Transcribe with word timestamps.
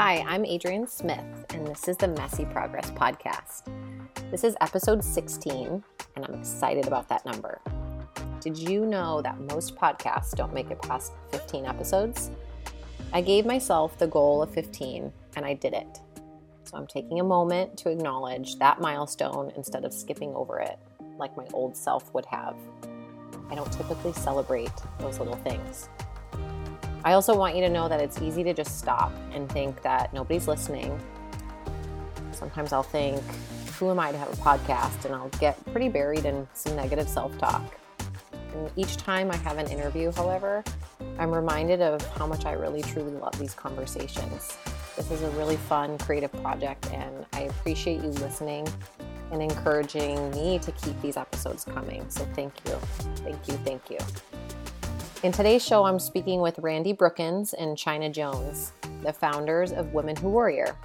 Hi, 0.00 0.24
I'm 0.28 0.44
Adrienne 0.44 0.86
Smith, 0.86 1.44
and 1.50 1.66
this 1.66 1.88
is 1.88 1.96
the 1.96 2.06
Messy 2.06 2.44
Progress 2.44 2.88
Podcast. 2.92 3.64
This 4.30 4.44
is 4.44 4.54
episode 4.60 5.02
16, 5.02 5.82
and 6.14 6.24
I'm 6.24 6.34
excited 6.34 6.86
about 6.86 7.08
that 7.08 7.26
number. 7.26 7.60
Did 8.40 8.56
you 8.56 8.86
know 8.86 9.20
that 9.22 9.40
most 9.40 9.74
podcasts 9.74 10.36
don't 10.36 10.54
make 10.54 10.70
it 10.70 10.80
past 10.82 11.14
15 11.32 11.66
episodes? 11.66 12.30
I 13.12 13.20
gave 13.20 13.44
myself 13.44 13.98
the 13.98 14.06
goal 14.06 14.40
of 14.40 14.54
15, 14.54 15.12
and 15.34 15.44
I 15.44 15.54
did 15.54 15.72
it. 15.72 15.98
So 16.62 16.76
I'm 16.76 16.86
taking 16.86 17.18
a 17.18 17.24
moment 17.24 17.76
to 17.78 17.90
acknowledge 17.90 18.56
that 18.60 18.80
milestone 18.80 19.50
instead 19.56 19.84
of 19.84 19.92
skipping 19.92 20.32
over 20.32 20.60
it 20.60 20.78
like 21.18 21.36
my 21.36 21.46
old 21.52 21.76
self 21.76 22.14
would 22.14 22.26
have. 22.26 22.54
I 23.50 23.56
don't 23.56 23.72
typically 23.72 24.12
celebrate 24.12 24.70
those 25.00 25.18
little 25.18 25.34
things. 25.34 25.88
I 27.04 27.12
also 27.12 27.36
want 27.36 27.54
you 27.54 27.62
to 27.62 27.68
know 27.68 27.88
that 27.88 28.00
it's 28.00 28.20
easy 28.20 28.42
to 28.44 28.52
just 28.52 28.78
stop 28.78 29.12
and 29.32 29.50
think 29.50 29.82
that 29.82 30.12
nobody's 30.12 30.48
listening. 30.48 30.98
Sometimes 32.32 32.72
I'll 32.72 32.82
think, 32.82 33.22
who 33.78 33.90
am 33.90 34.00
I 34.00 34.12
to 34.12 34.18
have 34.18 34.32
a 34.32 34.36
podcast? 34.36 35.04
And 35.04 35.14
I'll 35.14 35.28
get 35.40 35.64
pretty 35.72 35.88
buried 35.88 36.24
in 36.24 36.46
some 36.54 36.76
negative 36.76 37.08
self 37.08 37.36
talk. 37.38 37.62
And 38.54 38.70
each 38.76 38.96
time 38.96 39.30
I 39.30 39.36
have 39.36 39.58
an 39.58 39.68
interview, 39.68 40.10
however, 40.12 40.64
I'm 41.18 41.32
reminded 41.32 41.80
of 41.80 42.04
how 42.16 42.26
much 42.26 42.44
I 42.44 42.52
really 42.52 42.82
truly 42.82 43.12
love 43.12 43.38
these 43.38 43.54
conversations. 43.54 44.56
This 44.96 45.10
is 45.10 45.22
a 45.22 45.30
really 45.30 45.56
fun, 45.56 45.96
creative 45.98 46.32
project, 46.42 46.90
and 46.92 47.24
I 47.32 47.42
appreciate 47.42 48.02
you 48.02 48.08
listening 48.08 48.66
and 49.30 49.42
encouraging 49.42 50.30
me 50.32 50.58
to 50.58 50.72
keep 50.72 51.00
these 51.02 51.16
episodes 51.16 51.64
coming. 51.64 52.04
So 52.08 52.24
thank 52.34 52.52
you. 52.66 52.72
Thank 53.22 53.46
you. 53.46 53.54
Thank 53.64 53.90
you. 53.90 53.98
In 55.24 55.32
today's 55.32 55.64
show, 55.66 55.82
I'm 55.82 55.98
speaking 55.98 56.40
with 56.40 56.58
Randee 56.58 56.96
Brookins 56.96 57.52
and 57.52 57.76
China 57.76 58.08
Jones, 58.08 58.70
the 59.02 59.12
founders 59.12 59.72
of 59.72 59.92
Women 59.92 60.14
Who 60.14 60.28
Warrior. 60.28 60.76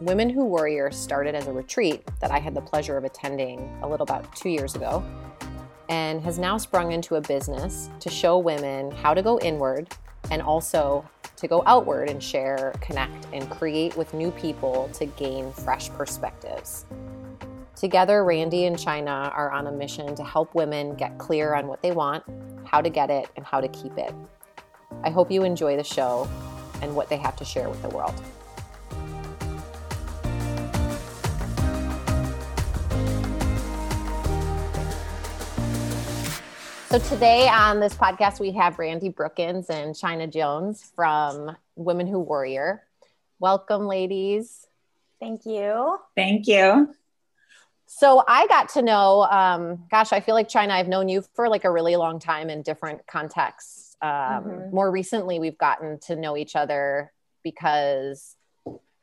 Women 0.00 0.30
Who 0.30 0.46
Warrior 0.46 0.90
started 0.90 1.34
as 1.34 1.46
a 1.46 1.52
retreat 1.52 2.02
that 2.22 2.30
I 2.30 2.38
had 2.38 2.54
the 2.54 2.62
pleasure 2.62 2.96
of 2.96 3.04
attending 3.04 3.78
a 3.82 3.86
little 3.86 4.04
about 4.04 4.34
two 4.34 4.48
years 4.48 4.74
ago 4.76 5.04
and 5.90 6.22
has 6.22 6.38
now 6.38 6.56
sprung 6.56 6.92
into 6.92 7.16
a 7.16 7.20
business 7.20 7.90
to 8.00 8.08
show 8.08 8.38
women 8.38 8.92
how 8.92 9.12
to 9.12 9.20
go 9.20 9.38
inward 9.40 9.94
and 10.30 10.40
also 10.40 11.06
to 11.36 11.46
go 11.46 11.62
outward 11.66 12.08
and 12.08 12.22
share, 12.22 12.72
connect, 12.80 13.26
and 13.34 13.50
create 13.50 13.94
with 13.94 14.14
new 14.14 14.30
people 14.30 14.88
to 14.94 15.04
gain 15.04 15.52
fresh 15.52 15.90
perspectives. 15.90 16.86
Together, 17.74 18.24
Randy 18.24 18.64
and 18.64 18.78
China 18.78 19.30
are 19.34 19.50
on 19.50 19.66
a 19.66 19.72
mission 19.72 20.14
to 20.14 20.24
help 20.24 20.54
women 20.54 20.94
get 20.94 21.18
clear 21.18 21.52
on 21.52 21.66
what 21.66 21.82
they 21.82 21.92
want, 21.92 22.24
how 22.66 22.80
to 22.80 22.90
get 22.90 23.10
it, 23.10 23.28
and 23.36 23.44
how 23.44 23.60
to 23.60 23.68
keep 23.68 23.96
it. 23.96 24.12
I 25.02 25.10
hope 25.10 25.30
you 25.30 25.42
enjoy 25.42 25.76
the 25.76 25.84
show 25.84 26.28
and 26.82 26.94
what 26.94 27.08
they 27.08 27.16
have 27.16 27.36
to 27.36 27.44
share 27.44 27.68
with 27.68 27.80
the 27.82 27.88
world. 27.88 28.14
So, 36.88 37.00
today 37.00 37.48
on 37.48 37.80
this 37.80 37.94
podcast, 37.94 38.40
we 38.40 38.52
have 38.52 38.76
Randee 38.76 39.14
Brookins 39.14 39.68
and 39.68 39.94
China 39.94 40.26
Jones 40.26 40.92
from 40.94 41.56
Women 41.74 42.06
Who 42.06 42.20
Warrior. 42.20 42.84
Welcome, 43.38 43.86
ladies. 43.86 44.66
Thank 45.20 45.46
you. 45.46 45.98
Thank 46.14 46.46
you. 46.46 46.94
So 47.98 48.22
I 48.28 48.46
got 48.46 48.68
to 48.70 48.82
know, 48.82 49.22
um, 49.22 49.86
gosh, 49.90 50.12
I 50.12 50.20
feel 50.20 50.34
like 50.34 50.50
China, 50.50 50.74
I've 50.74 50.86
known 50.86 51.08
you 51.08 51.24
for 51.32 51.48
like 51.48 51.64
a 51.64 51.70
really 51.70 51.96
long 51.96 52.18
time 52.18 52.50
in 52.50 52.60
different 52.60 53.06
contexts. 53.06 53.96
Um, 54.02 54.10
mm-hmm. 54.10 54.74
More 54.74 54.90
recently, 54.90 55.38
we've 55.38 55.56
gotten 55.56 55.98
to 56.00 56.14
know 56.14 56.36
each 56.36 56.56
other 56.56 57.10
because 57.42 58.36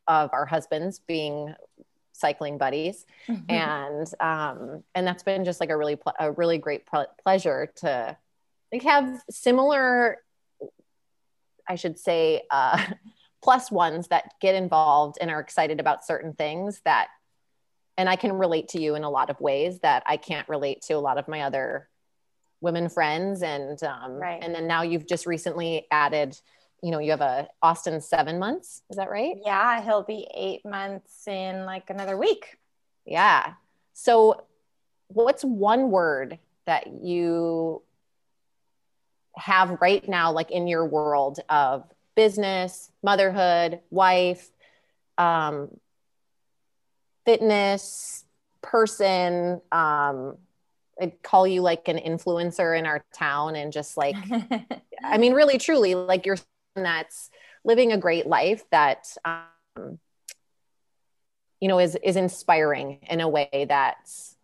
of 0.08 0.30
our 0.32 0.46
husbands 0.46 1.00
being 1.00 1.56
cycling 2.12 2.60
buddies, 2.60 3.08
mm-hmm. 3.28 3.50
and 3.50 4.14
um, 4.20 4.84
and 4.94 5.08
that's 5.08 5.24
been 5.24 5.44
just 5.44 5.60
like 5.60 5.72
a 5.72 5.78
really 5.78 5.98
a 6.20 6.32
really 6.32 6.60
great 6.60 6.84
pleasure 7.24 7.74
to 7.78 8.16
like 8.72 8.84
have 8.84 9.24
similar, 9.28 10.18
I 11.68 11.78
should 11.78 11.98
say, 11.98 12.44
uh, 12.52 12.86
plus 13.44 13.72
ones 13.72 14.10
that 14.10 14.36
get 14.40 14.54
involved 14.54 15.18
and 15.20 15.32
are 15.32 15.40
excited 15.40 15.80
about 15.80 16.06
certain 16.06 16.34
things 16.34 16.80
that 16.86 17.08
and 17.98 18.10
I 18.10 18.16
can 18.16 18.34
relate 18.34 18.70
to 18.70 18.82
you 18.82 18.96
in 18.96 19.04
a 19.04 19.10
lot 19.10 19.30
of 19.30 19.40
ways 19.40 19.80
that 19.80 20.04
I 20.08 20.18
can't 20.18 20.48
relate 20.50 20.82
to 20.84 20.94
a 20.94 21.00
lot 21.00 21.18
of 21.18 21.28
my 21.28 21.42
other 21.42 21.90
women 22.62 22.90
friends. 22.90 23.44
And 23.44 23.82
um, 23.84 24.14
right. 24.14 24.40
and 24.42 24.54
then 24.56 24.68
now 24.68 24.82
you've 24.82 25.08
just 25.08 25.26
recently 25.26 25.86
added, 25.92 26.38
you 26.82 26.92
know, 26.92 27.00
you 27.00 27.12
have 27.12 27.22
a 27.22 27.48
Austin 27.62 28.02
seven 28.02 28.40
months. 28.40 28.82
Is 28.90 28.98
that 28.98 29.10
right? 29.10 29.36
Yeah, 29.46 29.84
he'll 29.84 30.04
be 30.04 30.28
eight 30.36 30.66
months 30.66 31.28
in 31.28 31.66
like 31.66 31.90
another 31.90 32.18
week. 32.18 32.58
Yeah. 33.06 33.54
So, 33.94 34.46
what's 35.08 35.44
one 35.44 35.92
word 35.92 36.40
that 36.66 36.88
you 36.88 37.84
have 39.36 39.82
right 39.82 40.08
now, 40.08 40.32
like 40.32 40.52
in 40.52 40.68
your 40.68 40.86
world 40.86 41.40
of 41.50 41.84
business, 42.16 42.92
motherhood, 43.02 43.80
wife, 43.90 44.50
um, 45.18 45.70
fitness 47.26 48.26
person 48.62 49.62
um 49.72 50.38
I'd 51.02 51.22
call 51.24 51.48
you 51.48 51.62
like 51.62 51.88
an 51.88 51.98
influencer 51.98 52.78
in 52.78 52.86
our 52.86 53.04
town 53.14 53.56
and 53.56 53.74
just 53.74 53.98
like 53.98 54.16
I 55.04 55.18
mean 55.18 55.34
really 55.34 55.58
truly 55.58 55.96
like 55.96 56.26
you're 56.26 56.38
that's 56.76 57.30
living 57.64 57.92
a 57.92 57.98
great 57.98 58.26
life 58.26 58.64
that 58.72 59.16
um 59.26 60.00
you 61.60 61.68
know 61.68 61.80
is 61.80 61.98
is 62.04 62.16
inspiring 62.16 63.00
in 63.10 63.22
a 63.22 63.30
way 63.30 63.66
that's 63.68 64.36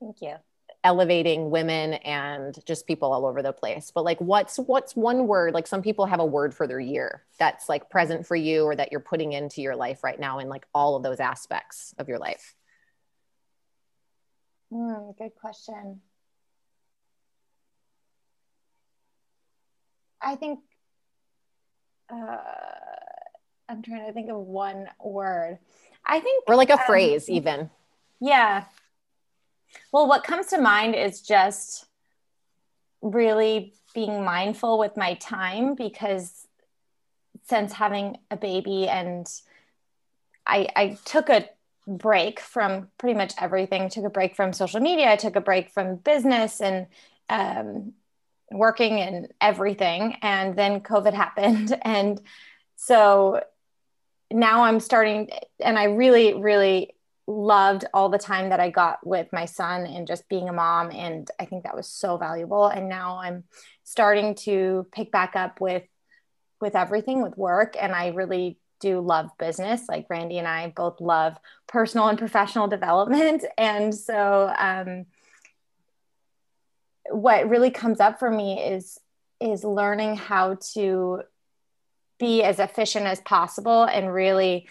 thank 0.00 0.22
you 0.22 0.34
elevating 0.82 1.50
women 1.50 1.94
and 1.94 2.56
just 2.64 2.86
people 2.86 3.12
all 3.12 3.26
over 3.26 3.42
the 3.42 3.52
place. 3.52 3.90
But 3.94 4.04
like 4.04 4.20
what's 4.20 4.56
what's 4.56 4.96
one 4.96 5.26
word 5.26 5.54
like 5.54 5.66
some 5.66 5.82
people 5.82 6.06
have 6.06 6.20
a 6.20 6.24
word 6.24 6.54
for 6.54 6.66
their 6.66 6.80
year 6.80 7.24
that's 7.38 7.68
like 7.68 7.90
present 7.90 8.26
for 8.26 8.36
you 8.36 8.64
or 8.64 8.74
that 8.76 8.90
you're 8.90 9.00
putting 9.00 9.32
into 9.32 9.60
your 9.60 9.76
life 9.76 10.02
right 10.02 10.18
now 10.18 10.38
in 10.38 10.48
like 10.48 10.66
all 10.74 10.96
of 10.96 11.02
those 11.02 11.20
aspects 11.20 11.94
of 11.98 12.08
your 12.08 12.18
life? 12.18 12.54
Mm, 14.72 15.16
good 15.18 15.34
question. 15.34 16.00
I 20.22 20.36
think 20.36 20.60
uh, 22.12 22.36
i'm 23.68 23.82
trying 23.82 24.06
to 24.06 24.12
think 24.12 24.30
of 24.30 24.36
one 24.36 24.88
word. 25.02 25.58
I 26.04 26.20
think 26.20 26.44
or 26.46 26.56
like 26.56 26.70
a 26.70 26.74
um, 26.74 26.86
phrase 26.86 27.28
even. 27.28 27.70
yeah 28.20 28.64
well, 29.92 30.06
what 30.06 30.24
comes 30.24 30.46
to 30.48 30.60
mind 30.60 30.94
is 30.94 31.20
just 31.20 31.86
really 33.02 33.74
being 33.94 34.24
mindful 34.24 34.78
with 34.78 34.96
my 34.96 35.14
time 35.14 35.74
because 35.74 36.46
since 37.44 37.72
having 37.72 38.18
a 38.30 38.36
baby 38.36 38.88
and 38.88 39.26
I, 40.46 40.68
I 40.76 40.98
took 41.04 41.28
a 41.28 41.48
break 41.86 42.40
from 42.40 42.88
pretty 42.98 43.16
much 43.16 43.34
everything, 43.38 43.88
took 43.88 44.04
a 44.04 44.10
break 44.10 44.36
from 44.36 44.52
social 44.52 44.80
media, 44.80 45.10
I 45.10 45.16
took 45.16 45.36
a 45.36 45.40
break 45.40 45.70
from 45.70 45.96
business 45.96 46.60
and 46.60 46.86
um, 47.28 47.92
working 48.50 49.00
and 49.00 49.28
everything. 49.40 50.16
And 50.22 50.56
then 50.56 50.80
COVID 50.80 51.14
happened. 51.24 51.76
And 51.82 52.20
so 52.76 53.42
now 54.30 54.62
I'm 54.62 54.80
starting, 54.80 55.30
and 55.58 55.78
I 55.78 55.84
really, 55.84 56.34
really 56.34 56.94
loved 57.30 57.84
all 57.94 58.08
the 58.08 58.18
time 58.18 58.50
that 58.50 58.60
I 58.60 58.70
got 58.70 59.06
with 59.06 59.28
my 59.32 59.44
son 59.44 59.86
and 59.86 60.06
just 60.06 60.28
being 60.28 60.48
a 60.48 60.52
mom. 60.52 60.90
And 60.90 61.30
I 61.38 61.44
think 61.44 61.64
that 61.64 61.76
was 61.76 61.86
so 61.86 62.16
valuable. 62.16 62.66
And 62.66 62.88
now 62.88 63.18
I'm 63.18 63.44
starting 63.84 64.34
to 64.36 64.86
pick 64.92 65.10
back 65.10 65.36
up 65.36 65.60
with 65.60 65.84
with 66.60 66.76
everything 66.76 67.22
with 67.22 67.38
work. 67.38 67.74
And 67.80 67.92
I 67.94 68.08
really 68.08 68.58
do 68.80 69.00
love 69.00 69.30
business. 69.38 69.88
Like 69.88 70.08
Randee 70.08 70.38
and 70.38 70.48
I 70.48 70.72
both 70.76 71.00
love 71.00 71.38
personal 71.66 72.08
and 72.08 72.18
professional 72.18 72.68
development. 72.76 73.44
And 73.56 73.94
so 73.94 74.52
um, 74.58 75.06
what 77.10 77.48
really 77.48 77.70
comes 77.70 78.00
up 78.00 78.18
for 78.18 78.30
me 78.30 78.60
is 78.60 78.98
is 79.40 79.64
learning 79.64 80.16
how 80.16 80.58
to 80.74 81.22
be 82.18 82.42
as 82.42 82.58
efficient 82.58 83.06
as 83.06 83.20
possible 83.22 83.84
and 83.84 84.12
really 84.12 84.68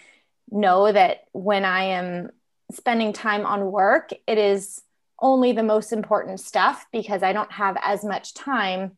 know 0.48 0.92
that 0.92 1.24
when 1.32 1.64
I 1.64 1.84
am 1.84 2.30
spending 2.72 3.12
time 3.12 3.46
on 3.46 3.70
work, 3.70 4.10
it 4.26 4.38
is 4.38 4.82
only 5.20 5.52
the 5.52 5.62
most 5.62 5.92
important 5.92 6.40
stuff 6.40 6.86
because 6.92 7.22
I 7.22 7.32
don't 7.32 7.52
have 7.52 7.76
as 7.82 8.04
much 8.04 8.34
time 8.34 8.96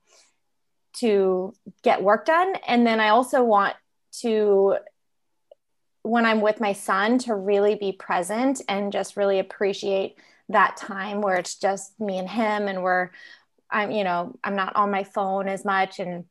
to 0.95 1.55
get 1.83 2.03
work 2.03 2.27
done. 2.27 2.55
And 2.67 2.87
then 2.87 3.01
I 3.01 3.09
also 3.09 3.43
want 3.43 3.75
to, 4.21 4.77
when 6.03 6.27
I'm 6.27 6.41
with 6.41 6.61
my 6.61 6.75
son, 6.75 7.19
to 7.21 7.35
really 7.35 7.75
be 7.75 7.93
present 7.93 8.61
and 8.69 8.93
just 8.93 9.17
really 9.17 9.39
appreciate 9.39 10.17
that 10.49 10.77
time 10.77 11.21
where 11.21 11.37
it's 11.37 11.57
just 11.57 11.99
me 11.99 12.19
and 12.19 12.29
him 12.29 12.69
and 12.69 12.83
we're, 12.83 13.11
I'm, 13.71 13.91
you 13.91 14.05
know, 14.05 14.37
I'm 14.45 14.55
not 14.55 14.77
on 14.77 14.91
my 14.91 15.05
phone 15.05 15.49
as 15.49 15.65
much 15.65 15.99
and 15.99 16.25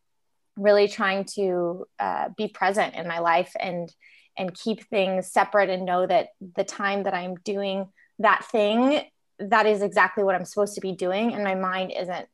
really 0.57 0.87
trying 0.87 1.25
to 1.25 1.85
uh, 1.99 2.29
be 2.37 2.47
present 2.47 2.93
in 2.95 3.07
my 3.07 3.19
life 3.19 3.55
and 3.59 3.91
and 4.41 4.55
keep 4.55 4.83
things 4.85 5.27
separate 5.27 5.69
and 5.69 5.85
know 5.85 6.07
that 6.07 6.29
the 6.55 6.63
time 6.63 7.03
that 7.03 7.13
I'm 7.13 7.35
doing 7.35 7.87
that 8.17 8.43
thing, 8.51 9.01
that 9.37 9.67
is 9.67 9.83
exactly 9.83 10.23
what 10.23 10.33
I'm 10.33 10.45
supposed 10.45 10.73
to 10.75 10.81
be 10.81 10.93
doing. 10.93 11.35
And 11.35 11.43
my 11.43 11.53
mind 11.53 11.93
isn't 11.95 12.27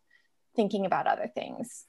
thinking 0.56 0.86
about 0.86 1.06
other 1.06 1.28
things. 1.28 1.84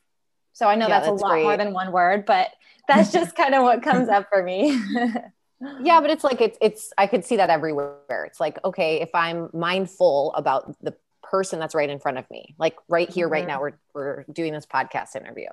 So 0.55 0.67
I 0.67 0.75
know 0.75 0.89
yeah, 0.89 0.99
that's, 0.99 1.09
that's, 1.09 1.23
a 1.23 1.25
lot 1.25 1.31
great. 1.35 1.45
more 1.45 1.57
than 1.57 1.73
one 1.73 1.93
word, 1.93 2.27
but 2.27 2.49
that's 2.89 3.13
just 3.13 3.37
kind 3.37 3.55
of 3.55 3.63
what 3.63 3.81
comes 3.85 4.09
up 4.09 4.27
for 4.29 4.43
me. 4.43 4.77
yeah, 5.83 6.01
but 6.01 6.11
it's 6.11 6.25
like 6.25 6.41
it's 6.41 6.59
it's 6.61 6.93
I 6.99 7.07
could 7.07 7.25
see 7.25 7.37
that 7.37 7.49
everywhere. 7.49 8.25
It's 8.27 8.41
like, 8.41 8.59
okay, 8.65 9.01
if 9.01 9.15
I'm 9.15 9.51
mindful 9.53 10.35
about 10.35 10.75
the 10.83 10.97
person 11.23 11.61
that's 11.61 11.77
right 11.77 11.89
in 11.89 12.01
front 12.01 12.19
of 12.19 12.29
me, 12.29 12.57
like 12.59 12.75
right 12.89 13.09
here, 13.09 13.27
mm-hmm. 13.27 13.35
right 13.35 13.47
now, 13.47 13.61
we're 13.61 13.79
we're 13.95 14.25
doing 14.33 14.53
this 14.53 14.67
podcast 14.67 15.15
interview. 15.15 15.47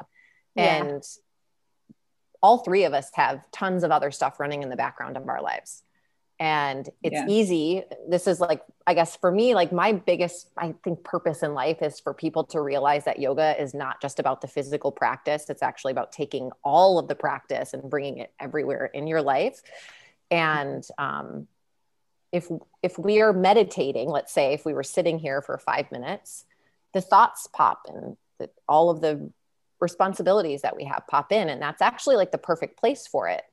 Yeah. 0.55 0.83
And 0.83 1.03
all 2.45 2.59
three 2.59 2.83
of 2.83 2.93
us 2.93 3.09
have 3.15 3.41
tons 3.51 3.83
of 3.83 3.89
other 3.89 4.11
stuff 4.11 4.39
running 4.39 4.61
in 4.61 4.69
the 4.69 4.75
background 4.75 5.17
of 5.17 5.27
our 5.27 5.41
lives. 5.41 5.81
And 6.39 6.87
it's 7.01 7.15
yeah. 7.15 7.25
easy. 7.27 7.81
This 8.07 8.27
is 8.27 8.39
like 8.39 8.61
i 8.85 8.93
guess 8.93 9.15
for 9.15 9.31
me 9.31 9.55
like 9.55 9.71
my 9.71 9.93
biggest 9.93 10.51
i 10.57 10.75
think 10.83 11.03
purpose 11.03 11.41
in 11.41 11.55
life 11.55 11.81
is 11.81 11.99
for 11.99 12.13
people 12.13 12.43
to 12.43 12.61
realize 12.61 13.05
that 13.05 13.17
yoga 13.17 13.59
is 13.59 13.73
not 13.73 13.99
just 13.99 14.19
about 14.19 14.41
the 14.41 14.47
physical 14.47 14.91
practice. 14.91 15.49
It's 15.49 15.63
actually 15.63 15.93
about 15.93 16.11
taking 16.11 16.51
all 16.63 16.99
of 16.99 17.07
the 17.07 17.15
practice 17.15 17.73
and 17.73 17.89
bringing 17.89 18.19
it 18.19 18.31
everywhere 18.39 18.85
in 18.93 19.07
your 19.07 19.23
life. 19.23 19.63
And 20.29 20.85
um, 20.99 21.47
if 22.31 22.47
if 22.83 22.99
we 22.99 23.21
are 23.21 23.33
meditating 23.33 24.07
let's 24.09 24.31
say 24.31 24.53
if 24.53 24.65
we 24.65 24.73
were 24.75 24.83
sitting 24.83 25.17
here 25.17 25.41
for 25.41 25.57
five 25.57 25.91
minutes 25.91 26.45
the 26.93 27.01
thoughts 27.01 27.47
pop 27.51 27.87
and 27.87 28.17
the, 28.37 28.51
all 28.67 28.91
of 28.91 29.01
the 29.01 29.31
responsibilities 29.85 30.61
that 30.63 30.75
we 30.75 30.83
have 30.85 31.07
pop 31.07 31.31
in 31.31 31.49
and 31.49 31.61
that's 31.61 31.81
actually 31.81 32.17
like 32.17 32.31
the 32.31 32.37
perfect 32.37 32.77
place 32.77 33.07
for 33.07 33.29
it. 33.29 33.43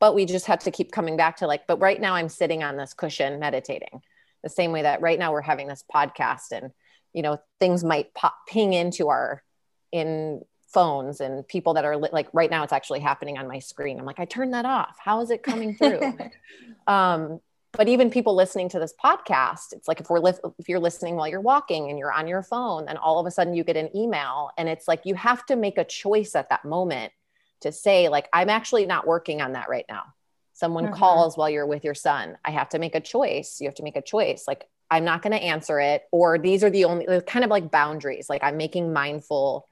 But 0.00 0.14
we 0.14 0.26
just 0.26 0.46
have 0.46 0.60
to 0.60 0.70
keep 0.70 0.92
coming 0.92 1.16
back 1.16 1.38
to 1.38 1.46
like 1.46 1.66
but 1.66 1.80
right 1.80 2.00
now 2.00 2.14
i'm 2.14 2.28
sitting 2.28 2.62
on 2.62 2.76
this 2.76 2.92
cushion 2.92 3.40
meditating 3.40 4.02
the 4.42 4.50
same 4.50 4.70
way 4.70 4.82
that 4.82 5.00
right 5.00 5.18
now 5.18 5.32
we're 5.32 5.40
having 5.40 5.66
this 5.66 5.82
podcast 5.92 6.52
and 6.52 6.70
you 7.14 7.22
know 7.22 7.38
things 7.58 7.82
might 7.82 8.12
pop 8.12 8.36
ping 8.46 8.74
into 8.74 9.08
our 9.08 9.42
in 9.90 10.42
phones 10.74 11.20
and 11.20 11.46
people 11.48 11.74
that 11.74 11.84
are 11.84 11.96
li- 11.96 12.10
like 12.12 12.28
right 12.34 12.50
now 12.50 12.64
it's 12.64 12.72
actually 12.72 13.00
happening 13.00 13.38
on 13.38 13.46
my 13.48 13.60
screen. 13.60 13.98
I'm 13.98 14.04
like 14.04 14.18
i 14.18 14.24
turned 14.24 14.52
that 14.54 14.66
off. 14.66 14.96
How 14.98 15.20
is 15.22 15.30
it 15.30 15.42
coming 15.42 15.74
through? 15.76 16.00
Um 16.86 17.40
but 17.76 17.88
even 17.88 18.10
people 18.10 18.34
listening 18.34 18.68
to 18.68 18.78
this 18.78 18.94
podcast 19.02 19.72
it's 19.72 19.88
like 19.88 20.00
if 20.00 20.08
we're 20.10 20.20
li- 20.20 20.32
if 20.58 20.68
you're 20.68 20.80
listening 20.80 21.16
while 21.16 21.28
you're 21.28 21.40
walking 21.40 21.90
and 21.90 21.98
you're 21.98 22.12
on 22.12 22.26
your 22.26 22.42
phone 22.42 22.88
and 22.88 22.98
all 22.98 23.18
of 23.18 23.26
a 23.26 23.30
sudden 23.30 23.54
you 23.54 23.64
get 23.64 23.76
an 23.76 23.94
email 23.96 24.50
and 24.56 24.68
it's 24.68 24.88
like 24.88 25.02
you 25.04 25.14
have 25.14 25.44
to 25.46 25.56
make 25.56 25.78
a 25.78 25.84
choice 25.84 26.34
at 26.34 26.48
that 26.50 26.64
moment 26.64 27.12
to 27.60 27.72
say 27.72 28.08
like 28.08 28.28
i'm 28.32 28.50
actually 28.50 28.86
not 28.86 29.06
working 29.06 29.40
on 29.40 29.52
that 29.52 29.68
right 29.68 29.86
now. 29.88 30.04
Someone 30.52 30.84
mm-hmm. 30.84 30.94
calls 30.94 31.36
while 31.36 31.50
you're 31.50 31.66
with 31.66 31.82
your 31.82 31.94
son. 31.94 32.38
I 32.44 32.52
have 32.52 32.68
to 32.70 32.78
make 32.78 32.94
a 32.94 33.00
choice. 33.00 33.60
You 33.60 33.66
have 33.66 33.74
to 33.76 33.82
make 33.82 33.96
a 33.96 34.02
choice. 34.02 34.44
Like 34.46 34.68
i'm 34.90 35.04
not 35.04 35.22
going 35.22 35.32
to 35.32 35.42
answer 35.42 35.80
it 35.80 36.02
or 36.12 36.38
these 36.38 36.62
are 36.62 36.70
the 36.70 36.84
only 36.84 37.06
kind 37.22 37.44
of 37.44 37.50
like 37.50 37.70
boundaries. 37.70 38.28
Like 38.28 38.44
i'm 38.44 38.56
making 38.56 38.92
mindfulness 38.92 39.64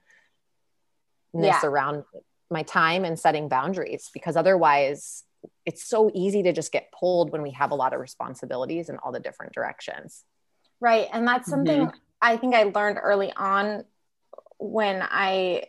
yeah. 1.33 1.59
around 1.63 2.03
my 2.49 2.63
time 2.63 3.05
and 3.05 3.17
setting 3.17 3.47
boundaries 3.47 4.09
because 4.13 4.35
otherwise 4.35 5.23
it's 5.65 5.83
so 5.83 6.11
easy 6.13 6.43
to 6.43 6.53
just 6.53 6.71
get 6.71 6.91
pulled 6.91 7.31
when 7.31 7.41
we 7.41 7.51
have 7.51 7.71
a 7.71 7.75
lot 7.75 7.93
of 7.93 7.99
responsibilities 7.99 8.89
in 8.89 8.97
all 8.97 9.11
the 9.11 9.19
different 9.19 9.53
directions 9.53 10.23
right 10.79 11.07
and 11.13 11.27
that's 11.27 11.49
something 11.49 11.87
mm-hmm. 11.87 11.97
i 12.21 12.37
think 12.37 12.55
i 12.55 12.63
learned 12.63 12.97
early 13.01 13.31
on 13.35 13.83
when 14.59 15.01
i 15.01 15.63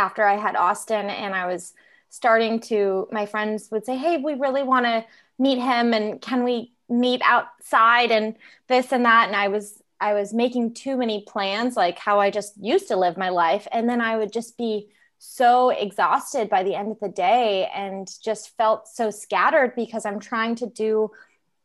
after 0.00 0.24
I 0.24 0.36
had 0.36 0.56
Austin 0.56 1.10
and 1.10 1.34
I 1.34 1.46
was 1.46 1.74
starting 2.08 2.60
to, 2.60 3.06
my 3.12 3.26
friends 3.26 3.68
would 3.70 3.84
say, 3.84 3.96
Hey, 3.96 4.16
we 4.16 4.34
really 4.34 4.62
want 4.62 4.86
to 4.86 5.04
meet 5.38 5.58
him 5.58 5.92
and 5.92 6.20
can 6.20 6.42
we 6.42 6.72
meet 6.88 7.20
outside 7.24 8.10
and 8.10 8.36
this 8.66 8.92
and 8.92 9.04
that. 9.04 9.28
And 9.28 9.36
I 9.36 9.48
was, 9.48 9.80
I 10.00 10.14
was 10.14 10.32
making 10.32 10.74
too 10.74 10.96
many 10.96 11.24
plans, 11.28 11.76
like 11.76 11.98
how 11.98 12.18
I 12.18 12.30
just 12.30 12.54
used 12.56 12.88
to 12.88 12.96
live 12.96 13.16
my 13.16 13.28
life. 13.28 13.68
And 13.70 13.88
then 13.88 14.00
I 14.00 14.16
would 14.16 14.32
just 14.32 14.56
be 14.56 14.88
so 15.22 15.68
exhausted 15.68 16.48
by 16.48 16.62
the 16.62 16.74
end 16.74 16.90
of 16.90 16.98
the 16.98 17.08
day 17.10 17.68
and 17.74 18.08
just 18.24 18.56
felt 18.56 18.88
so 18.88 19.10
scattered 19.10 19.74
because 19.76 20.06
I'm 20.06 20.18
trying 20.18 20.54
to 20.56 20.66
do 20.66 21.10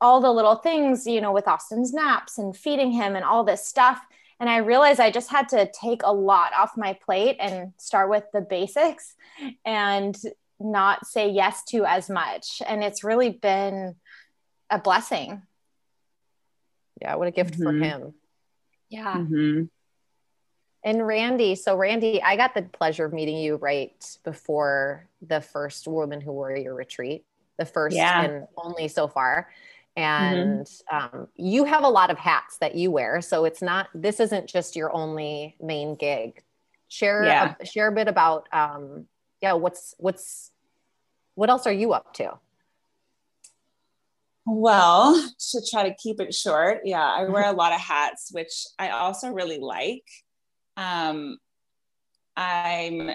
all 0.01 0.19
the 0.19 0.31
little 0.31 0.55
things, 0.55 1.07
you 1.07 1.21
know, 1.21 1.31
with 1.31 1.47
Austin's 1.47 1.93
naps 1.93 2.37
and 2.37 2.55
feeding 2.55 2.91
him 2.91 3.15
and 3.15 3.23
all 3.23 3.45
this 3.45 3.65
stuff. 3.65 3.99
And 4.41 4.49
i 4.49 4.57
realized 4.57 4.99
i 4.99 5.09
just 5.09 5.31
had 5.31 5.47
to 5.49 5.71
take 5.71 6.03
a 6.03 6.11
lot 6.11 6.51
off 6.53 6.75
my 6.75 6.99
plate 7.05 7.37
and 7.39 7.71
start 7.77 8.09
with 8.09 8.25
the 8.33 8.41
basics 8.41 9.15
and 9.63 10.13
not 10.59 11.07
say 11.07 11.29
yes 11.29 11.63
to 11.69 11.85
as 11.85 12.09
much. 12.09 12.61
And 12.67 12.83
it's 12.83 13.05
really 13.05 13.29
been 13.29 13.95
a 14.69 14.79
blessing. 14.79 15.43
Yeah 17.01 17.15
what 17.15 17.29
a 17.29 17.31
gift 17.31 17.53
mm-hmm. 17.53 17.63
for 17.63 17.71
him. 17.71 18.13
Yeah. 18.89 19.15
Mm-hmm. 19.15 19.63
And 20.85 20.99
randee 20.99 21.57
so 21.57 21.75
randee 21.75 22.21
i 22.23 22.37
got 22.37 22.53
the 22.53 22.61
pleasure 22.61 23.05
of 23.05 23.13
meeting 23.13 23.37
you 23.37 23.55
right 23.57 24.17
before 24.23 25.07
the 25.21 25.41
first 25.41 25.87
woman 25.87 26.21
who 26.21 26.31
warrior 26.31 26.73
retreat 26.73 27.25
the 27.57 27.65
first 27.65 27.95
yeah. 27.95 28.23
and 28.23 28.47
only 28.57 28.87
so 28.87 29.07
far 29.07 29.49
Mm-hmm. 29.97 30.35
and 30.35 30.65
mm-hmm. 30.65 31.17
um, 31.17 31.27
you 31.35 31.63
have 31.63 31.83
a 31.83 31.89
lot 31.89 32.09
of 32.11 32.17
hats 32.17 32.57
that 32.57 32.75
you 32.75 32.91
wear 32.91 33.21
so 33.21 33.45
it's 33.45 33.61
not 33.61 33.87
this 33.95 34.19
isn't 34.19 34.47
just 34.47 34.75
your 34.75 34.93
only 34.93 35.55
main 35.61 35.95
gig 35.95 36.43
share 36.89 37.23
yeah. 37.23 37.55
a, 37.59 37.65
share 37.65 37.87
a 37.87 37.91
bit 37.93 38.09
about 38.09 38.49
um, 38.51 39.05
yeah 39.41 39.53
what's 39.53 39.95
what's 39.97 40.51
what 41.35 41.49
else 41.49 41.65
are 41.65 41.71
you 41.71 41.93
up 41.93 42.13
to 42.13 42.29
well 44.45 45.15
to 45.39 45.61
try 45.71 45.87
to 45.87 45.95
keep 45.95 46.19
it 46.19 46.33
short 46.33 46.81
yeah 46.83 47.05
i 47.05 47.23
wear 47.23 47.45
a 47.45 47.53
lot 47.53 47.71
of 47.71 47.79
hats 47.79 48.31
which 48.33 48.65
i 48.77 48.89
also 48.89 49.29
really 49.29 49.59
like 49.59 50.03
um, 50.77 51.37
i'm 52.37 53.11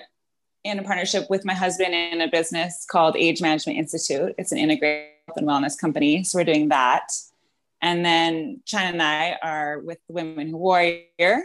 in 0.62 0.78
a 0.78 0.82
partnership 0.82 1.28
with 1.30 1.44
my 1.44 1.54
husband 1.54 1.94
in 1.94 2.20
a 2.20 2.28
business 2.28 2.86
called 2.90 3.16
age 3.16 3.40
management 3.40 3.78
institute 3.78 4.34
it's 4.38 4.52
an 4.52 4.58
integrated 4.58 5.10
and 5.36 5.48
wellness 5.48 5.78
company. 5.78 6.24
So 6.24 6.38
we're 6.38 6.44
doing 6.44 6.68
that. 6.68 7.12
And 7.82 8.04
then 8.04 8.60
China 8.66 8.92
and 8.92 9.02
I 9.02 9.36
are 9.42 9.80
with 9.80 9.98
the 10.06 10.14
Women 10.14 10.48
Who 10.48 10.58
Warrior. 10.58 11.42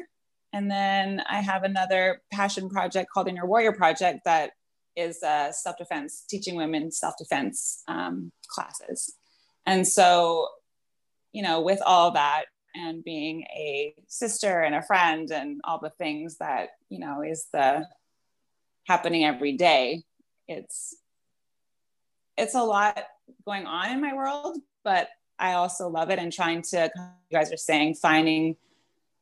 And 0.54 0.70
then 0.72 1.22
I 1.30 1.42
have 1.42 1.64
another 1.64 2.22
passion 2.32 2.70
project 2.70 3.10
called 3.12 3.28
Inner 3.28 3.46
Warrior 3.46 3.74
Project 3.74 4.22
that 4.26 4.52
is 4.96 5.22
uh, 5.24 5.52
self 5.52 5.78
defense, 5.78 6.24
teaching 6.30 6.56
women 6.56 6.92
self 6.92 7.16
defense 7.18 7.84
um, 7.88 8.32
classes. 8.48 9.14
And 9.66 9.88
so, 9.88 10.48
you 11.34 11.42
know, 11.42 11.62
with 11.62 11.82
all 11.86 12.12
that 12.12 12.46
and 12.76 13.04
being 13.04 13.44
a 13.44 13.96
sister 14.08 14.62
and 14.62 14.76
a 14.76 14.82
friend 14.82 15.32
and 15.32 15.62
all 15.64 15.80
the 15.80 15.92
things 15.92 16.38
that, 16.38 16.70
you 16.90 17.00
know, 17.00 17.22
is 17.22 17.48
the 17.54 17.88
happening 18.86 19.26
every 19.26 19.54
day, 19.54 20.04
it's 20.48 20.96
it's 22.38 22.56
a 22.56 22.64
lot 22.64 23.04
going 23.46 23.66
on 23.66 23.92
in 23.92 24.02
my 24.02 24.14
world, 24.14 24.58
but 24.84 25.08
I 25.40 25.54
also 25.54 25.88
love 25.88 26.10
it 26.10 26.20
and 26.20 26.32
trying 26.32 26.62
to, 26.64 26.90
you 27.30 27.38
guys 27.38 27.52
are 27.52 27.58
saying, 27.58 27.96
finding 27.96 28.56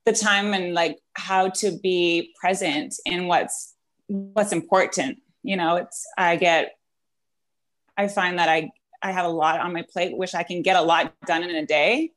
the 0.06 0.14
time 0.14 0.54
and 0.54 0.74
like 0.74 1.00
how 1.14 1.50
to 1.50 1.78
be 1.80 2.34
present 2.40 2.96
in 3.06 3.28
what's 3.28 3.76
what's 4.08 4.52
important. 4.52 5.20
You 5.44 5.58
know, 5.58 5.78
it's 5.78 6.06
I 6.18 6.36
get 6.36 6.76
I 7.98 8.08
find 8.08 8.40
that 8.40 8.50
I 8.50 8.72
I 9.02 9.12
have 9.12 9.26
a 9.26 9.30
lot 9.30 9.60
on 9.60 9.74
my 9.74 9.84
plate, 9.88 10.18
which 10.18 10.36
I 10.36 10.44
can 10.44 10.62
get 10.62 10.76
a 10.76 10.82
lot 10.82 11.14
done 11.26 11.44
in 11.44 11.56
a 11.56 11.66
day. 11.66 12.12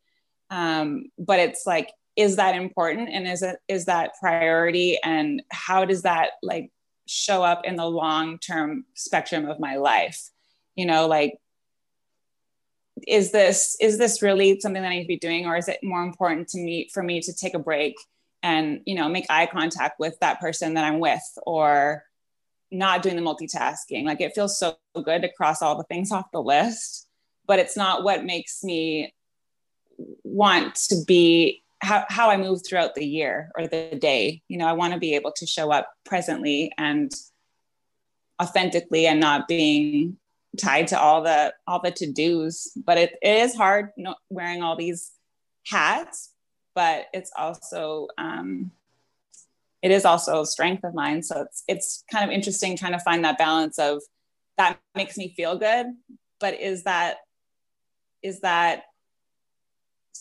Um, 0.51 1.07
but 1.19 1.39
it's 1.39 1.67
like, 1.67 1.91
is 2.17 2.37
that 2.37 2.55
important 2.55 3.11
and 3.11 3.29
is 3.29 3.43
it 3.43 3.57
is 3.69 3.85
that 3.85 4.13
priority 4.19 4.99
and 5.05 5.43
how 5.51 5.85
does 5.85 6.03
that 6.03 6.31
like 6.43 6.71
show 7.07 7.43
up 7.43 7.65
in 7.65 7.77
the 7.77 7.85
long 7.85 8.39
term 8.39 8.85
spectrum 8.95 9.47
of 9.47 9.61
my 9.61 9.77
life? 9.77 10.31
You 10.77 10.87
know, 10.87 11.07
like 11.07 11.35
is 13.07 13.31
this 13.33 13.77
is 13.81 13.99
this 13.99 14.23
really 14.23 14.59
something 14.61 14.81
that 14.81 14.89
I 14.89 14.97
need 14.97 15.03
to 15.03 15.09
be 15.09 15.19
doing, 15.19 15.47
or 15.47 15.57
is 15.57 15.69
it 15.69 15.81
more 15.83 16.03
important 16.03 16.49
to 16.49 16.59
me 16.59 16.89
for 16.93 17.03
me 17.03 17.21
to 17.21 17.35
take 17.35 17.55
a 17.55 17.59
break 17.59 17.95
and 18.43 18.81
you 18.87 18.95
know 18.95 19.09
make 19.09 19.27
eye 19.29 19.47
contact 19.47 20.01
with 20.01 20.19
that 20.21 20.41
person 20.41 20.75
that 20.75 20.85
I'm 20.85 20.99
with, 20.99 21.23
or 21.47 22.05
not 22.71 23.03
doing 23.03 23.17
the 23.17 23.23
multitasking? 23.23 24.05
Like 24.05 24.21
it 24.21 24.35
feels 24.35 24.59
so 24.59 24.79
good 24.95 25.23
to 25.23 25.33
cross 25.33 25.61
all 25.61 25.77
the 25.77 25.85
things 25.85 26.11
off 26.11 26.31
the 26.33 26.43
list, 26.43 27.09
but 27.47 27.59
it's 27.59 27.77
not 27.77 28.03
what 28.03 28.25
makes 28.25 28.65
me 28.65 29.15
want 30.25 30.75
to 30.75 30.97
be 31.07 31.63
how, 31.83 32.05
how 32.09 32.31
I 32.31 32.37
move 32.37 32.63
throughout 32.67 32.95
the 32.95 33.05
year 33.05 33.51
or 33.57 33.67
the 33.67 33.97
day. 34.01 34.43
You 34.49 34.59
know, 34.59 34.67
I 34.67 34.73
want 34.73 34.95
to 34.95 34.99
be 34.99 35.15
able 35.15 35.33
to 35.33 35.47
show 35.47 35.71
up 35.71 35.93
presently 36.05 36.73
and 36.79 37.13
authentically 38.41 39.07
and 39.07 39.21
not 39.21 39.49
being 39.49 40.17
tied 40.57 40.89
to 40.89 40.99
all 40.99 41.23
the 41.23 41.53
all 41.67 41.81
the 41.81 41.91
to-dos 41.91 42.73
but 42.85 42.97
it, 42.97 43.17
it 43.23 43.39
is 43.39 43.55
hard 43.55 43.91
wearing 44.31 44.63
all 44.63 44.77
these 44.77 45.13
hats 45.67 46.33
but 46.75 47.07
it's 47.13 47.31
also 47.37 48.09
um, 48.19 48.71
it 49.83 49.91
is 49.91 50.05
also 50.05 50.43
a 50.43 50.47
strength 50.47 50.85
of 50.85 50.95
mine 50.95 51.23
so 51.23 51.43
it's 51.43 51.65
it's 51.69 52.05
kind 52.11 52.25
of 52.25 52.35
interesting 52.35 52.77
trying 52.77 52.93
to 52.93 52.99
find 52.99 53.25
that 53.25 53.39
balance 53.39 53.79
of 53.79 54.03
that 54.57 54.79
makes 54.95 55.17
me 55.17 55.33
feel 55.37 55.59
good 55.59 55.87
but 56.41 56.59
is 56.61 56.85
that 56.85 57.19
is 58.23 58.41
that 58.41 58.85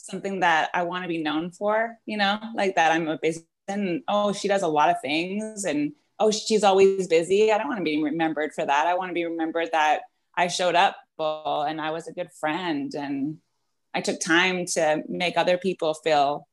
something 0.04 0.42
that 0.42 0.70
I 0.74 0.84
want 0.84 1.04
to 1.04 1.08
be 1.08 1.22
known 1.22 1.52
for, 1.52 1.98
you 2.06 2.18
know, 2.18 2.40
like 2.56 2.76
that 2.76 2.92
I'm 2.92 3.08
a 3.08 3.18
busy 3.18 3.46
and 3.68 4.04
oh, 4.08 4.34
she 4.34 4.48
does 4.48 4.62
a 4.62 4.68
lot 4.68 4.90
of 4.90 5.02
things 5.02 5.66
and 5.66 5.94
oh, 6.20 6.32
she's 6.32 6.64
always 6.64 7.08
busy. 7.08 7.52
I 7.52 7.58
don't 7.58 7.68
want 7.68 7.80
to 7.80 7.84
be 7.84 8.02
remembered 8.02 8.54
for 8.54 8.66
that. 8.66 8.88
I 8.88 8.94
want 8.96 9.10
to 9.10 9.14
be 9.14 9.26
remembered 9.26 9.70
that 9.72 10.02
I 10.38 10.48
showed 10.48 10.76
up 10.76 10.98
and 11.20 11.82
I 11.82 11.92
was 11.92 12.08
a 12.08 12.14
good 12.14 12.32
friend 12.40 12.94
and 12.94 13.38
I 13.94 14.02
took 14.02 14.20
time 14.20 14.66
to 14.74 15.04
make 15.08 15.38
other 15.38 15.58
people 15.58 15.94
feel 15.94 16.48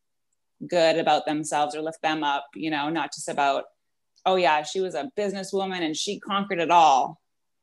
good 0.67 0.99
about 0.99 1.27
themselves 1.27 1.75
or 1.75 1.83
lift 1.83 2.03
them 2.03 2.23
up, 2.23 2.47
you 2.55 2.71
know, 2.71 2.89
not 2.89 3.13
just 3.13 3.29
about, 3.29 3.65
oh 4.25 4.37
yeah, 4.37 4.63
she 4.63 4.81
was 4.81 4.95
a 4.95 5.11
businesswoman 5.19 5.83
and 5.83 5.97
she 5.97 6.21
conquered 6.21 6.61
it 6.61 6.71
all. 6.71 7.21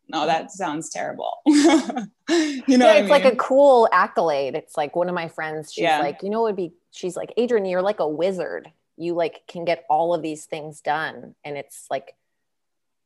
No, 0.10 0.26
that 0.26 0.52
sounds 0.52 0.90
terrible. 0.90 1.42
you 1.46 1.54
know, 1.56 2.04
yeah, 2.28 2.66
it's 2.68 2.78
I 2.78 3.02
mean? 3.02 3.10
like 3.10 3.26
a 3.26 3.36
cool 3.36 3.88
accolade. 3.92 4.56
It's 4.56 4.76
like 4.76 4.96
one 4.96 5.08
of 5.08 5.14
my 5.14 5.28
friends, 5.28 5.72
she's 5.72 5.84
yeah. 5.84 6.00
like, 6.00 6.24
you 6.24 6.32
know, 6.32 6.40
it 6.42 6.50
would 6.50 6.56
be, 6.56 6.74
she's 6.92 7.16
like, 7.16 7.32
Adrienne, 7.40 7.66
you're 7.66 7.84
like 7.84 8.00
a 8.00 8.08
wizard. 8.08 8.72
You 8.98 9.14
like 9.14 9.42
can 9.48 9.66
get 9.66 9.86
all 9.88 10.16
of 10.16 10.24
these 10.24 10.46
things 10.46 10.82
done. 10.82 11.36
And 11.46 11.58
it's 11.58 11.86
like, 11.92 12.16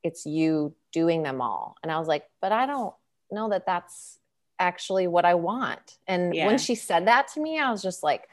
it's 0.02 0.26
you 0.26 0.76
doing 0.94 1.24
them 1.24 1.42
all. 1.42 1.76
And 1.84 1.92
I 1.92 2.00
was 2.00 2.08
like, 2.08 2.26
but 2.42 2.54
I 2.54 2.66
don't 2.66 2.94
know 3.32 3.50
that 3.50 3.66
that's 3.66 4.20
actually 4.58 5.08
what 5.08 5.26
I 5.26 5.36
want. 5.36 5.98
And 6.08 6.34
yeah. 6.34 6.48
when 6.48 6.58
she 6.58 6.76
said 6.76 7.08
that 7.08 7.28
to 7.34 7.42
me, 7.42 7.60
I 7.60 7.70
was 7.70 7.82
just 7.82 8.02
like, 8.02 8.30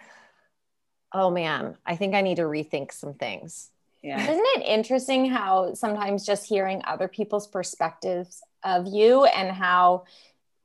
oh 1.12 1.30
man, 1.30 1.76
I 1.84 1.96
think 1.96 2.14
I 2.14 2.20
need 2.20 2.36
to 2.36 2.42
rethink 2.42 2.92
some 2.92 3.14
things. 3.14 3.70
Yeah. 4.02 4.22
Isn't 4.22 4.46
it 4.56 4.64
interesting 4.64 5.28
how 5.28 5.74
sometimes 5.74 6.24
just 6.24 6.46
hearing 6.46 6.82
other 6.86 7.08
people's 7.08 7.46
perspectives 7.46 8.42
of 8.62 8.86
you 8.86 9.24
and 9.24 9.50
how 9.50 10.04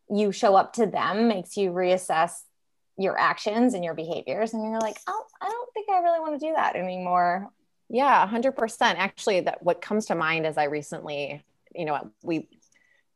you 0.10 0.32
show 0.32 0.56
up 0.56 0.74
to 0.74 0.86
them 0.86 1.28
makes 1.28 1.58
you 1.58 1.72
reassess 1.72 2.42
your 2.98 3.18
actions 3.18 3.74
and 3.74 3.84
your 3.84 3.94
behaviors 3.94 4.54
and 4.54 4.64
you're 4.64 4.80
like, 4.80 4.98
"Oh, 5.08 5.24
I 5.42 5.50
don't 5.50 5.74
think 5.74 5.90
I 5.90 6.00
really 6.00 6.20
want 6.20 6.40
to 6.40 6.48
do 6.48 6.54
that 6.54 6.76
anymore." 6.76 7.50
Yeah, 7.90 8.26
100%. 8.28 8.82
Actually, 8.82 9.42
that 9.42 9.62
what 9.64 9.82
comes 9.82 10.08
to 10.08 10.16
mind 10.16 10.46
as 10.46 10.58
I 10.58 10.66
recently, 10.66 11.44
you 11.74 11.86
know, 11.86 12.12
we 12.24 12.48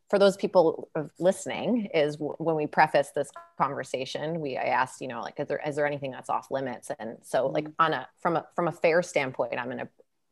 for 0.10 0.18
those 0.18 0.36
people 0.38 0.90
listening 1.20 1.86
is 1.94 2.18
when 2.20 2.56
we 2.56 2.66
preface 2.66 3.12
this 3.14 3.30
conversation 3.60 4.40
we 4.42 4.58
i 4.58 4.64
asked 4.64 5.02
you 5.02 5.08
know 5.08 5.22
like 5.22 5.40
is 5.40 5.48
there 5.48 5.62
is 5.66 5.76
there 5.76 5.86
anything 5.86 6.10
that's 6.10 6.32
off 6.32 6.50
limits 6.50 6.90
and 6.98 7.18
so 7.22 7.48
like 7.48 7.66
mm-hmm. 7.66 7.82
on 7.84 7.94
a 7.94 8.08
from 8.20 8.36
a 8.36 8.46
from 8.56 8.68
a 8.68 8.72
fair 8.72 9.04
standpoint 9.04 9.60
i'm 9.60 9.66
going 9.66 9.78
to 9.78 9.88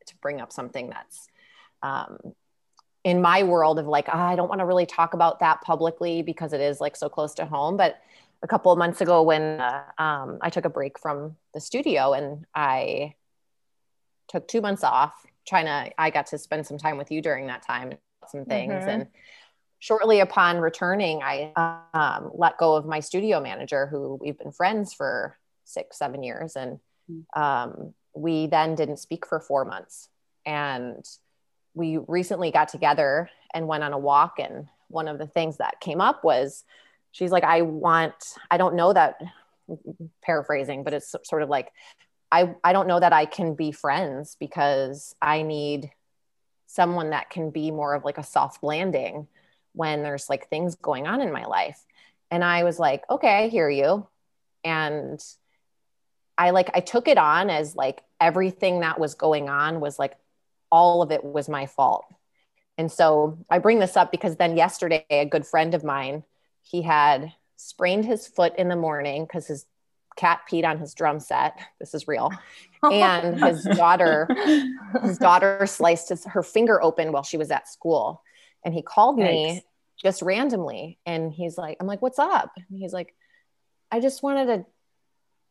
to 0.07 0.15
bring 0.21 0.41
up 0.41 0.51
something 0.51 0.89
that's 0.89 1.27
um, 1.83 2.17
in 3.07 3.21
my 3.21 3.43
world 3.43 3.79
of 3.79 3.87
like 3.87 4.07
oh, 4.09 4.17
i 4.17 4.35
don't 4.35 4.49
want 4.49 4.59
to 4.59 4.65
really 4.65 4.85
talk 4.85 5.13
about 5.13 5.39
that 5.39 5.61
publicly 5.61 6.21
because 6.21 6.53
it 6.53 6.61
is 6.61 6.81
like 6.81 6.95
so 6.95 7.09
close 7.09 7.33
to 7.33 7.45
home 7.45 7.77
but 7.77 8.01
a 8.43 8.47
couple 8.47 8.71
of 8.71 8.77
months 8.77 9.01
ago 9.01 9.23
when 9.23 9.59
uh, 9.59 9.83
um, 9.97 10.37
i 10.41 10.49
took 10.49 10.65
a 10.65 10.69
break 10.69 10.99
from 10.99 11.35
the 11.53 11.59
studio 11.59 12.13
and 12.13 12.45
i 12.53 13.13
took 14.27 14.47
two 14.47 14.61
months 14.61 14.83
off 14.83 15.13
trying 15.47 15.65
to 15.65 15.91
i 15.97 16.09
got 16.09 16.27
to 16.27 16.37
spend 16.37 16.65
some 16.65 16.77
time 16.77 16.97
with 16.97 17.11
you 17.11 17.21
during 17.21 17.47
that 17.47 17.65
time 17.65 17.93
some 18.27 18.45
things 18.45 18.73
mm-hmm. 18.73 18.89
and 18.89 19.07
shortly 19.79 20.19
upon 20.19 20.57
returning, 20.57 21.21
I 21.23 21.51
um, 21.93 22.31
let 22.33 22.57
go 22.57 22.75
of 22.75 22.85
my 22.85 22.99
studio 22.99 23.39
manager, 23.39 23.87
who 23.87 24.17
we've 24.21 24.37
been 24.37 24.51
friends 24.51 24.93
for 24.93 25.37
six, 25.65 25.97
seven 25.97 26.23
years. 26.23 26.55
And 26.55 26.79
hmm. 27.07 27.41
um, 27.41 27.93
we 28.13 28.47
then 28.47 28.75
didn't 28.75 28.97
speak 28.97 29.27
for 29.27 29.39
four 29.39 29.65
months. 29.65 30.09
And 30.45 31.05
we 31.77 31.97
recently 32.07 32.51
got 32.51 32.69
together 32.69 33.29
and 33.53 33.67
went 33.67 33.83
on 33.83 33.93
a 33.93 33.97
walk. 33.97 34.39
And 34.39 34.67
one 34.87 35.07
of 35.07 35.19
the 35.19 35.27
things 35.27 35.57
that 35.57 35.79
came 35.79 36.01
up 36.01 36.23
was 36.23 36.63
she's 37.11 37.31
like, 37.31 37.43
I 37.43 37.61
want, 37.61 38.15
I 38.49 38.57
don't 38.57 38.75
know 38.75 38.93
that, 38.93 39.21
paraphrasing, 40.21 40.83
but 40.83 40.93
it's 40.93 41.13
sort 41.23 41.41
of 41.41 41.49
like, 41.49 41.71
I, 42.31 42.55
I 42.63 42.73
don't 42.73 42.87
know 42.87 42.99
that 42.99 43.13
I 43.13 43.25
can 43.25 43.53
be 43.53 43.71
friends 43.71 44.37
because 44.39 45.15
I 45.21 45.41
need 45.41 45.91
someone 46.67 47.11
that 47.11 47.29
can 47.29 47.51
be 47.51 47.71
more 47.71 47.93
of 47.93 48.03
like 48.03 48.17
a 48.17 48.23
soft 48.23 48.63
landing 48.63 49.27
when 49.73 50.03
there's 50.03 50.29
like 50.29 50.49
things 50.49 50.75
going 50.75 51.05
on 51.05 51.21
in 51.21 51.31
my 51.31 51.45
life. 51.45 51.79
And 52.31 52.43
I 52.43 52.63
was 52.63 52.79
like, 52.79 53.03
okay, 53.09 53.45
I 53.45 53.47
hear 53.49 53.69
you. 53.69 54.07
And 54.63 55.23
I 56.37 56.51
like, 56.51 56.69
I 56.73 56.79
took 56.79 57.07
it 57.07 57.17
on 57.17 57.49
as 57.49 57.75
like 57.75 58.01
everything 58.19 58.81
that 58.81 58.99
was 58.99 59.15
going 59.15 59.49
on 59.49 59.79
was 59.79 59.99
like, 59.99 60.17
all 60.71 61.01
of 61.01 61.11
it 61.11 61.23
was 61.23 61.49
my 61.49 61.65
fault. 61.65 62.05
And 62.77 62.91
so 62.91 63.37
I 63.49 63.59
bring 63.59 63.79
this 63.79 63.97
up 63.97 64.11
because 64.11 64.35
then 64.35 64.55
yesterday, 64.55 65.05
a 65.09 65.25
good 65.25 65.45
friend 65.45 65.73
of 65.73 65.83
mine, 65.83 66.23
he 66.61 66.81
had 66.83 67.33
sprained 67.55 68.05
his 68.05 68.27
foot 68.27 68.53
in 68.57 68.69
the 68.69 68.75
morning 68.75 69.23
because 69.23 69.47
his 69.47 69.65
cat 70.15 70.41
peed 70.49 70.65
on 70.65 70.77
his 70.79 70.93
drum 70.93 71.19
set. 71.19 71.57
This 71.79 71.93
is 71.93 72.07
real. 72.07 72.31
And 72.83 73.41
his 73.41 73.63
daughter, 73.75 74.27
his 75.01 75.17
daughter 75.17 75.65
sliced 75.65 76.09
his, 76.09 76.25
her 76.25 76.43
finger 76.43 76.81
open 76.81 77.11
while 77.11 77.23
she 77.23 77.37
was 77.37 77.51
at 77.51 77.67
school. 77.67 78.21
And 78.63 78.73
he 78.73 78.81
called 78.81 79.17
me 79.17 79.63
just 80.01 80.21
randomly. 80.21 80.99
And 81.05 81.31
he's 81.31 81.57
like, 81.57 81.77
I'm 81.79 81.87
like, 81.87 82.01
what's 82.01 82.19
up? 82.19 82.51
And 82.55 82.77
he's 82.77 82.93
like, 82.93 83.15
I 83.91 83.99
just 83.99 84.21
wanted 84.21 84.45
to 84.47 84.65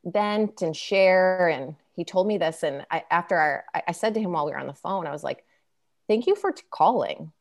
vent 0.06 0.62
and 0.62 0.74
share. 0.74 1.48
And 1.48 1.76
he 1.94 2.04
told 2.04 2.26
me 2.26 2.38
this. 2.38 2.62
And 2.62 2.86
I, 2.90 3.04
after 3.10 3.36
our, 3.36 3.64
I 3.86 3.92
said 3.92 4.14
to 4.14 4.20
him 4.20 4.32
while 4.32 4.46
we 4.46 4.52
were 4.52 4.58
on 4.58 4.66
the 4.66 4.72
phone, 4.72 5.06
I 5.06 5.12
was 5.12 5.24
like, 5.24 5.44
thank 6.08 6.26
you 6.26 6.34
for 6.36 6.52
t- 6.52 6.62
calling. 6.70 7.32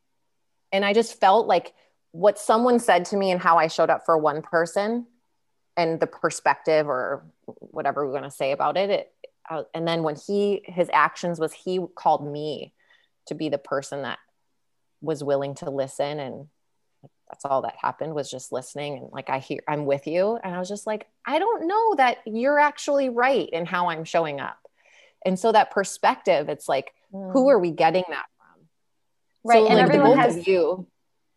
And 0.71 0.83
I 0.83 0.93
just 0.93 1.19
felt 1.19 1.47
like 1.47 1.73
what 2.11 2.39
someone 2.39 2.79
said 2.79 3.05
to 3.05 3.17
me 3.17 3.31
and 3.31 3.39
how 3.39 3.57
I 3.57 3.67
showed 3.67 3.89
up 3.89 4.05
for 4.05 4.17
one 4.17 4.41
person 4.41 5.05
and 5.77 5.99
the 5.99 6.07
perspective 6.07 6.87
or 6.87 7.25
whatever 7.45 8.05
we're 8.05 8.13
going 8.13 8.23
to 8.23 8.31
say 8.31 8.51
about 8.51 8.77
it, 8.77 8.89
it 8.89 9.13
uh, 9.49 9.63
and 9.73 9.87
then 9.87 10.03
when 10.03 10.15
he 10.15 10.61
his 10.65 10.89
actions 10.91 11.39
was 11.39 11.53
he 11.53 11.79
called 11.95 12.25
me 12.25 12.73
to 13.27 13.35
be 13.35 13.49
the 13.49 13.57
person 13.57 14.01
that 14.01 14.17
was 15.01 15.23
willing 15.23 15.53
to 15.55 15.69
listen 15.69 16.19
and 16.19 16.47
that's 17.29 17.45
all 17.45 17.63
that 17.63 17.75
happened 17.81 18.13
was 18.13 18.29
just 18.29 18.51
listening 18.51 18.97
and 18.97 19.09
like 19.11 19.29
i 19.29 19.39
hear 19.39 19.61
i'm 19.67 19.85
with 19.85 20.07
you. 20.07 20.37
And 20.43 20.53
i 20.53 20.59
was 20.59 20.69
just 20.69 20.87
like 20.87 21.07
i 21.25 21.39
don't 21.39 21.67
know 21.67 21.95
that 21.95 22.17
you're 22.25 22.59
actually 22.59 23.09
right 23.09 23.49
in 23.49 23.65
how 23.65 23.89
i'm 23.89 24.03
showing 24.03 24.39
up. 24.39 24.59
And 25.25 25.39
so 25.39 25.51
that 25.51 25.71
perspective 25.71 26.49
it's 26.49 26.69
like 26.69 26.93
mm. 27.13 27.31
who 27.31 27.49
are 27.49 27.59
we 27.59 27.71
getting 27.71 28.03
that 28.09 28.25
from? 28.37 28.67
Right 29.43 29.63
so, 29.63 29.67
and 29.67 29.75
like, 29.75 29.83
everyone 29.83 30.17
has 30.17 30.47
you. 30.47 30.87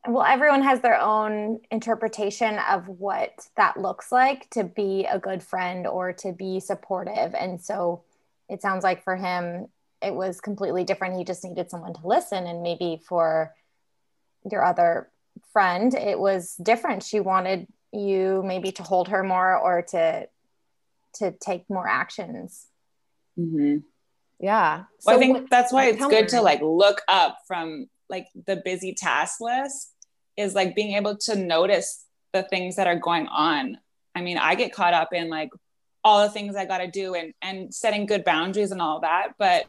Well 0.07 0.25
everyone 0.25 0.63
has 0.63 0.81
their 0.81 1.01
own 1.01 1.61
interpretation 1.71 2.59
of 2.71 2.87
what 2.89 3.47
that 3.57 3.79
looks 3.79 4.13
like 4.13 4.49
to 4.51 4.65
be 4.65 5.07
a 5.07 5.19
good 5.19 5.43
friend 5.43 5.87
or 5.87 6.13
to 6.15 6.33
be 6.33 6.61
supportive. 6.61 7.35
And 7.35 7.61
so 7.61 8.03
it 8.49 8.63
sounds 8.63 8.85
like 8.85 9.05
for 9.05 9.17
him 9.17 9.69
it 10.01 10.15
was 10.15 10.41
completely 10.41 10.85
different. 10.85 11.17
He 11.17 11.25
just 11.25 11.45
needed 11.45 11.71
someone 11.71 11.95
to 11.95 12.07
listen 12.07 12.47
and 12.47 12.63
maybe 12.63 13.03
for 13.05 13.55
your 14.51 14.65
other 14.65 15.09
friend, 15.53 15.95
it 15.95 16.19
was 16.19 16.55
different. 16.55 17.03
She 17.03 17.21
wanted 17.21 17.67
you 17.93 18.43
maybe 18.45 18.73
to 18.73 18.83
hold 18.83 19.09
her 19.09 19.23
more 19.23 19.57
or 19.57 19.83
to 19.83 20.29
to 21.15 21.33
take 21.33 21.69
more 21.69 21.89
actions. 21.89 22.67
Mm-hmm. 23.39 23.79
Yeah. 24.41 24.85
Well, 25.05 25.15
so 25.15 25.17
I 25.17 25.19
think 25.19 25.51
that's 25.51 25.73
why 25.73 25.87
it's 25.87 26.05
good 26.07 26.29
to 26.29 26.43
like 26.43 26.61
look 26.63 27.03
up 27.09 27.39
from 27.47 27.87
like 28.09 28.27
the 28.47 28.57
busy 28.57 28.95
task 28.95 29.41
list 29.41 29.93
is 30.37 30.55
like 30.55 30.75
being 30.75 30.97
able 30.97 31.17
to 31.17 31.37
notice 31.37 32.05
the 32.33 32.43
things 32.45 32.77
that 32.77 32.87
are 32.87 32.99
going 32.99 33.27
on. 33.27 33.79
I 34.15 34.23
mean, 34.23 34.39
I 34.39 34.55
get 34.55 34.73
caught 34.73 34.95
up 34.95 35.13
in 35.13 35.29
like 35.29 35.51
all 36.05 36.23
the 36.23 36.31
things 36.31 36.57
I 36.57 36.67
got 36.67 36.79
to 36.79 36.91
do 36.91 37.15
and 37.15 37.35
and 37.43 37.75
setting 37.75 38.07
good 38.07 38.25
boundaries 38.25 38.71
and 38.71 38.81
all 38.81 39.01
that, 39.01 39.33
but 39.39 39.65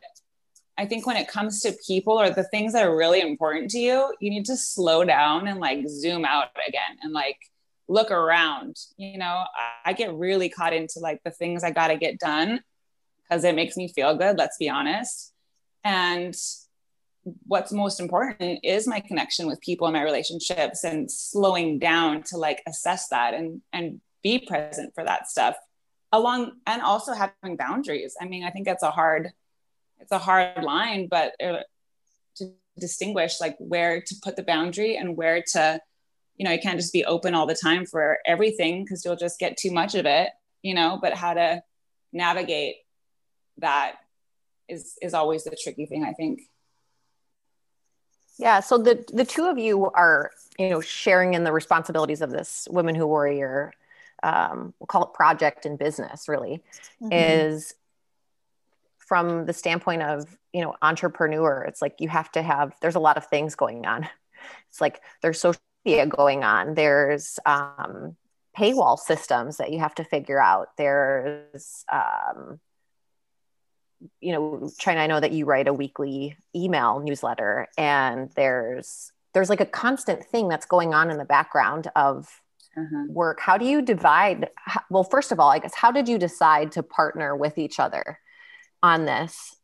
I 0.79 0.85
think 0.85 1.05
when 1.05 1.17
it 1.17 1.27
comes 1.27 1.59
to 1.61 1.75
people 1.85 2.13
or 2.19 2.29
the 2.29 2.45
things 2.45 2.71
that 2.71 2.87
are 2.87 2.95
really 2.95 3.19
important 3.19 3.69
to 3.71 3.79
you, 3.79 4.13
you 4.21 4.29
need 4.29 4.45
to 4.45 4.55
slow 4.55 5.03
down 5.03 5.49
and 5.49 5.59
like 5.59 5.85
zoom 5.89 6.23
out 6.23 6.47
again 6.65 6.97
and 7.03 7.11
like 7.11 7.37
look 7.89 8.11
around. 8.11 8.77
You 8.95 9.17
know, 9.17 9.43
I 9.83 9.91
get 9.91 10.13
really 10.13 10.47
caught 10.47 10.71
into 10.71 10.99
like 10.99 11.21
the 11.25 11.31
things 11.31 11.65
I 11.65 11.71
got 11.71 11.89
to 11.89 11.97
get 11.97 12.17
done 12.17 12.61
because 13.21 13.43
it 13.43 13.55
makes 13.55 13.75
me 13.75 13.89
feel 13.89 14.15
good, 14.15 14.37
let's 14.37 14.57
be 14.57 14.69
honest. 14.69 15.33
And 15.83 16.33
what's 17.45 17.73
most 17.73 17.99
important 17.99 18.61
is 18.63 18.87
my 18.87 19.01
connection 19.01 19.47
with 19.47 19.59
people 19.59 19.85
and 19.85 19.93
my 19.93 20.03
relationships 20.03 20.85
and 20.85 21.11
slowing 21.11 21.77
down 21.77 22.23
to 22.27 22.37
like 22.37 22.63
assess 22.65 23.09
that 23.09 23.33
and 23.33 23.61
and 23.73 23.99
be 24.23 24.39
present 24.39 24.93
for 24.95 25.03
that 25.03 25.27
stuff 25.27 25.57
along 26.13 26.53
and 26.65 26.81
also 26.81 27.13
having 27.13 27.57
boundaries. 27.57 28.15
I 28.21 28.25
mean, 28.25 28.45
I 28.45 28.49
think 28.49 28.65
that's 28.65 28.83
a 28.83 28.91
hard 28.91 29.31
it's 29.99 30.11
a 30.11 30.17
hard 30.17 30.63
line, 30.63 31.07
but 31.09 31.33
uh, 31.43 31.59
to 32.37 32.51
distinguish 32.77 33.39
like 33.39 33.55
where 33.59 34.01
to 34.01 34.15
put 34.23 34.35
the 34.35 34.43
boundary 34.43 34.95
and 34.95 35.15
where 35.17 35.43
to, 35.53 35.79
you 36.37 36.45
know, 36.45 36.51
you 36.51 36.59
can't 36.59 36.79
just 36.79 36.93
be 36.93 37.05
open 37.05 37.35
all 37.35 37.45
the 37.45 37.55
time 37.55 37.85
for 37.85 38.19
everything 38.25 38.83
because 38.83 39.03
you'll 39.03 39.15
just 39.15 39.39
get 39.39 39.57
too 39.57 39.71
much 39.71 39.95
of 39.95 40.05
it, 40.05 40.29
you 40.61 40.73
know, 40.73 40.97
but 41.01 41.13
how 41.13 41.33
to 41.33 41.61
navigate 42.11 42.75
that 43.57 43.95
is 44.67 44.97
is 45.01 45.13
always 45.13 45.43
the 45.43 45.55
tricky 45.61 45.85
thing, 45.85 46.03
I 46.03 46.13
think. 46.13 46.41
Yeah. 48.37 48.61
So 48.61 48.77
the 48.77 49.03
the 49.11 49.25
two 49.25 49.45
of 49.45 49.57
you 49.57 49.91
are, 49.91 50.31
you 50.57 50.69
know, 50.69 50.81
sharing 50.81 51.33
in 51.33 51.43
the 51.43 51.51
responsibilities 51.51 52.21
of 52.21 52.31
this 52.31 52.67
Women 52.71 52.95
Who 52.95 53.05
Warrior, 53.05 53.73
um, 54.23 54.73
we'll 54.79 54.87
call 54.87 55.03
it 55.03 55.13
project 55.13 55.65
and 55.65 55.77
business, 55.77 56.29
really, 56.29 56.63
mm-hmm. 57.01 57.11
is 57.11 57.73
from 59.09 59.47
the 59.47 59.53
standpoint 59.53 60.03
of, 60.03 60.37
you 60.53 60.61
know, 60.61 60.75
entrepreneur. 60.83 61.65
It's 61.67 61.81
like 61.81 61.95
you 61.99 62.07
have 62.09 62.31
to 62.33 62.43
have, 62.43 62.73
there's 62.79 62.95
a 62.95 62.99
lot 62.99 63.17
of 63.17 63.25
things 63.25 63.55
going 63.55 63.85
on. 63.85 64.07
It's 64.69 64.79
like 64.79 65.01
there's 65.21 65.41
social 65.41 65.61
media 65.83 66.05
going 66.05 66.45
on. 66.45 66.75
There's 66.75 67.39
um, 67.45 68.15
paywall 68.57 68.97
systems 68.97 69.57
that 69.57 69.73
you 69.73 69.79
have 69.79 69.93
to 69.95 70.05
figure 70.05 70.41
out. 70.41 70.69
There's 70.77 71.83
um, 71.91 72.61
you 74.21 74.31
know 74.31 74.69
china 74.77 75.01
i 75.01 75.07
know 75.07 75.19
that 75.19 75.33
you 75.33 75.45
write 75.45 75.67
a 75.67 75.73
weekly 75.73 76.37
email 76.55 77.01
newsletter 77.01 77.67
and 77.77 78.31
there's 78.35 79.11
there's 79.33 79.49
like 79.49 79.59
a 79.59 79.65
constant 79.65 80.23
thing 80.23 80.47
that's 80.47 80.65
going 80.65 80.93
on 80.93 81.11
in 81.11 81.17
the 81.17 81.25
background 81.25 81.89
of 81.97 82.41
uh-huh. 82.77 83.05
work 83.09 83.41
how 83.41 83.57
do 83.57 83.65
you 83.65 83.81
divide 83.81 84.49
well 84.89 85.03
first 85.03 85.33
of 85.33 85.39
all 85.39 85.49
i 85.49 85.59
guess 85.59 85.75
how 85.75 85.91
did 85.91 86.07
you 86.07 86.17
decide 86.17 86.71
to 86.71 86.81
partner 86.81 87.35
with 87.35 87.57
each 87.57 87.77
other 87.77 88.19
on 88.81 89.05
this 89.05 89.55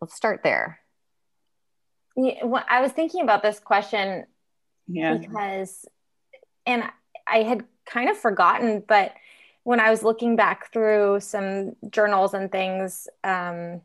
let's 0.00 0.14
start 0.14 0.40
there 0.42 0.80
yeah, 2.16 2.44
well, 2.44 2.64
i 2.68 2.80
was 2.80 2.92
thinking 2.92 3.22
about 3.22 3.42
this 3.42 3.60
question 3.60 4.26
yeah. 4.88 5.16
because 5.16 5.86
and 6.66 6.84
i 7.26 7.42
had 7.42 7.64
kind 7.86 8.08
of 8.10 8.16
forgotten 8.16 8.82
but 8.86 9.12
when 9.62 9.80
I 9.80 9.90
was 9.90 10.02
looking 10.02 10.36
back 10.36 10.72
through 10.72 11.20
some 11.20 11.76
journals 11.90 12.34
and 12.34 12.50
things, 12.50 13.08
um, 13.24 13.82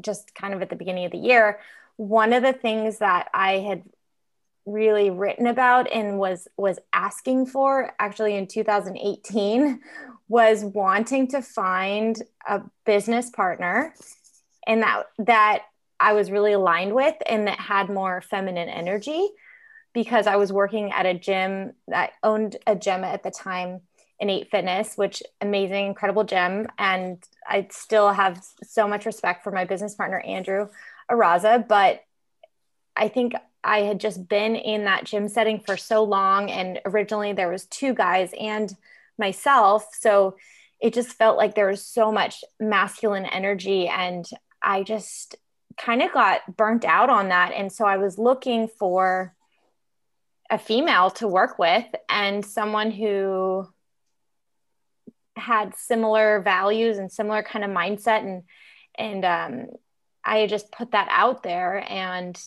just 0.00 0.34
kind 0.34 0.54
of 0.54 0.62
at 0.62 0.70
the 0.70 0.76
beginning 0.76 1.04
of 1.04 1.12
the 1.12 1.18
year, 1.18 1.60
one 1.96 2.32
of 2.32 2.42
the 2.42 2.52
things 2.52 2.98
that 2.98 3.28
I 3.34 3.58
had 3.58 3.82
really 4.66 5.10
written 5.10 5.46
about 5.46 5.90
and 5.92 6.18
was 6.18 6.48
was 6.56 6.78
asking 6.92 7.46
for 7.46 7.92
actually 7.98 8.34
in 8.34 8.46
2018 8.46 9.80
was 10.28 10.64
wanting 10.64 11.28
to 11.28 11.42
find 11.42 12.22
a 12.48 12.62
business 12.86 13.30
partner 13.30 13.94
and 14.66 14.82
that 14.82 15.04
that 15.18 15.64
I 16.00 16.14
was 16.14 16.30
really 16.30 16.52
aligned 16.52 16.94
with 16.94 17.14
and 17.26 17.46
that 17.46 17.60
had 17.60 17.88
more 17.88 18.22
feminine 18.22 18.68
energy 18.68 19.28
because 19.92 20.26
I 20.26 20.36
was 20.36 20.52
working 20.52 20.92
at 20.92 21.06
a 21.06 21.14
gym 21.14 21.72
that 21.88 22.12
owned 22.22 22.56
a 22.66 22.74
gym 22.74 23.04
at 23.04 23.22
the 23.22 23.30
time 23.30 23.82
innate 24.18 24.50
fitness 24.50 24.96
which 24.96 25.22
amazing 25.42 25.86
incredible 25.86 26.24
gym. 26.24 26.68
And 26.78 27.22
i 27.46 27.66
still 27.70 28.12
have 28.12 28.42
so 28.62 28.88
much 28.88 29.04
respect 29.04 29.44
for 29.44 29.50
my 29.50 29.64
business 29.66 29.94
partner 29.94 30.20
andrew 30.20 30.68
araza 31.10 31.66
but 31.68 32.02
i 32.96 33.08
think 33.08 33.34
i 33.64 33.80
had 33.80 34.00
just 34.00 34.28
been 34.28 34.56
in 34.56 34.84
that 34.84 35.04
gym 35.04 35.28
setting 35.28 35.60
for 35.60 35.76
so 35.76 36.02
long 36.02 36.50
and 36.50 36.80
originally 36.84 37.32
there 37.32 37.50
was 37.50 37.66
two 37.66 37.94
guys 37.94 38.30
and 38.38 38.74
myself 39.18 39.88
so 39.98 40.36
it 40.80 40.92
just 40.92 41.10
felt 41.16 41.36
like 41.36 41.54
there 41.54 41.68
was 41.68 41.84
so 41.84 42.12
much 42.12 42.44
masculine 42.60 43.26
energy 43.26 43.88
and 43.88 44.26
i 44.62 44.82
just 44.82 45.36
kind 45.76 46.02
of 46.02 46.12
got 46.12 46.40
burnt 46.56 46.84
out 46.84 47.10
on 47.10 47.28
that 47.28 47.52
and 47.52 47.72
so 47.72 47.84
i 47.84 47.96
was 47.96 48.18
looking 48.18 48.68
for 48.68 49.34
a 50.50 50.58
female 50.58 51.10
to 51.10 51.26
work 51.26 51.58
with 51.58 51.86
and 52.08 52.44
someone 52.44 52.90
who 52.90 53.66
had 55.36 55.74
similar 55.74 56.40
values 56.40 56.98
and 56.98 57.10
similar 57.10 57.42
kind 57.42 57.64
of 57.64 57.70
mindset 57.70 58.20
and 58.20 58.42
and 58.96 59.24
um, 59.24 59.66
I 60.24 60.46
just 60.46 60.72
put 60.72 60.92
that 60.92 61.08
out 61.10 61.42
there 61.42 61.84
and 61.88 62.40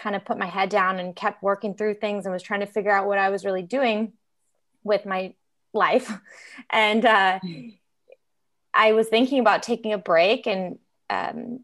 kind 0.00 0.16
of 0.16 0.24
put 0.24 0.38
my 0.38 0.46
head 0.46 0.68
down 0.68 0.98
and 0.98 1.14
kept 1.14 1.42
working 1.42 1.74
through 1.74 1.94
things 1.94 2.24
and 2.24 2.32
was 2.32 2.42
trying 2.42 2.60
to 2.60 2.66
figure 2.66 2.90
out 2.90 3.06
what 3.06 3.18
I 3.18 3.30
was 3.30 3.44
really 3.44 3.62
doing 3.62 4.12
with 4.82 5.06
my 5.06 5.34
life. 5.72 6.10
And 6.70 7.04
uh, 7.04 7.40
I 8.72 8.92
was 8.92 9.08
thinking 9.08 9.40
about 9.40 9.62
taking 9.62 9.92
a 9.92 9.98
break 9.98 10.46
and 10.46 10.78
um, 11.08 11.60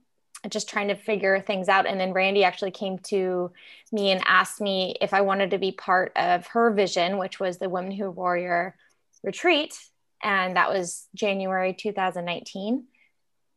just 0.49 0.69
trying 0.69 0.89
to 0.89 0.97
figure 0.97 1.41
things 1.41 1.69
out. 1.69 1.87
And 1.87 2.01
then 2.01 2.13
Randee 2.13 2.43
actually 2.43 2.73
came 2.73 2.99
to 3.11 3.53
me 3.93 4.11
and 4.11 4.23
asked 4.27 4.61
me 4.61 4.97
if 5.01 5.15
I 5.15 5.21
wanted 5.21 5.51
to 5.51 5.59
be 5.59 5.71
part 5.73 6.13
of 6.17 6.47
her 6.49 6.73
vision 6.73 7.19
which 7.19 7.39
was 7.39 7.59
the 7.59 7.69
Women 7.69 7.93
Who 7.93 8.11
Warrior 8.11 8.77
retreat. 9.23 9.79
And 10.23 10.57
that 10.57 10.71
was 10.71 11.07
January 11.15 11.73
2019. 11.73 12.87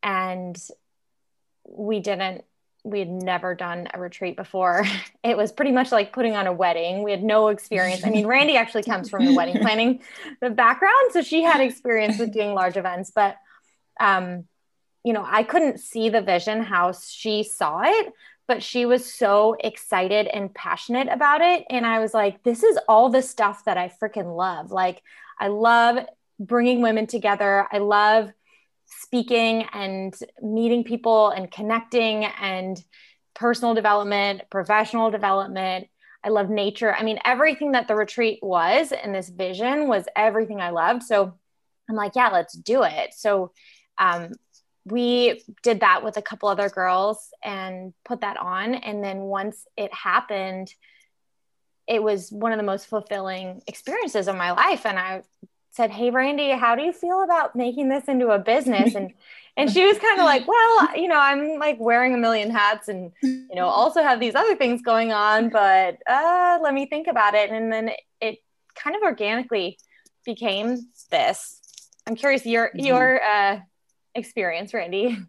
And 0.04 0.58
we 1.68 2.00
didn't, 2.00 2.44
we 2.89 2.99
had 2.99 3.10
never 3.10 3.56
done 3.56 3.88
a 3.93 3.99
retreat 3.99 4.36
before. 4.36 4.86
It 5.21 5.36
was 5.36 5.52
pretty 5.52 5.73
much 5.73 5.91
like 5.91 6.13
putting 6.13 6.36
on 6.36 6.47
a 6.47 6.54
wedding. 6.54 7.04
We 7.04 7.12
had 7.12 7.21
no 7.21 7.49
experience. 7.49 8.06
I 8.06 8.10
mean, 8.10 8.25
Randee 8.25 8.56
actually 8.56 8.84
comes 8.84 9.10
from 9.10 9.25
the 9.25 9.36
wedding 9.36 9.58
planning 9.62 10.02
the 10.41 10.49
background, 10.49 11.12
so 11.12 11.21
she 11.21 11.43
had 11.43 11.60
experience 11.60 12.17
with 12.17 12.32
doing 12.32 12.54
large 12.54 12.78
events, 12.78 13.12
but 13.13 13.36
um, 13.99 14.45
you 15.04 15.13
know, 15.13 15.25
I 15.28 15.43
couldn't 15.43 15.80
see 15.80 16.10
the 16.10 16.21
vision 16.21 16.63
how 16.63 16.93
she 16.93 17.43
saw 17.43 17.82
it, 17.84 18.13
but 18.47 18.63
she 18.63 18.86
was 18.86 19.13
so 19.13 19.56
excited 19.60 20.28
and 20.28 20.54
passionate 20.54 21.08
about 21.08 21.41
it. 21.41 21.65
And 21.69 21.86
I 21.86 21.99
was 21.99 22.13
like, 22.13 22.43
this 22.43 22.63
is 22.63 22.80
all 22.88 23.10
the 23.10 23.21
stuff 23.21 23.65
that 23.65 23.78
I 23.78 23.91
freaking 24.02 24.36
love. 24.36 24.71
Like, 24.71 25.04
I 25.39 25.47
love 25.47 26.06
bringing 26.39 26.82
women 26.82 27.08
together. 27.08 27.67
I 27.71 27.78
love 27.78 28.32
speaking 28.89 29.63
and 29.73 30.15
meeting 30.41 30.84
people 30.84 31.30
and 31.30 31.52
connecting 31.52 32.25
and 32.25 32.84
personal 33.34 33.73
development, 33.73 34.41
professional 34.49 35.12
development. 35.12 35.88
I 36.23 36.30
love 36.30 36.49
nature. 36.49 36.93
I 36.93 37.04
mean, 37.04 37.19
everything 37.23 37.71
that 37.71 37.88
the 37.88 37.95
retreat 37.95 38.39
was 38.41 38.91
and 38.91 39.15
this 39.15 39.30
vision 39.30 39.88
was 39.88 40.06
everything 40.15 40.60
I 40.60 40.71
loved. 40.71 41.04
So 41.04 41.34
I'm 41.89 41.95
like, 41.95 42.15
yeah, 42.15 42.30
let's 42.30 42.54
do 42.54 42.84
it. 42.84 43.13
So 43.13 43.52
um, 43.97 44.34
we 44.86 45.43
did 45.63 45.80
that 45.80 46.04
with 46.04 46.17
a 46.17 46.21
couple 46.21 46.49
other 46.49 46.69
girls 46.69 47.30
and 47.43 47.93
put 48.04 48.21
that 48.21 48.38
on. 48.38 48.75
And 48.75 49.04
then 49.04 49.19
once 49.19 49.65
it 49.78 49.93
happened, 49.93 50.73
it 51.88 52.04
was 52.04 52.32
one 52.32 52.52
of 52.52 52.58
the 52.58 52.63
most 52.63 52.88
fulfilling 52.88 53.62
experiences 53.65 54.28
of 54.28 54.36
my 54.36 54.52
life. 54.52 54.86
And 54.86 54.99
I 54.99 55.23
said, 55.80 55.92
"Hey, 55.92 56.12
Randee, 56.12 56.60
how 56.60 56.76
do 56.76 56.84
you 56.84 56.92
feel 56.92 57.24
about 57.24 57.56
making 57.56 57.88
this 57.88 58.10
into 58.10 58.32
a 58.32 58.38
business?" 58.38 58.96
And 58.96 59.13
and 59.56 59.72
she 59.72 59.86
was 59.86 59.98
kind 59.98 60.20
of 60.20 60.26
like, 60.26 60.46
"Well, 60.54 60.98
you 60.98 61.08
know, 61.08 61.18
I'm 61.18 61.58
like 61.58 61.78
wearing 61.80 62.13
a 62.13 62.18
million 62.18 62.52
hats, 62.52 62.89
and 62.89 63.13
you 63.24 63.56
know, 63.56 63.68
also 63.68 64.04
have 64.04 64.20
these 64.20 64.36
other 64.36 64.58
things 64.58 64.82
going 64.82 65.13
on, 65.13 65.48
but 65.48 65.98
uh, 66.06 66.60
let 66.62 66.74
me 66.74 66.86
think 66.86 67.08
about 67.08 67.34
it." 67.34 67.50
And 67.50 67.72
then 67.72 67.88
it, 67.88 68.02
it 68.20 68.39
kind 68.76 68.98
of 68.98 69.04
organically 69.04 69.80
became 70.26 70.78
this. 71.12 71.62
I'm 72.06 72.18
curious 72.18 72.46
your 72.46 72.68
mm-hmm. 72.68 72.86
your 72.86 73.24
uh, 73.24 73.60
experience, 74.15 74.74
Randee. 74.74 75.26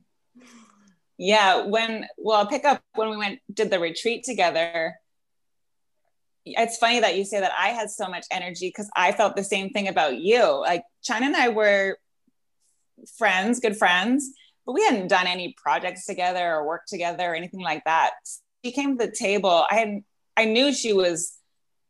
Yeah, 1.17 1.67
when 1.67 2.07
well, 2.19 2.39
I'll 2.39 2.47
pick 2.49 2.65
up 2.65 2.83
when 2.97 3.09
we 3.11 3.17
went 3.17 3.39
did 3.55 3.71
the 3.71 3.79
retreat 3.79 4.25
together 4.25 4.97
it's 6.45 6.79
funny 6.79 7.01
that 7.01 7.17
you 7.17 7.25
say 7.25 7.41
that 7.41 7.53
I 7.59 7.69
had 7.69 7.91
so 7.91 8.09
much 8.09 8.27
energy 8.31 8.69
because 8.69 8.91
I 8.97 9.13
felt 9.13 9.37
the 9.37 9.45
same 9.45 9.71
thing 9.71 9.89
about 9.89 10.19
you. 10.19 10.43
Like 10.61 10.83
China 11.03 11.27
and 11.27 11.37
I 11.37 11.49
were 11.49 11.99
friends, 13.19 13.61
good 13.61 13.77
friends, 13.77 14.31
but 14.67 14.73
we 14.73 14.83
hadn't 14.85 15.09
done 15.09 15.27
any 15.27 15.55
projects 15.63 16.07
together 16.07 16.55
or 16.55 16.67
worked 16.67 16.89
together 16.89 17.31
or 17.31 17.35
anything 17.35 17.61
like 17.61 17.85
that. 17.85 18.13
She 18.65 18.73
came 18.73 18.99
to 18.99 19.07
the 19.07 19.13
table. 19.13 19.67
I 19.71 19.75
had 19.75 20.01
I 20.37 20.45
knew 20.47 20.73
she 20.73 20.93
was 20.93 21.37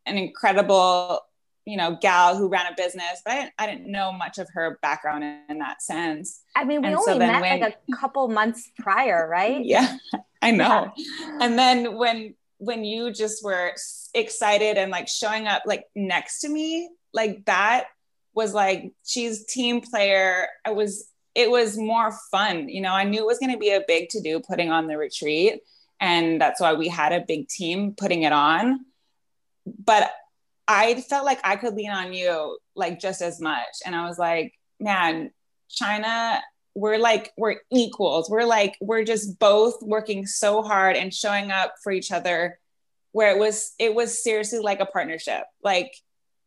an 0.06 0.18
incredible, 0.18 1.20
you 1.64 1.76
know, 1.76 1.96
gal 2.00 2.36
who 2.36 2.48
ran 2.48 2.66
a 2.66 2.74
business, 2.76 3.22
but 3.24 3.32
I 3.32 3.36
didn't, 3.36 3.52
I 3.58 3.66
didn't 3.66 3.92
know 3.92 4.12
much 4.12 4.38
of 4.38 4.48
her 4.54 4.78
background 4.82 5.22
in, 5.22 5.40
in 5.48 5.58
that 5.58 5.82
sense. 5.82 6.42
I 6.56 6.64
mean, 6.64 6.80
we 6.82 6.88
and 6.88 6.96
only 6.96 7.12
so 7.12 7.18
met 7.18 7.40
when, 7.40 7.60
like 7.60 7.78
a 7.92 7.96
couple 7.96 8.26
months 8.28 8.70
prior, 8.78 9.28
right? 9.28 9.64
Yeah, 9.64 9.96
I 10.42 10.50
know. 10.50 10.92
Yeah. 10.96 11.38
And 11.40 11.58
then 11.58 11.96
when 11.96 12.34
when 12.60 12.84
you 12.84 13.10
just 13.10 13.42
were 13.42 13.72
excited 14.14 14.76
and 14.76 14.90
like 14.90 15.08
showing 15.08 15.46
up 15.46 15.62
like 15.64 15.86
next 15.96 16.40
to 16.40 16.48
me 16.48 16.90
like 17.14 17.44
that 17.46 17.86
was 18.34 18.54
like 18.54 18.92
she's 19.04 19.44
team 19.46 19.80
player. 19.80 20.46
I 20.64 20.70
was 20.70 21.08
it 21.34 21.50
was 21.50 21.78
more 21.78 22.12
fun 22.30 22.68
you 22.68 22.82
know? 22.82 22.92
I 22.92 23.04
knew 23.04 23.20
it 23.20 23.26
was 23.26 23.38
going 23.38 23.52
to 23.52 23.58
be 23.58 23.70
a 23.70 23.82
big 23.86 24.10
to 24.10 24.20
do 24.20 24.40
putting 24.40 24.70
on 24.70 24.86
the 24.86 24.98
retreat 24.98 25.60
and 26.00 26.40
that's 26.40 26.60
why 26.60 26.74
we 26.74 26.88
had 26.88 27.12
a 27.12 27.24
big 27.26 27.48
team 27.48 27.94
putting 27.96 28.22
it 28.22 28.32
on. 28.32 28.80
But 29.66 30.10
i 30.68 31.00
felt 31.00 31.24
like 31.24 31.40
i 31.42 31.56
could 31.56 31.74
lean 31.74 31.90
on 31.90 32.12
you 32.12 32.58
like 32.76 33.00
just 33.00 33.22
as 33.22 33.40
much. 33.40 33.82
And 33.86 33.94
i 33.94 34.06
was 34.06 34.18
like 34.18 34.52
man 34.78 35.30
china 35.68 36.40
we're 36.74 36.98
like 36.98 37.32
we're 37.36 37.56
equals. 37.72 38.30
We're 38.30 38.44
like 38.44 38.76
we're 38.80 39.04
just 39.04 39.38
both 39.38 39.82
working 39.82 40.26
so 40.26 40.62
hard 40.62 40.96
and 40.96 41.12
showing 41.12 41.50
up 41.50 41.74
for 41.82 41.92
each 41.92 42.12
other 42.12 42.58
where 43.12 43.34
it 43.34 43.38
was 43.38 43.74
it 43.78 43.94
was 43.94 44.22
seriously 44.22 44.60
like 44.60 44.80
a 44.80 44.86
partnership. 44.86 45.44
Like 45.62 45.92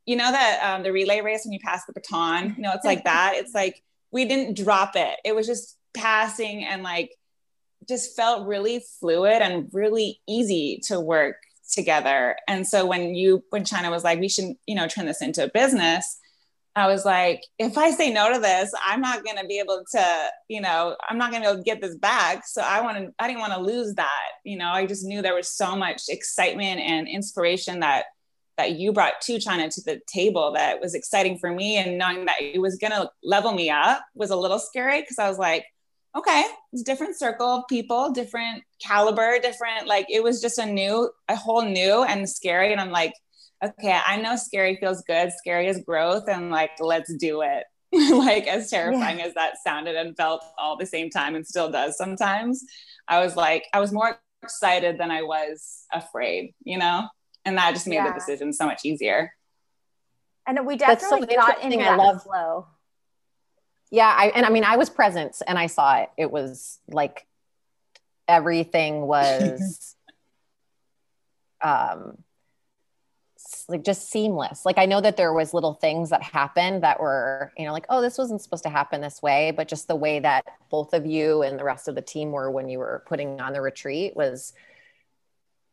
you 0.05 0.15
know 0.15 0.31
that 0.31 0.59
um, 0.63 0.83
the 0.83 0.91
relay 0.91 1.21
race 1.21 1.45
when 1.45 1.53
you 1.53 1.59
pass 1.59 1.85
the 1.85 1.93
baton? 1.93 2.55
You 2.57 2.63
know 2.63 2.71
it's 2.73 2.85
like 2.85 3.03
that. 3.03 3.33
It's 3.37 3.53
like 3.53 3.83
we 4.11 4.25
didn't 4.25 4.57
drop 4.57 4.95
it. 4.95 5.19
It 5.25 5.35
was 5.35 5.47
just 5.47 5.77
passing 5.93 6.63
and 6.63 6.83
like 6.83 7.11
just 7.87 8.15
felt 8.15 8.47
really 8.47 8.83
fluid 8.99 9.41
and 9.41 9.69
really 9.73 10.21
easy 10.27 10.81
to 10.87 10.99
work 10.99 11.35
together. 11.71 12.35
And 12.47 12.67
so 12.67 12.85
when 12.85 13.15
you 13.15 13.43
when 13.49 13.65
China 13.65 13.89
was 13.89 14.03
like, 14.03 14.19
we 14.19 14.29
should, 14.29 14.53
you 14.65 14.75
know, 14.75 14.87
turn 14.87 15.05
this 15.05 15.21
into 15.21 15.43
a 15.43 15.49
business, 15.49 16.19
I 16.75 16.87
was 16.87 17.05
like, 17.05 17.43
if 17.59 17.77
I 17.77 17.91
say 17.91 18.11
no 18.11 18.33
to 18.33 18.39
this, 18.39 18.73
I'm 18.85 18.99
not 18.99 19.23
going 19.23 19.37
to 19.37 19.45
be 19.45 19.59
able 19.59 19.83
to, 19.91 20.29
you 20.47 20.59
know, 20.59 20.95
I'm 21.07 21.19
not 21.19 21.31
going 21.31 21.43
to 21.43 21.61
get 21.61 21.81
this 21.81 21.95
back. 21.95 22.47
So 22.47 22.61
I 22.61 22.81
want 22.81 22.97
to, 22.97 23.13
I 23.19 23.27
didn't 23.27 23.41
want 23.41 23.53
to 23.53 23.59
lose 23.59 23.93
that. 23.95 24.29
You 24.43 24.57
know, 24.57 24.69
I 24.69 24.87
just 24.87 25.05
knew 25.05 25.21
there 25.21 25.35
was 25.35 25.49
so 25.49 25.75
much 25.75 26.03
excitement 26.09 26.81
and 26.81 27.07
inspiration 27.07 27.81
that 27.81 28.05
that 28.57 28.73
you 28.73 28.93
brought 28.93 29.19
to 29.21 29.39
China 29.39 29.69
to 29.69 29.81
the 29.81 29.99
table 30.07 30.51
that 30.53 30.79
was 30.79 30.93
exciting 30.93 31.37
for 31.39 31.51
me. 31.51 31.77
And 31.77 31.97
knowing 31.97 32.25
that 32.25 32.39
it 32.39 32.61
was 32.61 32.77
going 32.77 32.91
to 32.91 33.09
level 33.23 33.51
me 33.51 33.69
up 33.69 34.03
was 34.13 34.29
a 34.29 34.35
little 34.35 34.59
scary 34.59 35.01
because 35.01 35.17
I 35.17 35.27
was 35.27 35.39
like, 35.39 35.65
okay, 36.15 36.43
it's 36.71 36.83
different 36.83 37.17
circle 37.17 37.47
of 37.47 37.63
people, 37.67 38.11
different 38.11 38.63
caliber, 38.79 39.39
different, 39.39 39.87
like 39.87 40.05
it 40.09 40.21
was 40.21 40.39
just 40.39 40.59
a 40.59 40.65
new, 40.65 41.09
a 41.27 41.35
whole 41.35 41.63
new 41.63 42.03
and 42.03 42.29
scary. 42.29 42.71
And 42.71 42.79
I'm 42.79 42.91
like, 42.91 43.13
okay, 43.63 43.99
I 44.05 44.17
know 44.17 44.35
scary 44.35 44.77
feels 44.77 45.01
good. 45.01 45.31
Scary 45.31 45.67
is 45.67 45.79
growth. 45.79 46.27
And 46.27 46.49
like, 46.49 46.71
let's 46.79 47.13
do 47.15 47.41
it. 47.41 47.63
like, 48.11 48.47
as 48.47 48.69
terrifying 48.69 49.19
yeah. 49.19 49.25
as 49.25 49.33
that 49.35 49.55
sounded 49.63 49.95
and 49.95 50.15
felt 50.17 50.43
all 50.57 50.77
the 50.77 50.85
same 50.85 51.09
time 51.09 51.35
and 51.35 51.45
still 51.45 51.71
does 51.71 51.97
sometimes, 51.97 52.63
I 53.07 53.23
was 53.23 53.35
like, 53.35 53.65
I 53.73 53.79
was 53.79 53.91
more 53.91 54.19
excited 54.41 54.97
than 54.97 55.11
I 55.11 55.21
was 55.21 55.85
afraid, 55.91 56.53
you 56.63 56.77
know? 56.77 57.07
And 57.45 57.57
that 57.57 57.73
just 57.73 57.87
made 57.87 57.95
yeah. 57.95 58.07
the 58.07 58.13
decision 58.13 58.53
so 58.53 58.65
much 58.65 58.81
easier. 58.83 59.31
And 60.45 60.65
we 60.65 60.75
definitely 60.75 61.35
got 61.35 61.61
into 61.63 61.77
that 61.77 61.91
I 61.91 61.95
love. 61.95 62.23
flow. 62.23 62.67
Yeah, 63.91 64.07
I 64.07 64.27
and 64.29 64.45
I 64.45 64.49
mean 64.49 64.63
I 64.63 64.77
was 64.77 64.89
present 64.89 65.41
and 65.45 65.57
I 65.57 65.67
saw 65.67 65.97
it. 65.97 66.09
It 66.17 66.31
was 66.31 66.79
like 66.87 67.25
everything 68.27 69.01
was 69.07 69.95
um 71.61 72.17
like 73.67 73.83
just 73.83 74.09
seamless. 74.09 74.65
Like 74.65 74.77
I 74.77 74.85
know 74.85 75.01
that 75.01 75.17
there 75.17 75.33
was 75.33 75.53
little 75.53 75.73
things 75.73 76.09
that 76.09 76.21
happened 76.21 76.83
that 76.83 76.99
were, 76.99 77.51
you 77.57 77.65
know, 77.65 77.73
like, 77.73 77.85
oh, 77.89 78.01
this 78.01 78.17
wasn't 78.17 78.41
supposed 78.41 78.63
to 78.63 78.69
happen 78.69 79.01
this 79.01 79.21
way, 79.21 79.51
but 79.51 79.67
just 79.67 79.87
the 79.87 79.95
way 79.95 80.19
that 80.19 80.45
both 80.69 80.93
of 80.93 81.05
you 81.05 81.41
and 81.41 81.59
the 81.59 81.63
rest 81.63 81.87
of 81.87 81.95
the 81.95 82.01
team 82.01 82.31
were 82.31 82.51
when 82.51 82.69
you 82.69 82.79
were 82.79 83.03
putting 83.07 83.39
on 83.41 83.53
the 83.53 83.61
retreat 83.61 84.15
was 84.15 84.53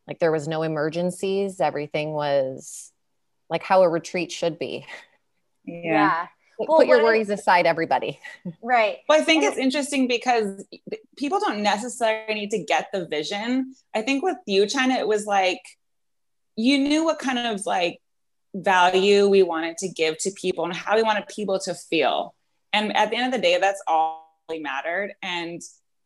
like 0.07 0.19
there 0.19 0.33
was 0.33 0.49
no 0.49 0.63
emergencies. 0.63 1.61
Everything 1.61 2.13
was 2.13 2.93
like 3.49 3.63
how 3.63 3.83
a 3.83 3.89
retreat 3.89 4.33
should 4.33 4.59
be. 4.59 4.87
Yeah. 5.65 5.83
yeah. 5.85 6.27
Well, 6.59 6.79
Put 6.79 6.89
your 6.89 7.03
worries 7.03 7.31
aside, 7.31 7.67
everybody. 7.67 8.21
Right. 8.63 8.99
Well, 9.09 9.21
I 9.21 9.25
think 9.25 9.45
it's 9.45 9.57
interesting 9.57 10.07
because 10.09 10.65
people 11.17 11.41
don't 11.41 11.63
necessarily 11.63 12.35
need 12.35 12.51
to 12.51 12.63
get 12.63 12.89
the 12.93 13.07
vision. 13.07 13.75
I 13.95 14.03
think 14.03 14.23
with 14.23 14.37
you, 14.47 14.67
China, 14.67 14.95
it 14.95 15.09
was 15.09 15.25
like, 15.25 15.61
you 16.61 16.79
knew 16.79 17.05
what 17.05 17.19
kind 17.19 17.39
of 17.39 17.65
like 17.67 18.01
value 18.55 19.29
we 19.29 19.43
wanted 19.43 19.79
to 19.79 19.89
give 19.89 20.19
to 20.19 20.31
people 20.33 20.65
and 20.65 20.75
how 20.75 20.97
we 20.97 21.03
wanted 21.03 21.27
people 21.29 21.59
to 21.61 21.75
feel. 21.75 22.35
And 22.73 22.97
at 22.97 23.11
the 23.11 23.17
end 23.17 23.27
of 23.27 23.33
the 23.33 23.43
day, 23.43 23.59
that's 23.59 23.83
all 23.87 24.45
really 24.49 24.63
mattered. 24.63 25.13
And 25.23 25.61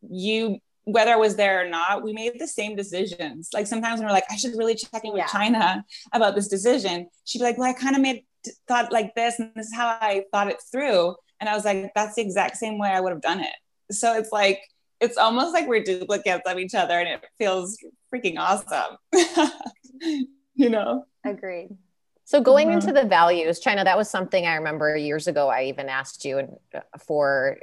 you, 0.09 0.59
whether 0.85 1.13
I 1.13 1.17
was 1.17 1.37
there 1.37 1.65
or 1.65 1.69
not, 1.69 2.03
we 2.03 2.13
made 2.13 2.39
the 2.39 2.47
same 2.47 2.77
decisions. 2.77 3.51
Like 3.53 3.67
sometimes 3.67 3.99
when 3.99 4.07
we're 4.07 4.15
like, 4.15 4.31
I 4.31 4.37
should 4.37 4.57
really 4.57 4.75
check 4.75 5.05
in 5.05 5.13
with 5.13 5.21
yeah. 5.21 5.27
China 5.27 5.85
about 6.13 6.35
this 6.35 6.49
decision, 6.49 7.09
she'd 7.25 7.39
be 7.39 7.45
like, 7.45 7.59
Well, 7.59 7.71
I 7.71 7.73
kind 7.73 7.97
of 7.97 8.03
made 8.03 8.25
thought 8.69 8.93
like 8.93 9.15
this, 9.15 9.39
and 9.39 9.51
this 9.57 9.67
is 9.67 9.75
how 9.75 9.89
I 10.01 10.25
thought 10.31 10.49
it 10.49 10.59
through. 10.71 11.15
And 11.41 11.49
I 11.49 11.55
was 11.55 11.65
like, 11.65 11.93
That's 11.95 12.15
the 12.15 12.23
exact 12.23 12.57
same 12.57 12.79
way 12.79 12.91
I 12.91 13.01
would 13.01 13.13
have 13.13 13.23
done 13.23 13.41
it. 13.41 13.55
So 13.91 14.17
it's 14.17 14.33
like, 14.33 14.61
it's 15.01 15.17
almost 15.19 15.53
like 15.53 15.67
we're 15.67 15.83
duplicates 15.83 16.43
of 16.47 16.59
each 16.59 16.75
other 16.75 16.99
and 16.99 17.09
it 17.09 17.25
feels 17.39 17.79
freaking 18.13 18.39
awesome. 18.39 18.97
you 20.55 20.71
know? 20.71 21.07
Agreed. 21.25 21.77
So 22.25 22.41
going 22.41 22.69
mm-hmm. 22.69 22.79
into 22.79 22.93
the 22.93 23.05
values, 23.05 23.61
China, 23.61 23.85
that 23.85 23.99
was 23.99 24.09
something 24.09 24.47
I 24.47 24.55
remember 24.55 24.97
years 24.97 25.27
ago. 25.27 25.49
I 25.49 25.65
even 25.65 25.89
asked 25.89 26.25
you 26.25 26.59
uh, 26.75 26.81
for, 26.99 27.59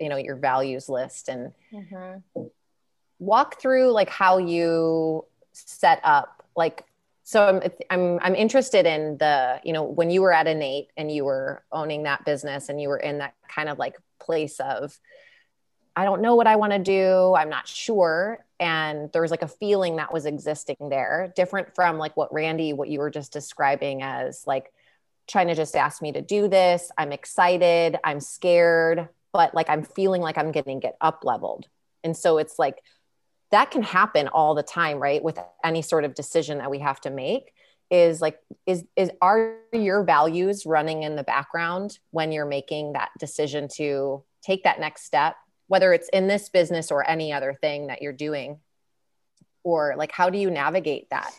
you 0.00 0.08
know, 0.08 0.16
your 0.16 0.36
values 0.36 0.88
list 0.88 1.28
and 1.28 1.52
mm-hmm. 1.72 2.42
walk 3.18 3.60
through 3.60 3.92
like 3.92 4.10
how 4.10 4.38
you 4.38 5.24
set 5.52 6.00
up. 6.02 6.44
Like, 6.56 6.84
so 7.24 7.46
I'm 7.46 7.62
I'm 7.88 8.18
I'm 8.20 8.34
interested 8.34 8.84
in 8.84 9.16
the 9.18 9.60
you 9.62 9.72
know 9.72 9.84
when 9.84 10.10
you 10.10 10.22
were 10.22 10.32
at 10.32 10.48
Innate 10.48 10.88
and 10.96 11.10
you 11.10 11.24
were 11.24 11.62
owning 11.70 12.02
that 12.02 12.24
business 12.24 12.68
and 12.68 12.80
you 12.80 12.88
were 12.88 12.98
in 12.98 13.18
that 13.18 13.34
kind 13.48 13.68
of 13.68 13.78
like 13.78 13.96
place 14.18 14.58
of 14.58 14.98
I 15.94 16.04
don't 16.04 16.20
know 16.20 16.34
what 16.34 16.46
I 16.46 16.56
want 16.56 16.72
to 16.72 16.78
do. 16.78 17.34
I'm 17.34 17.48
not 17.48 17.68
sure. 17.68 18.44
And 18.62 19.10
there 19.12 19.22
was 19.22 19.32
like 19.32 19.42
a 19.42 19.48
feeling 19.48 19.96
that 19.96 20.12
was 20.12 20.24
existing 20.24 20.76
there, 20.88 21.32
different 21.34 21.74
from 21.74 21.98
like 21.98 22.16
what 22.16 22.32
Randee, 22.32 22.76
what 22.76 22.88
you 22.88 23.00
were 23.00 23.10
just 23.10 23.32
describing 23.32 24.02
as 24.02 24.46
like 24.46 24.72
to 25.26 25.54
just 25.56 25.74
ask 25.74 26.00
me 26.00 26.12
to 26.12 26.22
do 26.22 26.46
this. 26.46 26.92
I'm 26.96 27.10
excited. 27.10 27.98
I'm 28.04 28.20
scared, 28.20 29.08
but 29.32 29.52
like 29.52 29.68
I'm 29.68 29.82
feeling 29.82 30.22
like 30.22 30.38
I'm 30.38 30.52
getting 30.52 30.78
get 30.78 30.96
up 31.00 31.24
leveled. 31.24 31.66
And 32.04 32.16
so 32.16 32.38
it's 32.38 32.56
like 32.56 32.82
that 33.50 33.72
can 33.72 33.82
happen 33.82 34.28
all 34.28 34.54
the 34.54 34.62
time, 34.62 34.98
right? 34.98 35.22
With 35.24 35.40
any 35.64 35.82
sort 35.82 36.04
of 36.04 36.14
decision 36.14 36.58
that 36.58 36.70
we 36.70 36.78
have 36.78 37.00
to 37.00 37.10
make 37.10 37.52
is 37.90 38.20
like 38.20 38.38
is 38.64 38.84
is 38.94 39.10
are 39.20 39.56
your 39.72 40.04
values 40.04 40.66
running 40.66 41.02
in 41.02 41.16
the 41.16 41.24
background 41.24 41.98
when 42.12 42.30
you're 42.30 42.46
making 42.46 42.92
that 42.92 43.10
decision 43.18 43.66
to 43.74 44.22
take 44.40 44.62
that 44.62 44.78
next 44.78 45.04
step 45.04 45.34
whether 45.72 45.94
it's 45.94 46.10
in 46.10 46.26
this 46.26 46.50
business 46.50 46.90
or 46.90 47.08
any 47.08 47.32
other 47.32 47.54
thing 47.54 47.86
that 47.86 48.02
you're 48.02 48.12
doing 48.12 48.60
or 49.64 49.94
like 49.96 50.12
how 50.12 50.28
do 50.28 50.36
you 50.36 50.50
navigate 50.50 51.08
that? 51.08 51.32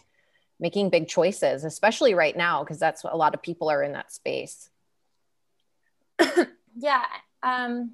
Making 0.60 0.90
big 0.90 1.08
choices 1.08 1.64
especially 1.64 2.16
right 2.16 2.36
now 2.36 2.64
because 2.64 2.80
that's 2.80 3.04
what 3.04 3.14
a 3.14 3.18
lot 3.18 3.36
of 3.36 3.44
people 3.44 3.70
are 3.70 3.84
in 3.84 3.94
that 3.94 4.12
space. 4.12 4.70
Yeah 6.76 7.04
um 7.44 7.92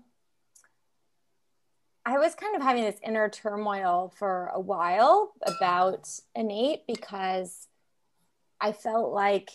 i 2.05 2.17
was 2.17 2.35
kind 2.35 2.55
of 2.55 2.61
having 2.61 2.83
this 2.85 2.99
inner 3.03 3.27
turmoil 3.27 4.13
for 4.15 4.51
a 4.53 4.59
while 4.59 5.33
about 5.41 6.07
innate 6.35 6.85
because 6.87 7.67
i 8.61 8.71
felt 8.71 9.11
like 9.11 9.49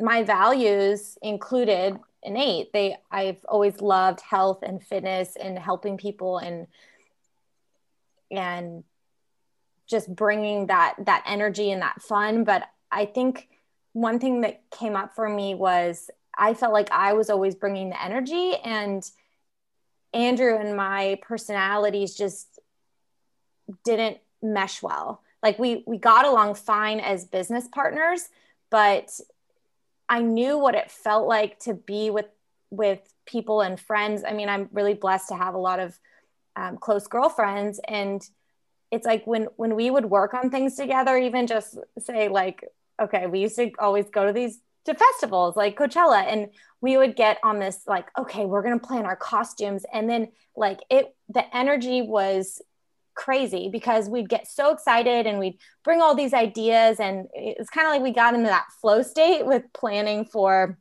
my 0.00 0.22
values 0.22 1.16
included 1.22 1.98
innate. 2.22 2.72
They 2.72 2.96
i've 3.10 3.44
always 3.48 3.80
loved 3.80 4.20
health 4.20 4.62
and 4.62 4.82
fitness 4.82 5.36
and 5.36 5.58
helping 5.58 5.96
people 5.96 6.38
and 6.38 6.66
and 8.30 8.84
just 9.88 10.14
bringing 10.14 10.66
that 10.66 10.94
that 11.06 11.24
energy 11.26 11.70
and 11.70 11.82
that 11.82 12.02
fun. 12.02 12.44
But 12.44 12.64
i 12.90 13.04
think 13.04 13.48
one 13.92 14.18
thing 14.18 14.42
that 14.42 14.62
came 14.70 14.96
up 14.96 15.14
for 15.14 15.28
me 15.28 15.54
was 15.54 16.10
i 16.36 16.54
felt 16.54 16.72
like 16.72 16.90
i 16.90 17.12
was 17.12 17.28
always 17.30 17.54
bringing 17.54 17.90
the 17.90 18.02
energy 18.02 18.54
and 18.64 19.02
andrew 20.14 20.56
and 20.56 20.74
my 20.76 21.18
personalities 21.22 22.14
just 22.14 22.58
didn't 23.84 24.18
mesh 24.42 24.82
well. 24.82 25.22
Like 25.42 25.58
we 25.58 25.84
we 25.86 25.98
got 25.98 26.26
along 26.26 26.54
fine 26.54 27.00
as 27.00 27.24
business 27.24 27.68
partners 27.68 28.28
but 28.70 29.10
I 30.08 30.20
knew 30.22 30.58
what 30.58 30.74
it 30.74 30.90
felt 30.90 31.26
like 31.28 31.58
to 31.60 31.74
be 31.74 32.10
with 32.10 32.26
with 32.70 33.00
people 33.26 33.60
and 33.60 33.78
friends. 33.78 34.24
I 34.26 34.32
mean, 34.32 34.48
I'm 34.48 34.68
really 34.72 34.94
blessed 34.94 35.28
to 35.28 35.34
have 35.36 35.54
a 35.54 35.58
lot 35.58 35.80
of 35.80 35.98
um, 36.56 36.78
close 36.78 37.06
girlfriends, 37.06 37.80
and 37.86 38.22
it's 38.90 39.06
like 39.06 39.26
when 39.26 39.44
when 39.56 39.74
we 39.74 39.90
would 39.90 40.06
work 40.06 40.34
on 40.34 40.50
things 40.50 40.76
together, 40.76 41.16
even 41.16 41.46
just 41.46 41.78
say 41.98 42.28
like, 42.28 42.64
okay, 43.00 43.26
we 43.26 43.40
used 43.40 43.56
to 43.56 43.70
always 43.78 44.08
go 44.10 44.26
to 44.26 44.32
these 44.32 44.60
to 44.86 44.94
festivals 44.94 45.56
like 45.56 45.78
Coachella, 45.78 46.24
and 46.26 46.48
we 46.80 46.96
would 46.96 47.16
get 47.16 47.38
on 47.42 47.58
this 47.58 47.82
like, 47.86 48.08
okay, 48.18 48.46
we're 48.46 48.62
gonna 48.62 48.78
plan 48.78 49.04
our 49.04 49.16
costumes, 49.16 49.84
and 49.92 50.08
then 50.08 50.28
like 50.56 50.80
it, 50.90 51.14
the 51.28 51.56
energy 51.56 52.02
was 52.02 52.62
crazy 53.18 53.68
because 53.68 54.08
we'd 54.08 54.28
get 54.28 54.46
so 54.46 54.72
excited 54.72 55.26
and 55.26 55.40
we'd 55.40 55.58
bring 55.82 56.00
all 56.00 56.14
these 56.14 56.32
ideas 56.32 57.00
and 57.00 57.26
it's 57.34 57.68
kind 57.68 57.86
of 57.86 57.92
like 57.92 58.02
we 58.02 58.12
got 58.12 58.32
into 58.32 58.46
that 58.46 58.68
flow 58.80 59.02
state 59.02 59.44
with 59.44 59.64
planning 59.74 60.24
for 60.24 60.78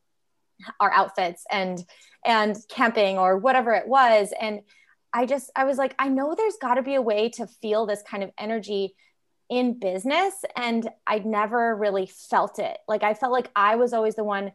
our 0.80 0.92
outfits 0.92 1.44
and 1.52 1.84
and 2.24 2.56
camping 2.70 3.18
or 3.18 3.38
whatever 3.38 3.74
it 3.74 3.88
was. 3.88 4.32
And 4.40 4.62
i 5.14 5.26
just 5.26 5.50
i 5.56 5.64
was 5.64 5.78
like 5.78 5.96
i 5.98 6.10
know 6.10 6.36
there's 6.36 6.58
got 6.62 6.76
to 6.76 6.84
be 6.84 6.96
a 6.96 7.02
way 7.02 7.30
to 7.30 7.48
feel 7.48 7.86
this 7.86 8.04
kind 8.04 8.24
of 8.24 8.32
energy 8.38 8.94
in 9.50 9.80
business 9.80 10.34
and 10.58 10.90
i'd 11.08 11.26
never 11.26 11.76
really 11.76 12.06
felt 12.06 12.60
it. 12.60 12.78
Like 12.88 13.04
i 13.04 13.14
felt 13.14 13.32
like 13.32 13.50
i 13.56 13.78
was 13.78 13.94
always 13.94 14.16
the 14.16 14.24
one 14.24 14.52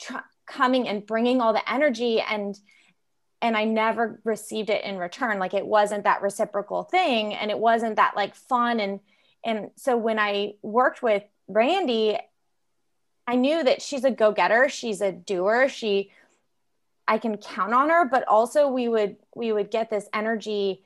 tr- 0.00 0.26
coming 0.46 0.88
and 0.88 1.06
bringing 1.06 1.40
all 1.40 1.52
the 1.52 1.70
energy 1.70 2.20
and 2.20 2.58
and 3.42 3.56
I 3.56 3.64
never 3.64 4.20
received 4.24 4.70
it 4.70 4.84
in 4.84 4.98
return. 4.98 5.38
Like 5.38 5.54
it 5.54 5.66
wasn't 5.66 6.04
that 6.04 6.22
reciprocal 6.22 6.82
thing 6.82 7.34
and 7.34 7.50
it 7.50 7.58
wasn't 7.58 7.96
that 7.96 8.14
like 8.16 8.34
fun. 8.34 8.80
And, 8.80 9.00
and 9.44 9.70
so 9.76 9.96
when 9.96 10.18
I 10.18 10.54
worked 10.62 11.02
with 11.02 11.22
Randee, 11.50 12.18
I 13.26 13.36
knew 13.36 13.62
that 13.62 13.80
she's 13.80 14.04
a 14.04 14.10
go-getter. 14.10 14.68
She's 14.68 15.00
a 15.00 15.12
doer. 15.12 15.68
She, 15.68 16.10
I 17.08 17.18
can 17.18 17.38
count 17.38 17.72
on 17.72 17.88
her, 17.88 18.04
but 18.04 18.26
also 18.28 18.68
we 18.68 18.88
would 18.88 19.16
we 19.34 19.52
would 19.52 19.70
get 19.70 19.90
this 19.90 20.08
energy 20.12 20.84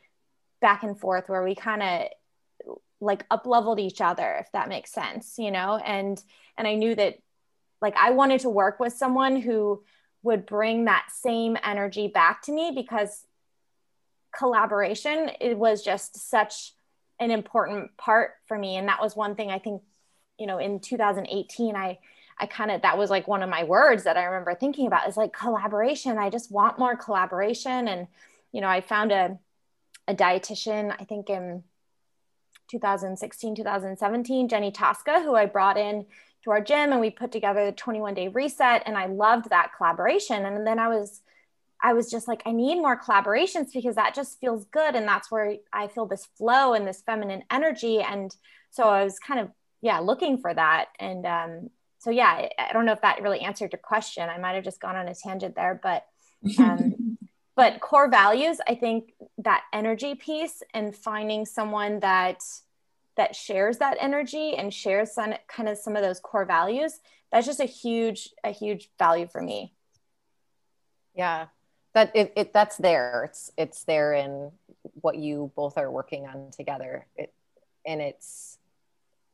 back 0.60 0.82
and 0.82 0.98
forth 0.98 1.28
where 1.28 1.42
we 1.42 1.54
kind 1.54 1.82
of 1.82 2.78
like 3.00 3.26
up 3.30 3.46
leveled 3.46 3.78
each 3.78 4.00
other 4.00 4.36
if 4.40 4.50
that 4.52 4.68
makes 4.68 4.90
sense 4.90 5.34
you 5.38 5.50
know 5.50 5.76
and 5.84 6.22
and 6.56 6.66
i 6.66 6.74
knew 6.74 6.94
that 6.94 7.18
like 7.82 7.94
i 7.96 8.10
wanted 8.10 8.40
to 8.40 8.48
work 8.48 8.80
with 8.80 8.92
someone 8.92 9.36
who 9.36 9.82
would 10.24 10.46
bring 10.46 10.86
that 10.86 11.06
same 11.12 11.56
energy 11.62 12.08
back 12.08 12.42
to 12.42 12.52
me 12.52 12.72
because 12.74 13.26
collaboration 14.36 15.30
it 15.40 15.56
was 15.56 15.82
just 15.82 16.28
such 16.28 16.72
an 17.20 17.30
important 17.30 17.96
part 17.96 18.32
for 18.46 18.58
me. 18.58 18.76
And 18.76 18.88
that 18.88 19.00
was 19.00 19.14
one 19.14 19.36
thing 19.36 19.50
i 19.50 19.58
think 19.58 19.82
you 20.38 20.46
know 20.48 20.58
in 20.58 20.80
2018 20.80 21.76
i 21.76 21.98
i 22.40 22.46
kind 22.46 22.72
of 22.72 22.82
that 22.82 22.98
was 22.98 23.08
like 23.08 23.28
one 23.28 23.44
of 23.44 23.48
my 23.48 23.62
words 23.62 24.02
that 24.02 24.16
i 24.16 24.24
remember 24.24 24.54
thinking 24.54 24.88
about 24.88 25.08
is 25.08 25.16
like 25.16 25.32
collaboration. 25.32 26.18
I 26.18 26.30
just 26.30 26.50
want 26.50 26.78
more 26.78 26.96
collaboration. 26.96 27.86
And 27.86 28.08
you 28.54 28.60
know 28.60 28.68
i 28.68 28.80
found 28.80 29.12
a 29.12 29.38
a 30.08 30.14
dietitian 30.14 30.94
i 30.98 31.04
think 31.04 31.28
in 31.28 31.62
2016 32.70 33.56
2017 33.56 34.48
jenny 34.48 34.70
tosca 34.70 35.20
who 35.20 35.34
i 35.34 35.44
brought 35.44 35.76
in 35.76 36.06
to 36.44 36.50
our 36.50 36.60
gym 36.60 36.92
and 36.92 37.00
we 37.00 37.10
put 37.10 37.32
together 37.32 37.64
the 37.64 37.72
21 37.72 38.14
day 38.14 38.28
reset 38.28 38.82
and 38.86 38.96
i 38.96 39.06
loved 39.06 39.50
that 39.50 39.72
collaboration. 39.76 40.44
And 40.44 40.66
then 40.66 40.78
i 40.78 40.88
was 40.88 41.22
i 41.82 41.92
was 41.92 42.10
just 42.10 42.28
like 42.28 42.42
i 42.46 42.52
need 42.52 42.76
more 42.76 43.00
collaborations 43.00 43.72
because 43.72 43.96
that 43.96 44.14
just 44.14 44.38
feels 44.40 44.66
good. 44.66 44.94
And 44.94 45.08
that's 45.08 45.30
where 45.30 45.56
i 45.72 45.88
feel 45.88 46.06
this 46.06 46.26
flow 46.36 46.74
and 46.74 46.86
this 46.86 47.02
feminine 47.02 47.42
energy. 47.50 48.00
And 48.00 48.34
so 48.70 48.84
i 48.84 49.02
was 49.02 49.18
kind 49.18 49.40
of 49.40 49.50
yeah 49.80 49.98
looking 49.98 50.38
for 50.38 50.52
that. 50.54 50.86
And 51.00 51.26
um, 51.26 51.70
so 51.98 52.10
yeah 52.10 52.48
i 52.58 52.72
don't 52.72 52.86
know 52.86 52.92
if 52.92 53.02
that 53.02 53.22
really 53.22 53.40
answered 53.40 53.72
your 53.72 53.80
question. 53.82 54.28
I 54.28 54.38
might 54.38 54.54
have 54.54 54.64
just 54.64 54.80
gone 54.80 54.96
on 54.96 55.08
a 55.08 55.14
tangent 55.14 55.56
there 55.56 55.80
but 55.82 56.04
um, 56.58 57.18
but 57.56 57.80
core 57.80 58.10
values 58.10 58.58
i 58.68 58.74
think 58.74 59.14
that 59.38 59.62
energy 59.72 60.14
piece 60.16 60.62
and 60.74 60.94
finding 60.94 61.46
someone 61.46 62.00
that 62.00 62.40
that 63.16 63.36
shares 63.36 63.78
that 63.78 63.96
energy 64.00 64.54
and 64.56 64.72
shares 64.72 65.12
some 65.12 65.34
kind 65.48 65.68
of 65.68 65.78
some 65.78 65.96
of 65.96 66.02
those 66.02 66.20
core 66.20 66.44
values 66.44 67.00
that's 67.34 67.46
just 67.46 67.58
a 67.58 67.64
huge 67.64 68.30
a 68.44 68.50
huge 68.50 68.90
value 68.96 69.26
for 69.26 69.42
me. 69.42 69.74
Yeah. 71.16 71.46
That 71.92 72.12
it, 72.14 72.32
it 72.36 72.52
that's 72.52 72.76
there. 72.76 73.24
It's 73.24 73.50
it's 73.58 73.82
there 73.82 74.14
in 74.14 74.52
what 75.00 75.16
you 75.16 75.50
both 75.56 75.76
are 75.76 75.90
working 75.90 76.28
on 76.28 76.52
together. 76.52 77.06
It, 77.16 77.34
and 77.84 78.00
it's 78.00 78.58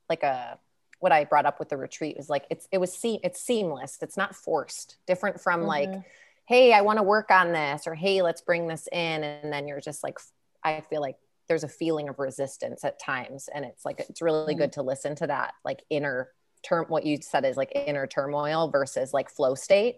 like 0.08 0.22
a 0.22 0.58
what 0.98 1.12
i 1.12 1.24
brought 1.24 1.46
up 1.46 1.58
with 1.58 1.68
the 1.68 1.76
retreat 1.76 2.16
was 2.16 2.28
like 2.28 2.44
it's 2.50 2.66
it 2.72 2.78
was 2.78 2.90
see 2.90 3.20
it's 3.22 3.38
seamless. 3.38 3.98
It's 4.00 4.16
not 4.16 4.34
forced. 4.34 4.96
Different 5.06 5.38
from 5.38 5.60
mm-hmm. 5.60 5.68
like 5.68 6.02
hey 6.46 6.72
i 6.72 6.80
want 6.80 6.98
to 6.98 7.02
work 7.02 7.30
on 7.30 7.52
this 7.52 7.86
or 7.86 7.94
hey 7.94 8.22
let's 8.22 8.40
bring 8.40 8.66
this 8.66 8.88
in. 8.90 9.24
And 9.24 9.52
then 9.52 9.68
you're 9.68 9.82
just 9.82 10.02
like 10.02 10.18
i 10.64 10.80
feel 10.88 11.02
like 11.02 11.16
there's 11.50 11.64
a 11.64 11.68
feeling 11.68 12.08
of 12.08 12.20
resistance 12.20 12.84
at 12.84 13.00
times 13.00 13.48
and 13.52 13.64
it's 13.64 13.84
like 13.84 13.98
it's 14.08 14.22
really 14.22 14.54
mm-hmm. 14.54 14.62
good 14.62 14.72
to 14.72 14.82
listen 14.82 15.16
to 15.16 15.26
that 15.26 15.52
like 15.64 15.82
inner 15.90 16.30
term 16.62 16.84
what 16.86 17.04
you 17.04 17.18
said 17.20 17.44
is 17.44 17.56
like 17.56 17.72
inner 17.74 18.06
turmoil 18.06 18.70
versus 18.70 19.12
like 19.12 19.28
flow 19.28 19.56
state 19.56 19.96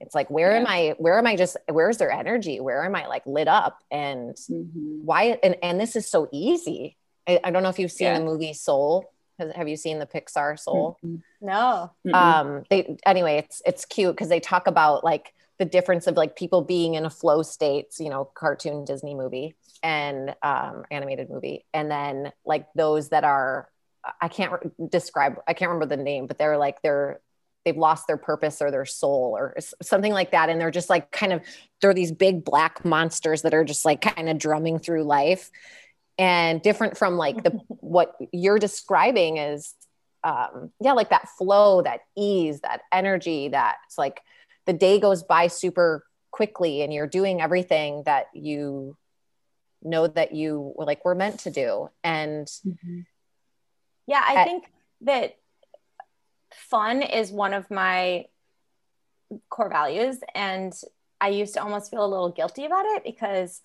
it's 0.00 0.14
like 0.14 0.30
where 0.30 0.52
yeah. 0.52 0.60
am 0.60 0.66
i 0.66 0.94
where 0.96 1.18
am 1.18 1.26
i 1.26 1.36
just 1.36 1.58
where's 1.70 1.98
their 1.98 2.10
energy 2.10 2.60
where 2.60 2.82
am 2.82 2.96
i 2.96 3.06
like 3.08 3.22
lit 3.26 3.46
up 3.46 3.84
and 3.90 4.36
mm-hmm. 4.36 5.04
why 5.04 5.38
and 5.42 5.54
and 5.62 5.78
this 5.78 5.96
is 5.96 6.06
so 6.06 6.30
easy 6.32 6.96
i, 7.28 7.38
I 7.44 7.50
don't 7.50 7.62
know 7.62 7.68
if 7.68 7.78
you've 7.78 7.92
seen 7.92 8.06
yeah. 8.06 8.18
the 8.18 8.24
movie 8.24 8.54
soul 8.54 9.12
have 9.38 9.68
you 9.68 9.76
seen 9.76 9.98
the 9.98 10.06
pixar 10.06 10.58
soul 10.58 10.96
mm-hmm. 11.04 11.16
no 11.46 11.92
um 12.14 12.64
they 12.70 12.96
anyway 13.04 13.36
it's 13.36 13.60
it's 13.66 13.84
cute 13.84 14.16
because 14.16 14.30
they 14.30 14.40
talk 14.40 14.66
about 14.66 15.04
like 15.04 15.34
the 15.58 15.66
difference 15.66 16.06
of 16.06 16.16
like 16.16 16.36
people 16.36 16.62
being 16.62 16.94
in 16.94 17.04
a 17.04 17.10
flow 17.10 17.42
state 17.42 17.88
you 17.98 18.08
know 18.08 18.24
cartoon 18.24 18.86
disney 18.86 19.14
movie 19.14 19.54
and 19.82 20.34
um, 20.42 20.84
animated 20.90 21.30
movie, 21.30 21.64
and 21.72 21.90
then 21.90 22.32
like 22.44 22.66
those 22.74 23.10
that 23.10 23.24
are 23.24 23.68
I 24.20 24.28
can't 24.28 24.52
re- 24.52 24.88
describe 24.88 25.36
I 25.46 25.54
can't 25.54 25.70
remember 25.70 25.94
the 25.94 26.02
name, 26.02 26.26
but 26.26 26.38
they're 26.38 26.58
like 26.58 26.82
they're 26.82 27.20
they've 27.64 27.76
lost 27.76 28.06
their 28.06 28.16
purpose 28.16 28.62
or 28.62 28.70
their 28.70 28.86
soul 28.86 29.36
or 29.38 29.54
something 29.82 30.12
like 30.12 30.30
that, 30.32 30.48
and 30.48 30.60
they're 30.60 30.70
just 30.70 30.90
like 30.90 31.10
kind 31.10 31.32
of 31.32 31.42
they're 31.80 31.94
these 31.94 32.12
big 32.12 32.44
black 32.44 32.84
monsters 32.84 33.42
that 33.42 33.54
are 33.54 33.64
just 33.64 33.84
like 33.84 34.00
kind 34.00 34.28
of 34.28 34.38
drumming 34.38 34.78
through 34.78 35.04
life, 35.04 35.50
and 36.18 36.62
different 36.62 36.96
from 36.96 37.16
like 37.16 37.42
the 37.42 37.50
what 37.68 38.16
you're 38.32 38.58
describing 38.58 39.38
is 39.38 39.74
um 40.22 40.70
yeah 40.82 40.92
like 40.92 41.08
that 41.08 41.28
flow 41.30 41.80
that 41.80 42.00
ease 42.14 42.60
that 42.60 42.82
energy 42.92 43.48
that 43.48 43.76
it's 43.86 43.96
like 43.96 44.20
the 44.66 44.72
day 44.74 45.00
goes 45.00 45.22
by 45.22 45.46
super 45.46 46.04
quickly 46.30 46.82
and 46.82 46.92
you're 46.92 47.06
doing 47.06 47.40
everything 47.40 48.02
that 48.04 48.26
you 48.34 48.96
know 49.82 50.06
that 50.06 50.34
you 50.34 50.74
like 50.76 51.04
were 51.04 51.14
meant 51.14 51.40
to 51.40 51.50
do 51.50 51.88
and 52.04 52.46
mm-hmm. 52.66 53.00
yeah 54.06 54.22
i 54.26 54.34
at, 54.36 54.44
think 54.44 54.64
that 55.02 55.36
fun 56.52 57.02
is 57.02 57.30
one 57.30 57.54
of 57.54 57.70
my 57.70 58.24
core 59.48 59.70
values 59.70 60.18
and 60.34 60.74
i 61.20 61.28
used 61.28 61.54
to 61.54 61.62
almost 61.62 61.90
feel 61.90 62.04
a 62.04 62.06
little 62.06 62.30
guilty 62.30 62.64
about 62.64 62.84
it 62.86 63.04
because 63.04 63.60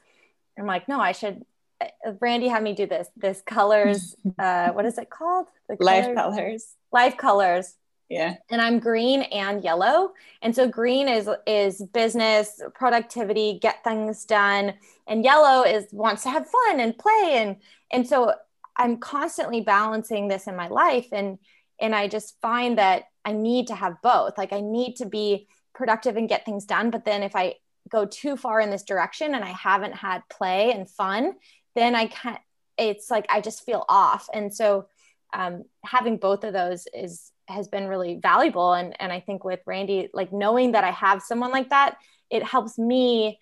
i'm 0.57 0.65
like 0.65 0.87
no 0.87 0.99
i 0.99 1.11
should 1.11 1.43
uh, 1.81 2.11
Randee 2.21 2.49
had 2.49 2.63
me 2.63 2.73
do 2.73 2.85
this. 2.85 3.09
This 3.17 3.41
colors, 3.45 4.15
uh, 4.39 4.69
what 4.69 4.85
is 4.85 4.97
it 4.97 5.09
called? 5.09 5.47
The 5.67 5.77
life 5.79 6.15
colors. 6.15 6.75
Life 6.91 7.17
colors. 7.17 7.73
Yeah. 8.09 8.35
And 8.51 8.61
I'm 8.61 8.79
green 8.79 9.23
and 9.23 9.63
yellow. 9.63 10.11
And 10.41 10.55
so 10.55 10.67
green 10.67 11.07
is 11.07 11.29
is 11.47 11.81
business, 11.93 12.61
productivity, 12.75 13.59
get 13.59 13.83
things 13.83 14.25
done, 14.25 14.75
and 15.07 15.23
yellow 15.23 15.63
is 15.63 15.87
wants 15.91 16.23
to 16.23 16.29
have 16.29 16.47
fun 16.47 16.79
and 16.79 16.97
play 16.97 17.37
and 17.37 17.57
and 17.91 18.07
so 18.07 18.33
I'm 18.77 18.97
constantly 18.97 19.61
balancing 19.61 20.27
this 20.27 20.47
in 20.47 20.55
my 20.55 20.67
life 20.67 21.07
and 21.11 21.39
and 21.79 21.95
I 21.95 22.07
just 22.07 22.39
find 22.41 22.77
that 22.77 23.05
I 23.25 23.31
need 23.31 23.67
to 23.67 23.75
have 23.75 24.01
both. 24.01 24.37
Like 24.37 24.53
I 24.53 24.61
need 24.61 24.97
to 24.97 25.05
be 25.05 25.47
productive 25.73 26.15
and 26.15 26.29
get 26.29 26.45
things 26.45 26.65
done, 26.65 26.91
but 26.91 27.05
then 27.05 27.23
if 27.23 27.35
I 27.35 27.55
go 27.89 28.05
too 28.05 28.37
far 28.37 28.59
in 28.61 28.69
this 28.69 28.83
direction 28.83 29.35
and 29.35 29.43
I 29.43 29.49
haven't 29.51 29.93
had 29.93 30.23
play 30.29 30.71
and 30.71 30.89
fun, 30.89 31.33
then 31.75 31.95
I 31.95 32.07
can't 32.07 32.39
it's 32.77 33.09
like 33.09 33.25
I 33.29 33.41
just 33.41 33.65
feel 33.65 33.85
off. 33.89 34.29
And 34.33 34.53
so 34.53 34.87
um, 35.33 35.63
having 35.83 36.17
both 36.17 36.43
of 36.43 36.53
those 36.53 36.87
is 36.93 37.31
has 37.47 37.67
been 37.67 37.87
really 37.87 38.15
valuable 38.15 38.73
and 38.73 38.95
and 38.99 39.11
I 39.11 39.19
think 39.19 39.43
with 39.43 39.59
Randee 39.65 40.09
like 40.13 40.33
knowing 40.33 40.71
that 40.73 40.83
I 40.83 40.91
have 40.91 41.21
someone 41.21 41.51
like 41.51 41.69
that 41.69 41.97
it 42.29 42.43
helps 42.43 42.77
me 42.77 43.39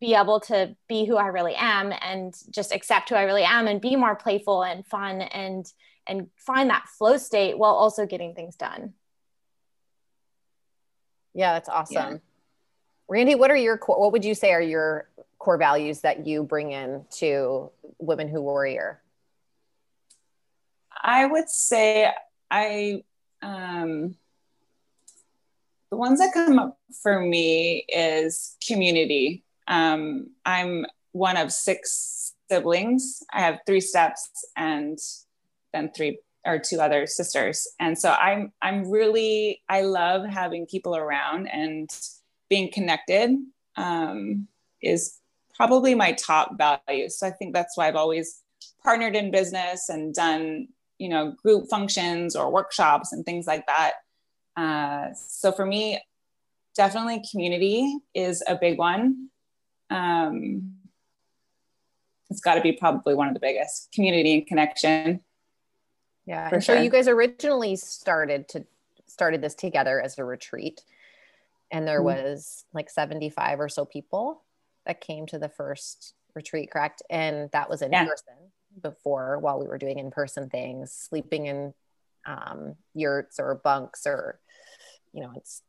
be 0.00 0.14
able 0.14 0.40
to 0.40 0.76
be 0.88 1.06
who 1.06 1.16
I 1.16 1.28
really 1.28 1.54
am 1.54 1.92
and 2.00 2.34
just 2.50 2.72
accept 2.72 3.08
who 3.08 3.14
I 3.14 3.22
really 3.22 3.44
am 3.44 3.66
and 3.66 3.80
be 3.80 3.96
more 3.96 4.14
playful 4.14 4.62
and 4.62 4.86
fun 4.86 5.22
and 5.22 5.64
and 6.06 6.28
find 6.36 6.68
that 6.68 6.88
flow 6.98 7.16
state 7.16 7.56
while 7.56 7.72
also 7.72 8.04
getting 8.04 8.34
things 8.34 8.56
done. 8.56 8.92
Yeah, 11.32 11.54
that's 11.54 11.68
awesome. 11.68 11.94
Yeah. 12.12 12.18
Randee, 13.10 13.38
what 13.38 13.50
are 13.50 13.56
your 13.56 13.80
what 13.86 14.12
would 14.12 14.24
you 14.24 14.34
say 14.34 14.52
are 14.52 14.60
your 14.60 15.08
core 15.38 15.58
values 15.58 16.00
that 16.00 16.26
you 16.26 16.42
bring 16.42 16.72
in 16.72 17.04
to 17.18 17.70
Women 17.98 18.28
Who 18.28 18.42
Warrior? 18.42 19.00
I 21.02 21.26
would 21.26 21.48
say 21.48 22.10
I 22.50 23.04
um, 23.44 24.16
the 25.90 25.96
ones 25.96 26.18
that 26.18 26.32
come 26.32 26.58
up 26.58 26.78
for 27.02 27.20
me 27.20 27.84
is 27.88 28.56
community. 28.66 29.44
Um, 29.68 30.30
I'm 30.44 30.86
one 31.12 31.36
of 31.36 31.52
six 31.52 32.34
siblings. 32.50 33.22
I 33.32 33.40
have 33.40 33.60
three 33.66 33.80
steps 33.80 34.28
and 34.56 34.98
then 35.72 35.90
three 35.94 36.18
or 36.46 36.58
two 36.58 36.80
other 36.80 37.06
sisters. 37.06 37.66
And 37.80 37.98
so 37.98 38.10
I'm 38.10 38.52
I'm 38.60 38.90
really 38.90 39.62
I 39.68 39.82
love 39.82 40.26
having 40.26 40.66
people 40.66 40.96
around 40.96 41.46
and 41.46 41.88
being 42.50 42.70
connected 42.72 43.36
um, 43.76 44.48
is 44.82 45.18
probably 45.54 45.94
my 45.94 46.12
top 46.12 46.58
value. 46.58 47.08
So 47.08 47.26
I 47.26 47.30
think 47.30 47.54
that's 47.54 47.76
why 47.76 47.88
I've 47.88 47.96
always 47.96 48.42
partnered 48.82 49.16
in 49.16 49.30
business 49.30 49.88
and 49.88 50.12
done 50.12 50.68
you 50.98 51.08
know 51.08 51.32
group 51.32 51.68
functions 51.68 52.36
or 52.36 52.50
workshops 52.50 53.12
and 53.12 53.24
things 53.24 53.46
like 53.46 53.66
that 53.66 53.94
uh, 54.56 55.12
so 55.14 55.52
for 55.52 55.66
me 55.66 56.00
definitely 56.76 57.22
community 57.30 57.96
is 58.14 58.42
a 58.46 58.56
big 58.56 58.78
one 58.78 59.28
um, 59.90 60.74
it's 62.30 62.40
got 62.40 62.54
to 62.54 62.60
be 62.60 62.72
probably 62.72 63.14
one 63.14 63.28
of 63.28 63.34
the 63.34 63.40
biggest 63.40 63.90
community 63.92 64.34
and 64.34 64.46
connection 64.46 65.20
yeah 66.26 66.48
for 66.48 66.60
sure. 66.60 66.76
so 66.76 66.82
you 66.82 66.90
guys 66.90 67.08
originally 67.08 67.76
started 67.76 68.48
to 68.48 68.64
started 69.06 69.40
this 69.40 69.54
together 69.54 70.00
as 70.00 70.18
a 70.18 70.24
retreat 70.24 70.82
and 71.70 71.86
there 71.86 72.00
mm-hmm. 72.00 72.24
was 72.24 72.64
like 72.72 72.90
75 72.90 73.60
or 73.60 73.68
so 73.68 73.84
people 73.84 74.42
that 74.86 75.00
came 75.00 75.26
to 75.26 75.38
the 75.38 75.48
first 75.48 76.14
retreat 76.34 76.70
correct 76.70 77.02
and 77.10 77.50
that 77.52 77.70
was 77.70 77.82
in 77.82 77.92
yeah. 77.92 78.04
person 78.04 78.34
before 78.82 79.38
while 79.38 79.58
we 79.58 79.66
were 79.66 79.78
doing 79.78 79.98
in-person 79.98 80.48
things 80.48 80.92
sleeping 80.92 81.46
in 81.46 81.74
um, 82.26 82.74
yurts 82.94 83.38
or 83.38 83.54
bunks 83.62 84.06
or 84.06 84.40
you 85.12 85.22
know 85.22 85.32
it's 85.36 85.62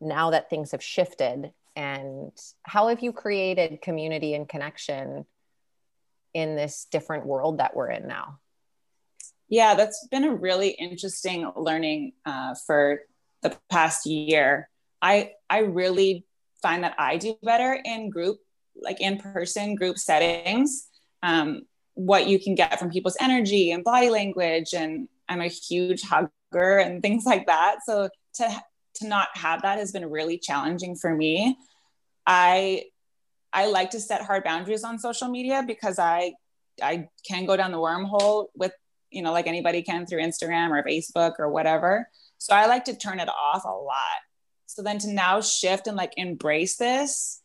now 0.00 0.30
that 0.30 0.50
things 0.50 0.72
have 0.72 0.82
shifted 0.82 1.52
and 1.76 2.32
how 2.62 2.88
have 2.88 3.00
you 3.00 3.12
created 3.12 3.82
community 3.82 4.34
and 4.34 4.48
connection 4.48 5.26
in 6.32 6.56
this 6.56 6.86
different 6.90 7.26
world 7.26 7.58
that 7.58 7.76
we're 7.76 7.90
in 7.90 8.08
now? 8.08 8.38
Yeah, 9.48 9.74
that's 9.74 10.08
been 10.10 10.24
a 10.24 10.34
really 10.34 10.70
interesting 10.70 11.50
learning 11.54 12.12
uh, 12.24 12.54
for 12.66 13.00
the 13.42 13.56
past 13.70 14.06
year. 14.06 14.68
I 15.00 15.32
I 15.48 15.60
really 15.60 16.24
find 16.62 16.82
that 16.82 16.94
I 16.98 17.18
do 17.18 17.36
better 17.42 17.78
in 17.84 18.10
group, 18.10 18.38
like 18.74 19.00
in 19.00 19.18
person 19.18 19.76
group 19.76 19.98
settings. 19.98 20.88
Um, 21.22 21.62
what 21.96 22.28
you 22.28 22.38
can 22.38 22.54
get 22.54 22.78
from 22.78 22.90
people's 22.90 23.16
energy 23.20 23.72
and 23.72 23.82
body 23.82 24.10
language, 24.10 24.74
and 24.74 25.08
I'm 25.28 25.40
a 25.40 25.48
huge 25.48 26.02
hugger 26.02 26.78
and 26.78 27.02
things 27.02 27.24
like 27.24 27.46
that. 27.46 27.78
So 27.84 28.08
to 28.34 28.62
to 28.96 29.06
not 29.06 29.28
have 29.34 29.62
that 29.62 29.78
has 29.78 29.92
been 29.92 30.08
really 30.08 30.38
challenging 30.38 30.94
for 30.94 31.14
me. 31.14 31.58
I 32.26 32.84
I 33.52 33.66
like 33.66 33.90
to 33.90 34.00
set 34.00 34.22
hard 34.22 34.44
boundaries 34.44 34.84
on 34.84 34.98
social 34.98 35.28
media 35.28 35.64
because 35.66 35.98
I 35.98 36.34
I 36.82 37.08
can 37.26 37.46
go 37.46 37.56
down 37.56 37.72
the 37.72 37.78
wormhole 37.78 38.46
with 38.54 38.72
you 39.10 39.22
know 39.22 39.32
like 39.32 39.46
anybody 39.46 39.82
can 39.82 40.06
through 40.06 40.20
Instagram 40.22 40.70
or 40.70 40.84
Facebook 40.84 41.34
or 41.38 41.50
whatever. 41.50 42.08
So 42.38 42.54
I 42.54 42.66
like 42.66 42.84
to 42.84 42.96
turn 42.96 43.20
it 43.20 43.28
off 43.28 43.64
a 43.64 43.68
lot. 43.68 44.20
So 44.66 44.82
then 44.82 44.98
to 44.98 45.12
now 45.12 45.40
shift 45.40 45.86
and 45.86 45.96
like 45.96 46.12
embrace 46.16 46.76
this 46.76 47.40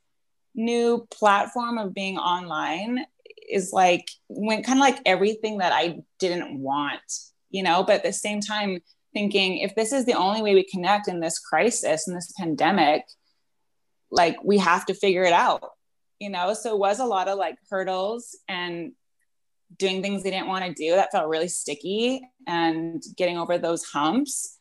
new 0.54 1.08
platform 1.10 1.78
of 1.78 1.94
being 1.94 2.18
online 2.18 3.06
is 3.52 3.72
like 3.74 4.06
when 4.28 4.64
kind 4.64 4.80
of 4.80 4.82
like 4.82 5.00
everything 5.06 5.60
that 5.60 5.74
I 5.74 6.00
didn't 6.20 6.58
want, 6.60 7.02
you 7.50 7.64
know, 7.64 7.84
but 7.84 7.96
at 7.96 8.04
the 8.04 8.14
same 8.14 8.42
time 8.42 8.80
thinking 9.14 9.60
if 9.60 9.76
this 9.76 9.92
is 9.92 10.06
the 10.06 10.14
only 10.14 10.42
way 10.42 10.56
we 10.56 10.64
connect 10.64 11.08
in 11.08 11.20
this 11.20 11.38
crisis 11.38 12.08
in 12.08 12.14
this 12.14 12.32
pandemic 12.40 13.04
like 14.10 14.38
we 14.44 14.58
have 14.58 14.86
to 14.86 14.94
figure 14.94 15.24
it 15.24 15.34
out 15.34 15.72
you 16.22 16.30
know? 16.30 16.54
So 16.54 16.76
it 16.76 16.80
was 16.80 17.00
a 17.00 17.06
lot 17.06 17.28
of 17.28 17.40
like 17.40 17.56
hurdles 17.70 18.38
and 18.48 18.92
doing 19.76 20.04
things 20.04 20.22
they 20.22 20.30
didn't 20.30 20.48
want 20.48 20.64
to 20.64 20.74
do 20.74 20.92
that 20.92 21.12
felt 21.12 21.28
really 21.28 21.48
sticky 21.48 22.22
and 22.46 23.02
getting 23.18 23.40
over 23.40 23.58
those 23.58 23.84
humps. 23.84 24.60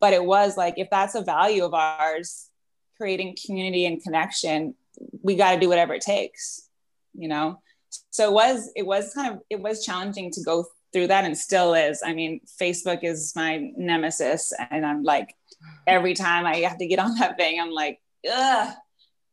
But 0.00 0.12
it 0.12 0.24
was 0.24 0.56
like 0.56 0.74
if 0.76 0.88
that's 0.90 1.14
a 1.14 1.22
value 1.22 1.64
of 1.64 1.72
ours 1.72 2.48
creating 2.96 3.36
community 3.46 3.86
and 3.86 4.02
connection 4.02 4.74
we 5.22 5.36
got 5.36 5.52
to 5.52 5.60
do 5.60 5.68
whatever 5.68 5.92
it 5.92 6.00
takes 6.00 6.66
you 7.12 7.28
know 7.28 7.60
so 8.10 8.28
it 8.28 8.32
was 8.32 8.70
it 8.76 8.86
was 8.86 9.12
kind 9.14 9.34
of 9.34 9.40
it 9.50 9.60
was 9.60 9.84
challenging 9.84 10.30
to 10.32 10.42
go 10.42 10.66
through 10.92 11.08
that 11.08 11.24
and 11.24 11.36
still 11.36 11.74
is. 11.74 12.02
I 12.04 12.14
mean, 12.14 12.40
Facebook 12.60 13.00
is 13.02 13.34
my 13.36 13.70
nemesis. 13.76 14.52
And 14.70 14.86
I'm 14.86 15.02
like, 15.02 15.34
every 15.86 16.14
time 16.14 16.46
I 16.46 16.56
have 16.60 16.78
to 16.78 16.86
get 16.86 16.98
on 16.98 17.14
that 17.16 17.36
thing, 17.36 17.60
I'm 17.60 17.70
like, 17.70 18.00
ugh. 18.30 18.74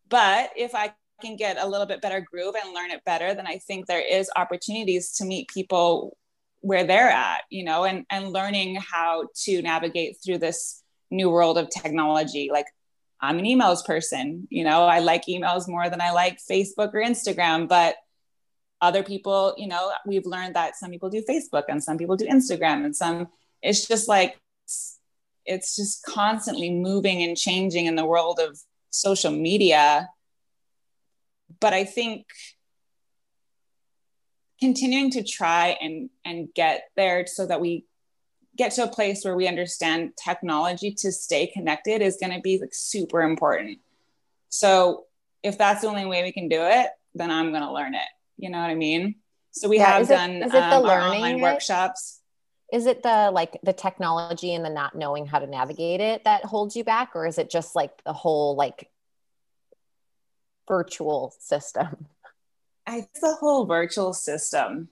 But 0.10 0.52
if 0.58 0.76
I 0.76 0.94
can 1.22 1.38
get 1.38 1.58
a 1.58 1.68
little 1.68 1.86
bit 1.86 2.02
better 2.02 2.20
groove 2.20 2.56
and 2.62 2.74
learn 2.74 2.92
it 2.92 3.06
better, 3.06 3.34
then 3.34 3.48
I 3.48 3.60
think 3.60 3.86
there 3.86 4.06
is 4.06 4.30
opportunities 4.36 5.14
to 5.14 5.26
meet 5.26 5.48
people 5.48 6.18
where 6.60 6.84
they're 6.84 7.10
at, 7.10 7.44
you 7.50 7.64
know, 7.64 7.86
and, 7.86 8.06
and 8.10 8.34
learning 8.34 8.76
how 8.76 9.28
to 9.44 9.62
navigate 9.62 10.18
through 10.24 10.40
this 10.40 10.84
new 11.12 11.30
world 11.30 11.58
of 11.58 11.70
technology. 11.70 12.50
Like 12.52 12.66
I'm 13.22 13.40
an 13.40 13.46
emails 13.46 13.86
person, 13.86 14.48
you 14.50 14.66
know, 14.66 14.84
I 14.84 15.00
like 15.00 15.28
emails 15.28 15.70
more 15.70 15.90
than 15.90 16.02
I 16.02 16.12
like 16.12 16.40
Facebook 16.50 16.94
or 16.94 17.02
Instagram, 17.02 17.70
but 17.70 17.96
other 18.84 19.02
people 19.02 19.56
you 19.58 19.68
know 19.68 19.92
we've 20.06 20.26
learned 20.26 20.56
that 20.56 20.76
some 20.76 20.92
people 20.92 21.10
do 21.10 21.24
facebook 21.28 21.64
and 21.70 21.82
some 21.82 21.98
people 21.98 22.18
do 22.18 22.28
instagram 22.28 22.84
and 22.84 22.96
some 22.96 23.28
it's 23.62 23.88
just 23.88 24.10
like 24.10 24.38
it's 25.46 25.76
just 25.76 26.04
constantly 26.04 26.70
moving 26.70 27.24
and 27.24 27.38
changing 27.38 27.86
in 27.86 27.96
the 27.96 28.06
world 28.06 28.40
of 28.40 28.60
social 28.90 29.32
media. 29.32 30.10
But 31.60 31.74
i 31.74 31.86
think 31.86 32.26
continuing 34.60 35.12
to 35.12 35.24
try 35.24 35.78
and 35.82 36.10
and 36.26 36.54
get 36.54 36.84
there 36.96 37.26
so 37.26 37.46
that 37.48 37.62
we 37.62 37.86
get 38.56 38.74
to 38.74 38.84
a 38.84 38.88
place 38.88 39.24
where 39.24 39.36
we 39.36 39.48
understand 39.48 40.12
technology 40.24 40.94
to 40.94 41.12
stay 41.12 41.48
connected 41.48 42.02
is 42.02 42.18
going 42.22 42.34
to 42.34 42.42
be 42.42 42.60
like 42.60 42.74
super 42.74 43.22
important. 43.22 43.80
So 44.50 45.06
if 45.42 45.58
that's 45.58 45.82
the 45.82 45.88
only 45.88 46.06
way 46.06 46.24
we 46.24 46.32
can 46.32 46.48
do 46.48 46.62
it 46.62 46.88
then 47.14 47.30
i'm 47.30 47.52
going 47.52 47.62
to 47.62 47.72
learn 47.72 47.94
it 47.94 48.02
you 48.38 48.50
know 48.50 48.60
what 48.60 48.70
I 48.70 48.76
mean? 48.76 49.16
So 49.52 49.70
we 49.70 49.78
yeah, 49.78 49.98
have 50.00 50.08
done 50.08 50.32
it, 50.32 50.48
is 50.48 50.54
it 50.54 50.70
the 50.70 50.78
um, 50.78 50.84
learning 50.84 51.22
online 51.22 51.42
workshops. 51.42 52.22
Is 52.72 52.88
it 52.88 53.04
the 53.04 53.30
like 53.32 53.60
the 53.62 53.74
technology 53.74 54.54
and 54.56 54.66
the 54.66 54.70
not 54.70 54.96
knowing 54.96 55.28
how 55.28 55.40
to 55.40 55.48
navigate 55.48 56.02
it 56.02 56.24
that 56.24 56.44
holds 56.44 56.76
you 56.76 56.84
back, 56.84 57.12
or 57.16 57.28
is 57.28 57.38
it 57.38 57.50
just 57.50 57.76
like 57.76 58.04
the 58.04 58.14
whole 58.14 58.56
like 58.56 58.90
virtual 60.68 61.34
system? 61.40 62.08
I 62.88 63.08
the 63.22 63.36
whole 63.36 63.66
virtual 63.66 64.14
system. 64.14 64.90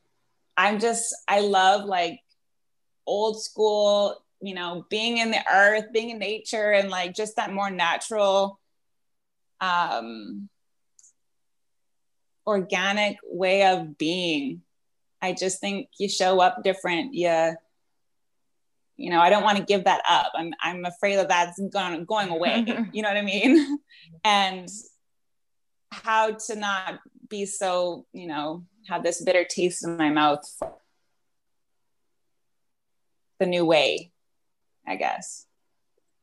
I'm 0.56 0.80
just 0.80 1.16
I 1.28 1.40
love 1.40 1.86
like 1.86 2.20
old 3.08 3.42
school, 3.42 4.24
you 4.42 4.54
know, 4.54 4.86
being 4.90 5.18
in 5.18 5.32
the 5.32 5.44
earth, 5.52 5.86
being 5.92 6.12
in 6.12 6.20
nature, 6.20 6.72
and 6.72 6.90
like 6.90 7.16
just 7.16 7.36
that 7.38 7.52
more 7.52 7.72
natural 7.72 8.60
um 9.60 10.50
organic 12.46 13.18
way 13.24 13.66
of 13.66 13.98
being. 13.98 14.62
I 15.22 15.34
just 15.34 15.60
think 15.60 15.90
you 16.00 16.10
show 16.10 16.40
up 16.40 16.64
different. 16.64 17.14
You, 17.14 17.54
you 18.98 19.10
know, 19.10 19.20
I 19.20 19.30
don't 19.30 19.44
want 19.44 19.58
to 19.58 19.64
give 19.64 19.84
that 19.86 20.02
up. 20.10 20.32
I'm, 20.36 20.54
I'm 20.62 20.86
afraid 20.86 21.18
that 21.18 21.30
that's 21.30 21.60
going, 21.72 22.06
going 22.06 22.30
away. 22.30 22.66
you 22.92 23.02
know 23.02 23.10
what 23.10 23.18
I 23.18 23.22
mean? 23.22 23.80
and 24.24 24.68
how 25.92 26.32
to 26.32 26.56
not 26.56 27.00
be 27.30 27.46
so, 27.46 28.06
you 28.14 28.28
know, 28.28 28.66
have 28.88 29.04
this 29.04 29.22
bitter 29.22 29.46
taste 29.46 29.86
in 29.86 29.98
my 29.98 30.10
mouth. 30.10 30.44
The 33.40 33.46
new 33.48 33.66
way, 33.66 34.12
I 34.88 34.96
guess. 34.96 35.48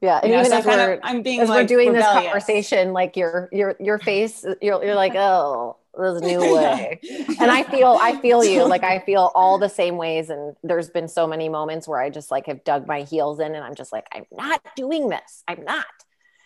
Yeah, 0.01 0.21
and 0.23 0.31
you 0.31 0.37
know, 0.37 0.41
even 0.41 0.51
so 0.53 0.59
as 0.59 0.67
we're, 0.67 0.93
of, 0.95 1.01
I'm 1.03 1.23
being 1.23 1.41
as 1.41 1.49
like 1.49 1.63
we're 1.63 1.67
doing 1.67 1.89
rebellious. 1.89 2.15
this 2.15 2.25
conversation, 2.25 2.93
like 2.93 3.17
your 3.17 3.49
your 3.51 3.75
your 3.81 3.99
face, 3.99 4.45
you're 4.63 4.85
you're 4.85 4.95
like, 4.95 5.15
oh, 5.17 5.77
there's 5.99 6.23
a 6.23 6.25
new 6.25 6.41
way. 6.55 7.01
and 7.41 7.51
I 7.51 7.65
feel 7.65 7.99
I 8.01 8.17
feel 8.21 8.45
you. 8.45 8.65
Like 8.65 8.85
I 8.85 9.01
feel 9.01 9.31
all 9.35 9.59
the 9.59 9.69
same 9.69 9.97
ways. 9.97 10.31
And 10.31 10.57
there's 10.63 10.91
been 10.91 11.09
so 11.09 11.27
many 11.27 11.49
moments 11.49 11.89
where 11.89 12.01
I 12.01 12.11
just 12.11 12.31
like 12.31 12.47
have 12.47 12.65
dug 12.65 12.87
my 12.87 13.03
heels 13.03 13.41
in 13.41 13.55
and 13.55 13.65
I'm 13.65 13.75
just 13.75 13.93
like, 13.93 14.07
I'm 14.13 14.25
not 14.33 14.63
doing 14.77 15.09
this. 15.09 15.43
I'm 15.49 15.65
not. 15.65 15.87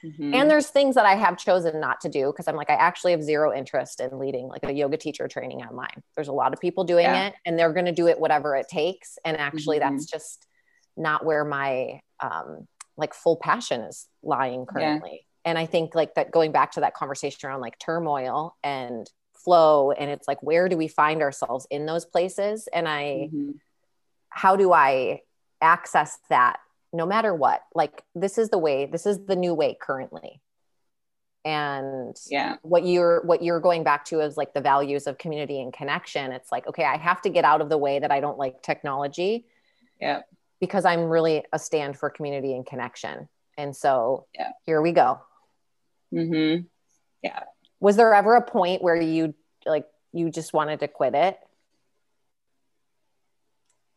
Mm-hmm. 0.05 0.35
And 0.35 0.51
there's 0.51 0.67
things 0.67 0.97
that 0.97 1.07
I 1.07 1.15
have 1.15 1.39
chosen 1.39 1.81
not 1.81 2.01
to 2.01 2.09
do 2.09 2.33
because 2.33 2.49
I'm 2.49 2.57
like, 2.57 2.71
I 2.71 2.75
actually 2.75 3.13
have 3.13 3.23
zero 3.23 3.55
interest 3.55 4.01
in 4.01 4.19
leading 4.19 4.49
like 4.49 4.65
a 4.65 4.73
yoga 4.73 4.97
teacher 4.97 5.29
training 5.29 5.63
online. 5.63 6.03
There's 6.17 6.29
a 6.29 6.33
lot 6.33 6.53
of 6.53 6.61
people 6.61 6.83
doing 6.85 7.05
yeah. 7.05 7.29
it 7.29 7.35
and 7.47 7.57
they're 7.57 7.73
going 7.73 7.87
to 7.87 7.93
do 7.93 8.09
it 8.09 8.19
whatever 8.19 8.57
it 8.57 8.67
takes. 8.69 9.19
And 9.25 9.37
actually, 9.37 9.79
mm-hmm. 9.79 9.95
that's 9.95 10.11
just 10.11 10.47
not 10.97 11.25
where 11.25 11.45
my 11.45 12.01
um, 12.21 12.67
like 12.97 13.15
full 13.15 13.37
passion 13.37 13.83
is 13.83 14.09
lying 14.23 14.67
currently. 14.67 15.11
Yeah. 15.13 15.51
And 15.51 15.59
I 15.59 15.67
think 15.67 15.95
like 15.95 16.15
that 16.15 16.31
going 16.31 16.53
back 16.53 16.73
to 16.73 16.81
that 16.81 16.95
conversation 16.95 17.49
around 17.49 17.61
like 17.61 17.79
turmoil 17.79 18.57
and 18.63 19.09
flow 19.45 19.91
and 19.93 20.11
it's 20.11 20.29
like 20.29 20.43
where 20.43 20.69
do 20.69 20.77
we 20.77 20.89
find 20.89 21.23
ourselves 21.23 21.67
in 21.71 21.87
those 21.87 22.05
places? 22.05 22.69
And 22.73 22.89
i 22.89 23.29
mm-hmm. 23.33 23.53
how 24.29 24.57
do 24.57 24.73
i 24.73 25.21
access 25.61 26.19
that 26.29 26.59
no 26.93 27.07
matter 27.07 27.35
what? 27.35 27.63
Like 27.75 28.03
this 28.15 28.37
is 28.37 28.51
the 28.51 28.59
way 28.59 28.87
this 28.87 29.07
is 29.07 29.25
the 29.27 29.37
new 29.37 29.55
way 29.55 29.77
currently. 29.81 30.41
And 31.45 32.17
yeah. 32.31 32.57
what 32.63 32.87
you're 32.87 33.23
what 33.23 33.43
you're 33.43 33.61
going 33.61 33.83
back 33.83 34.05
to 34.07 34.21
is 34.21 34.37
like 34.37 34.55
the 34.55 34.61
values 34.61 35.07
of 35.07 35.19
community 35.19 35.61
and 35.61 35.73
connection. 35.73 36.33
It's 36.33 36.53
like 36.53 36.67
okay 36.69 36.85
i 36.85 36.97
have 36.97 37.23
to 37.23 37.31
get 37.31 37.45
out 37.45 37.61
of 37.61 37.69
the 37.69 37.79
way 37.79 37.99
that 37.99 38.13
i 38.13 38.21
don't 38.21 38.39
like 38.39 38.63
technology 38.63 39.47
yeah. 40.01 40.21
because 40.61 40.85
i'm 40.85 41.05
really 41.05 41.45
a 41.53 41.59
stand 41.59 41.97
for 41.97 42.11
community 42.11 42.55
and 42.55 42.67
connection. 42.67 43.29
And 43.57 43.75
so 43.75 44.27
yeah. 44.35 44.51
here 44.67 44.81
we 44.83 44.93
go. 44.93 45.21
Mm-hmm. 46.13 46.65
Yeah 47.23 47.43
was 47.83 47.97
there 47.97 48.15
ever 48.15 48.37
a 48.37 48.43
point 48.43 48.81
where 48.81 48.95
you 48.95 49.35
like 49.67 49.87
you 50.13 50.31
just 50.31 50.53
wanted 50.53 50.81
to 50.81 50.89
quit 50.89 51.15
it? 51.15 51.39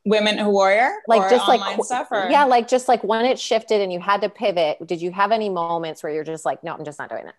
Women 0.03 0.39
who 0.39 0.49
warrior? 0.49 0.91
Like 1.07 1.29
just 1.29 1.47
like 1.47 1.83
stuff 1.83 2.07
or? 2.11 2.27
yeah 2.29 2.45
like 2.45 2.67
just 2.67 2.87
like 2.87 3.03
when 3.03 3.25
it 3.25 3.39
shifted 3.39 3.81
and 3.81 3.93
you 3.93 3.99
had 3.99 4.21
to 4.21 4.29
pivot 4.29 4.85
did 4.87 5.01
you 5.01 5.11
have 5.11 5.31
any 5.31 5.49
moments 5.49 6.01
where 6.01 6.11
you're 6.11 6.23
just 6.23 6.45
like 6.45 6.63
no 6.63 6.73
i'm 6.73 6.83
just 6.83 6.97
not 6.97 7.09
doing 7.09 7.27
it 7.27 7.35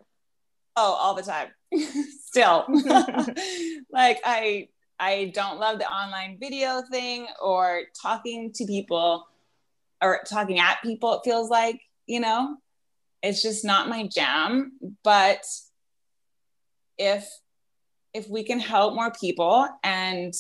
oh 0.76 0.92
all 1.00 1.14
the 1.14 1.22
time. 1.22 1.48
Still. 2.24 2.66
Like 3.90 4.20
i 4.24 4.68
i 5.00 5.32
don't 5.34 5.58
love 5.58 5.78
the 5.78 5.90
online 5.90 6.38
video 6.38 6.82
thing 6.90 7.26
or 7.42 7.82
talking 8.00 8.52
to 8.52 8.66
people 8.66 9.26
or 10.02 10.20
talking 10.28 10.58
at 10.58 10.82
people 10.82 11.14
it 11.14 11.22
feels 11.24 11.50
like 11.50 11.80
you 12.06 12.20
know? 12.20 12.56
It's 13.22 13.42
just 13.42 13.64
not 13.64 13.88
my 13.88 14.06
jam 14.06 14.72
but 15.02 15.44
if 16.98 17.28
if 18.14 18.28
we 18.28 18.44
can 18.44 18.58
help 18.58 18.94
more 18.94 19.12
people 19.12 19.68
and 19.82 20.34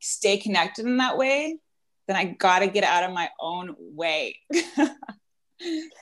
stay 0.00 0.38
connected 0.38 0.86
in 0.86 0.96
that 0.96 1.18
way 1.18 1.58
then 2.06 2.16
i 2.16 2.24
got 2.24 2.60
to 2.60 2.66
get 2.66 2.84
out 2.84 3.04
of 3.04 3.12
my 3.12 3.28
own 3.40 3.74
way 3.78 4.38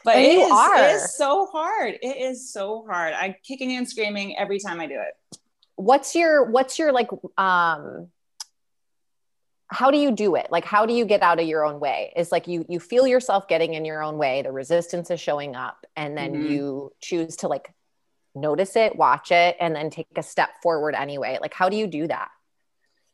but 0.05 0.17
it 0.17 0.39
is, 0.39 0.51
it 0.51 0.95
is 0.97 1.17
so 1.17 1.47
hard. 1.47 1.99
It 2.03 2.17
is 2.17 2.53
so 2.53 2.85
hard. 2.89 3.15
I'm 3.15 3.35
kicking 3.47 3.77
and 3.77 3.89
screaming 3.89 4.37
every 4.37 4.59
time 4.59 4.81
I 4.81 4.87
do 4.87 4.95
it. 4.95 5.39
What's 5.77 6.15
your 6.15 6.45
what's 6.45 6.79
your 6.79 6.93
like 6.93 7.09
um 7.37 8.09
how 9.69 9.91
do 9.91 9.99
you 9.99 10.13
do 10.13 10.37
it 10.37 10.47
like 10.51 10.65
how 10.65 10.87
do 10.87 10.93
you 10.93 11.05
get 11.05 11.23
out 11.23 11.41
of 11.41 11.49
your 11.49 11.65
own 11.65 11.81
way 11.81 12.13
is 12.15 12.31
like 12.31 12.47
you 12.47 12.65
you 12.69 12.79
feel 12.79 13.09
yourself 13.09 13.49
getting 13.49 13.75
in 13.75 13.85
your 13.85 14.03
own 14.03 14.19
way 14.19 14.43
the 14.43 14.53
resistance 14.53 15.11
is 15.11 15.19
showing 15.19 15.57
up 15.57 15.85
and 15.97 16.17
then 16.17 16.33
mm-hmm. 16.33 16.53
you 16.53 16.93
choose 17.01 17.35
to 17.35 17.49
like 17.49 17.73
notice 18.35 18.77
it 18.77 18.97
watch 18.97 19.31
it 19.31 19.57
and 19.61 19.75
then 19.75 19.91
take 19.91 20.07
a 20.17 20.23
step 20.23 20.51
forward 20.63 20.95
anyway. 20.95 21.39
Like 21.41 21.55
how 21.55 21.69
do 21.69 21.77
you 21.77 21.87
do 21.87 22.07
that? 22.09 22.29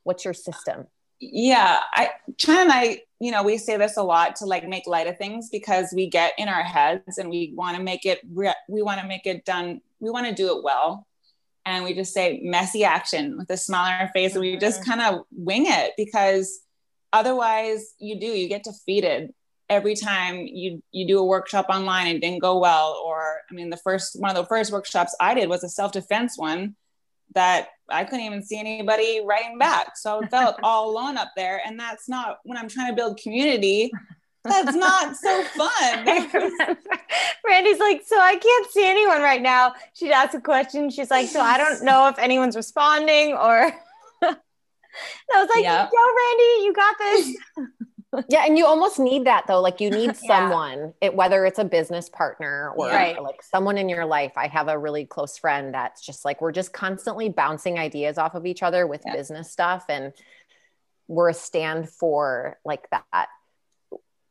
What's 0.02 0.24
your 0.24 0.34
system? 0.34 0.86
Yeah 1.22 1.80
i 1.92 2.08
China 2.38 2.60
and 2.60 2.72
i 2.72 3.02
you 3.18 3.30
know 3.30 3.42
we 3.42 3.58
say 3.58 3.76
this 3.76 3.98
a 3.98 4.02
lot 4.02 4.36
to 4.36 4.46
like 4.46 4.66
make 4.66 4.86
light 4.86 5.06
of 5.06 5.18
things 5.18 5.50
because 5.50 5.92
we 5.94 6.08
get 6.08 6.32
in 6.38 6.48
our 6.48 6.62
heads 6.62 7.18
and 7.18 7.28
we 7.28 7.52
want 7.54 7.76
to 7.76 7.82
make 7.82 8.06
it 8.06 8.20
re- 8.32 8.54
we 8.70 8.80
want 8.80 9.02
to 9.02 9.06
make 9.06 9.26
it 9.26 9.44
done 9.44 9.82
we 10.00 10.10
want 10.10 10.26
to 10.26 10.34
do 10.34 10.56
it 10.56 10.64
well. 10.64 11.06
And 11.66 11.84
we 11.84 11.94
just 11.94 12.14
say 12.14 12.40
messy 12.42 12.84
action 12.84 13.36
with 13.36 13.50
a 13.50 13.56
smile 13.56 13.92
on 13.92 14.00
our 14.00 14.08
face 14.08 14.32
and 14.32 14.40
we 14.40 14.56
just 14.56 14.80
mm-hmm. 14.80 14.90
kind 14.98 15.14
of 15.14 15.24
wing 15.30 15.66
it 15.66 15.92
because 15.96 16.60
otherwise 17.12 17.94
you 17.98 18.18
do 18.18 18.26
you 18.26 18.48
get 18.48 18.64
defeated 18.64 19.32
every 19.70 19.94
time 19.94 20.46
you 20.46 20.82
you 20.90 21.06
do 21.06 21.18
a 21.18 21.24
workshop 21.24 21.66
online 21.70 22.08
and 22.08 22.20
didn't 22.20 22.40
go 22.40 22.58
well 22.58 23.00
or 23.06 23.40
i 23.50 23.54
mean 23.54 23.70
the 23.70 23.76
first 23.76 24.20
one 24.20 24.30
of 24.30 24.36
the 24.36 24.44
first 24.46 24.72
workshops 24.72 25.14
i 25.20 25.32
did 25.32 25.48
was 25.48 25.64
a 25.64 25.68
self-defense 25.68 26.36
one 26.36 26.74
that 27.34 27.68
i 27.88 28.04
couldn't 28.04 28.26
even 28.26 28.42
see 28.42 28.58
anybody 28.58 29.22
writing 29.24 29.56
back 29.58 29.96
so 29.96 30.20
i 30.22 30.26
felt 30.26 30.56
all 30.62 30.90
alone 30.90 31.16
up 31.16 31.30
there 31.36 31.62
and 31.64 31.78
that's 31.78 32.08
not 32.08 32.38
when 32.44 32.58
i'm 32.58 32.68
trying 32.68 32.88
to 32.88 32.96
build 32.96 33.16
community 33.16 33.90
that's 34.42 34.74
not 34.74 35.16
so 35.16 35.42
fun. 35.44 36.06
Randee's 37.46 37.78
like, 37.78 38.02
so 38.06 38.18
I 38.18 38.36
can't 38.36 38.70
see 38.70 38.88
anyone 38.88 39.20
right 39.20 39.42
now. 39.42 39.74
She'd 39.92 40.12
ask 40.12 40.32
a 40.32 40.40
question. 40.40 40.88
She's 40.88 41.10
like, 41.10 41.28
so 41.28 41.42
I 41.42 41.58
don't 41.58 41.84
know 41.84 42.08
if 42.08 42.18
anyone's 42.18 42.56
responding 42.56 43.34
or. 43.34 43.70
I 45.32 45.42
was 45.42 45.48
like, 45.54 45.62
yep. 45.62 45.90
yo, 45.92 46.00
Randee, 46.00 46.64
you 46.64 46.72
got 46.74 46.96
this. 46.98 47.36
yeah, 48.28 48.44
and 48.46 48.58
you 48.58 48.66
almost 48.66 48.98
need 48.98 49.26
that 49.26 49.46
though. 49.46 49.60
Like 49.60 49.80
you 49.80 49.90
need 49.90 50.16
someone, 50.16 50.78
yeah. 50.78 51.08
it, 51.08 51.14
whether 51.14 51.44
it's 51.44 51.58
a 51.58 51.64
business 51.64 52.08
partner 52.08 52.72
or 52.76 52.88
right. 52.88 53.22
like 53.22 53.42
someone 53.42 53.78
in 53.78 53.88
your 53.88 54.06
life. 54.06 54.32
I 54.36 54.48
have 54.48 54.68
a 54.68 54.78
really 54.78 55.04
close 55.04 55.38
friend 55.38 55.74
that's 55.74 56.04
just 56.04 56.24
like 56.24 56.40
we're 56.40 56.52
just 56.52 56.72
constantly 56.72 57.28
bouncing 57.28 57.78
ideas 57.78 58.18
off 58.18 58.34
of 58.34 58.46
each 58.46 58.62
other 58.62 58.86
with 58.86 59.02
yeah. 59.06 59.14
business 59.14 59.50
stuff, 59.50 59.84
and 59.88 60.12
we're 61.08 61.30
a 61.30 61.34
stand 61.34 61.88
for 61.88 62.58
like 62.64 62.88
that 62.90 63.28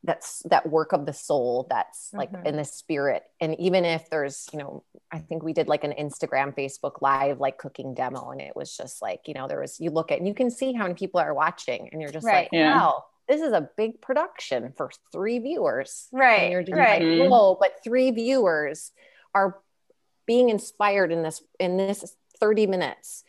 that's 0.03 0.41
that 0.49 0.69
work 0.69 0.93
of 0.93 1.05
the 1.05 1.13
soul 1.13 1.67
that's 1.69 2.09
like 2.13 2.31
mm-hmm. 2.31 2.47
in 2.47 2.55
the 2.55 2.63
spirit 2.63 3.23
and 3.41 3.59
even 3.59 3.83
if 3.83 4.09
there's 4.09 4.47
you 4.53 4.59
know 4.59 4.81
i 5.11 5.19
think 5.19 5.43
we 5.43 5.51
did 5.51 5.67
like 5.67 5.83
an 5.83 5.93
instagram 5.99 6.55
facebook 6.55 7.01
live 7.01 7.41
like 7.41 7.57
cooking 7.57 7.93
demo 7.93 8.29
and 8.29 8.39
it 8.39 8.55
was 8.55 8.75
just 8.77 9.01
like 9.01 9.19
you 9.27 9.33
know 9.33 9.47
there 9.47 9.59
was 9.59 9.77
you 9.79 9.89
look 9.89 10.09
at 10.09 10.17
and 10.17 10.27
you 10.27 10.33
can 10.33 10.49
see 10.49 10.71
how 10.71 10.83
many 10.83 10.95
people 10.95 11.19
are 11.19 11.33
watching 11.33 11.89
and 11.91 12.01
you're 12.01 12.11
just 12.11 12.25
right. 12.25 12.43
like 12.43 12.49
yeah. 12.53 12.77
wow 12.77 13.03
this 13.29 13.41
is 13.41 13.53
a 13.53 13.69
big 13.77 14.01
production 14.01 14.73
for 14.75 14.89
three 15.13 15.39
viewers 15.39 16.07
right 16.11 16.41
and 16.41 16.51
you're 16.51 16.63
just 16.63 16.77
right. 16.77 17.01
like 17.01 17.29
whoa 17.29 17.55
but 17.59 17.75
three 17.83 18.11
viewers 18.11 18.91
are 19.33 19.59
being 20.25 20.49
inspired 20.49 21.11
in 21.11 21.23
this 21.23 21.41
in 21.59 21.77
this 21.77 22.15
30 22.39 22.67
minutes 22.67 23.23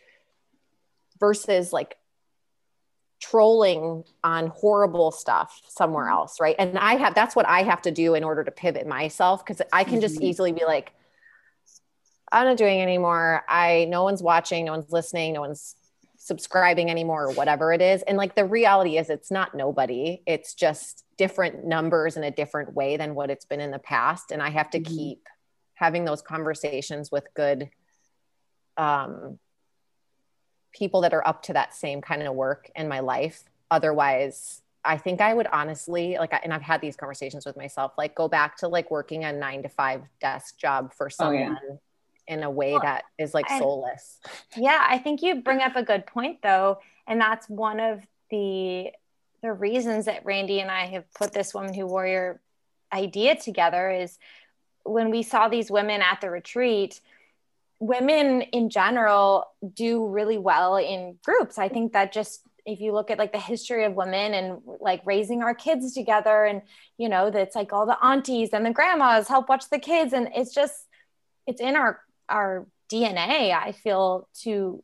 versus 1.19 1.71
like 1.71 1.95
trolling 3.21 4.03
on 4.23 4.47
horrible 4.47 5.11
stuff 5.11 5.61
somewhere 5.69 6.05
mm-hmm. 6.05 6.13
else 6.13 6.39
right 6.41 6.55
and 6.57 6.77
i 6.79 6.95
have 6.95 7.13
that's 7.13 7.35
what 7.35 7.47
i 7.47 7.61
have 7.61 7.81
to 7.81 7.91
do 7.91 8.15
in 8.15 8.23
order 8.23 8.43
to 8.43 8.51
pivot 8.51 8.87
myself 8.87 9.45
because 9.45 9.61
i 9.71 9.83
can 9.83 10.01
just 10.01 10.15
mm-hmm. 10.15 10.25
easily 10.25 10.51
be 10.51 10.65
like 10.65 10.91
i'm 12.31 12.45
not 12.45 12.57
doing 12.57 12.81
anymore 12.81 13.43
i 13.47 13.85
no 13.89 14.03
one's 14.03 14.23
watching 14.23 14.65
no 14.65 14.71
one's 14.71 14.91
listening 14.91 15.33
no 15.33 15.41
one's 15.41 15.75
subscribing 16.23 16.91
anymore 16.91 17.25
or 17.27 17.33
whatever 17.33 17.73
it 17.73 17.81
is 17.81 18.03
and 18.03 18.17
like 18.17 18.35
the 18.35 18.45
reality 18.45 18.97
is 18.97 19.09
it's 19.09 19.31
not 19.31 19.55
nobody 19.55 20.21
it's 20.27 20.53
just 20.53 21.03
different 21.17 21.65
numbers 21.65 22.15
in 22.15 22.23
a 22.23 22.31
different 22.31 22.73
way 22.75 22.95
than 22.95 23.15
what 23.15 23.31
it's 23.31 23.45
been 23.45 23.59
in 23.59 23.71
the 23.71 23.79
past 23.79 24.31
and 24.31 24.41
i 24.41 24.49
have 24.49 24.69
to 24.69 24.79
mm-hmm. 24.79 24.93
keep 24.95 25.27
having 25.73 26.05
those 26.05 26.21
conversations 26.21 27.11
with 27.11 27.25
good 27.33 27.69
um 28.77 29.39
people 30.73 31.01
that 31.01 31.13
are 31.13 31.25
up 31.27 31.43
to 31.43 31.53
that 31.53 31.73
same 31.73 32.01
kind 32.01 32.23
of 32.23 32.33
work 32.33 32.69
in 32.75 32.87
my 32.87 32.99
life. 32.99 33.43
Otherwise, 33.69 34.61
I 34.83 34.97
think 34.97 35.21
I 35.21 35.33
would 35.33 35.47
honestly 35.47 36.17
like, 36.17 36.33
and 36.43 36.53
I've 36.53 36.61
had 36.61 36.81
these 36.81 36.95
conversations 36.95 37.45
with 37.45 37.55
myself, 37.55 37.93
like 37.97 38.15
go 38.15 38.27
back 38.27 38.57
to 38.57 38.67
like 38.67 38.89
working 38.89 39.23
a 39.23 39.31
nine 39.31 39.63
to 39.63 39.69
five 39.69 40.01
desk 40.19 40.57
job 40.57 40.93
for 40.93 41.09
someone 41.09 41.57
oh, 41.61 41.67
yeah. 41.69 41.75
In 42.31 42.43
a 42.43 42.49
way 42.49 42.71
well, 42.71 42.81
that 42.81 43.03
is 43.17 43.33
like 43.33 43.47
soulless. 43.49 44.19
Yeah, 44.55 44.83
I 44.87 44.97
think 44.97 45.21
you 45.21 45.41
bring 45.41 45.61
up 45.61 45.75
a 45.75 45.83
good 45.83 46.05
point 46.05 46.41
though, 46.41 46.79
and 47.05 47.19
that's 47.19 47.49
one 47.49 47.79
of 47.79 48.01
the 48.29 48.91
the 49.41 49.51
reasons 49.51 50.05
that 50.05 50.23
Randee 50.23 50.61
and 50.61 50.71
I 50.71 50.85
have 50.87 51.11
put 51.13 51.33
this 51.33 51.53
Women 51.53 51.73
Who 51.73 51.85
Warrior 51.85 52.39
idea 52.93 53.35
together 53.35 53.91
is 53.91 54.17
when 54.83 55.11
we 55.11 55.23
saw 55.23 55.49
these 55.49 55.69
women 55.69 56.01
at 56.01 56.21
the 56.21 56.29
retreat 56.29 57.01
women 57.81 58.43
in 58.43 58.69
general 58.69 59.45
do 59.73 60.05
really 60.05 60.37
well 60.37 60.77
in 60.77 61.17
groups. 61.25 61.57
I 61.57 61.67
think 61.67 61.93
that 61.93 62.13
just 62.13 62.41
if 62.63 62.79
you 62.79 62.93
look 62.93 63.09
at 63.09 63.17
like 63.17 63.33
the 63.33 63.39
history 63.39 63.85
of 63.85 63.95
women 63.95 64.35
and 64.35 64.59
like 64.79 65.01
raising 65.03 65.41
our 65.41 65.55
kids 65.55 65.95
together 65.95 66.45
and 66.45 66.61
you 66.99 67.09
know 67.09 67.31
that's 67.31 67.55
like 67.55 67.73
all 67.73 67.87
the 67.87 67.97
aunties 68.05 68.49
and 68.53 68.63
the 68.63 68.69
grandmas 68.69 69.27
help 69.27 69.49
watch 69.49 69.67
the 69.71 69.79
kids 69.79 70.13
and 70.13 70.29
it's 70.35 70.53
just 70.53 70.75
it's 71.47 71.59
in 71.59 71.75
our 71.75 71.99
our 72.31 72.67
DNA 72.91 73.53
I 73.53 73.71
feel 73.71 74.27
to 74.41 74.83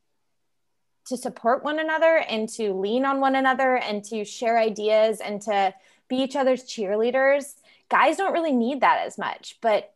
to 1.07 1.17
support 1.17 1.63
one 1.63 1.79
another 1.79 2.17
and 2.17 2.49
to 2.49 2.73
lean 2.73 3.05
on 3.05 3.21
one 3.21 3.35
another 3.35 3.77
and 3.77 4.03
to 4.03 4.25
share 4.25 4.59
ideas 4.59 5.21
and 5.21 5.41
to 5.41 5.73
be 6.09 6.17
each 6.17 6.35
other's 6.35 6.63
cheerleaders. 6.63 7.55
Guys 7.89 8.17
don't 8.17 8.33
really 8.33 8.51
need 8.51 8.81
that 8.81 9.05
as 9.05 9.17
much, 9.17 9.57
but 9.61 9.93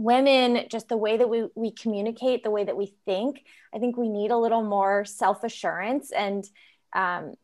women 0.00 0.66
just 0.70 0.88
the 0.88 0.96
way 0.96 1.18
that 1.18 1.28
we, 1.28 1.46
we 1.54 1.70
communicate 1.70 2.42
the 2.42 2.50
way 2.50 2.64
that 2.64 2.74
we 2.74 2.86
think 3.04 3.44
i 3.74 3.78
think 3.78 3.98
we 3.98 4.08
need 4.08 4.30
a 4.30 4.36
little 4.36 4.62
more 4.62 5.04
self-assurance 5.04 6.10
and 6.10 6.48
um, 6.94 7.34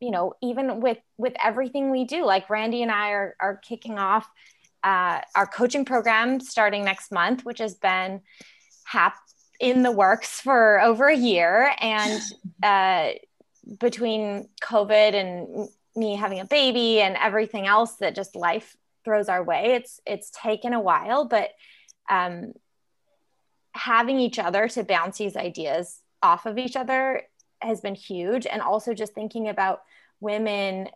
you 0.00 0.10
know 0.10 0.34
even 0.42 0.80
with 0.82 0.98
with 1.16 1.32
everything 1.42 1.90
we 1.90 2.04
do 2.04 2.26
like 2.26 2.46
randee 2.48 2.82
and 2.82 2.90
i 2.90 3.08
are, 3.12 3.34
are 3.40 3.56
kicking 3.56 3.98
off 3.98 4.28
uh, 4.82 5.22
our 5.34 5.46
coaching 5.46 5.86
program 5.86 6.40
starting 6.40 6.84
next 6.84 7.10
month 7.10 7.42
which 7.42 7.58
has 7.58 7.74
been 7.74 8.20
hap- 8.84 9.16
in 9.60 9.82
the 9.82 9.92
works 9.92 10.40
for 10.40 10.80
over 10.80 11.08
a 11.08 11.16
year 11.16 11.72
and 11.80 12.20
uh, 12.62 13.10
between 13.78 14.48
covid 14.62 15.14
and 15.14 15.68
me 15.96 16.16
having 16.16 16.40
a 16.40 16.44
baby 16.44 17.00
and 17.00 17.16
everything 17.16 17.66
else 17.66 17.96
that 17.96 18.14
just 18.14 18.36
life 18.36 18.76
throws 19.04 19.28
our 19.28 19.42
way 19.42 19.74
it's 19.74 20.00
it's 20.06 20.30
taken 20.30 20.72
a 20.72 20.80
while 20.80 21.24
but 21.24 21.50
um, 22.10 22.52
having 23.72 24.18
each 24.18 24.38
other 24.38 24.68
to 24.68 24.84
bounce 24.84 25.18
these 25.18 25.36
ideas 25.36 26.00
off 26.22 26.46
of 26.46 26.58
each 26.58 26.76
other 26.76 27.22
has 27.60 27.80
been 27.80 27.94
huge. 27.94 28.46
And 28.46 28.62
also 28.62 28.94
just 28.94 29.14
thinking 29.14 29.48
about 29.48 29.82
women 30.20 30.88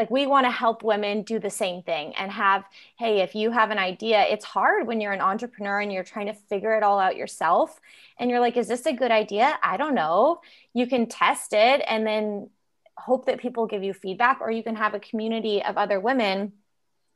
like 0.00 0.10
we 0.10 0.26
want 0.26 0.46
to 0.46 0.50
help 0.50 0.82
women 0.82 1.22
do 1.22 1.38
the 1.38 1.50
same 1.50 1.82
thing 1.82 2.14
and 2.16 2.32
have 2.32 2.64
hey 2.98 3.20
if 3.20 3.34
you 3.34 3.50
have 3.50 3.70
an 3.70 3.78
idea 3.78 4.22
it's 4.22 4.46
hard 4.46 4.86
when 4.86 4.98
you're 4.98 5.12
an 5.12 5.20
entrepreneur 5.20 5.78
and 5.78 5.92
you're 5.92 6.02
trying 6.02 6.26
to 6.26 6.32
figure 6.32 6.74
it 6.74 6.82
all 6.82 6.98
out 6.98 7.16
yourself 7.16 7.78
and 8.18 8.30
you're 8.30 8.40
like 8.40 8.56
is 8.56 8.66
this 8.66 8.86
a 8.86 8.92
good 8.94 9.10
idea 9.10 9.58
i 9.62 9.76
don't 9.76 9.94
know 9.94 10.40
you 10.72 10.86
can 10.86 11.06
test 11.06 11.52
it 11.52 11.82
and 11.86 12.06
then 12.06 12.48
hope 12.96 13.26
that 13.26 13.40
people 13.40 13.66
give 13.66 13.82
you 13.82 13.92
feedback 13.92 14.38
or 14.40 14.50
you 14.50 14.62
can 14.62 14.76
have 14.76 14.94
a 14.94 15.00
community 15.00 15.62
of 15.62 15.76
other 15.76 16.00
women 16.00 16.52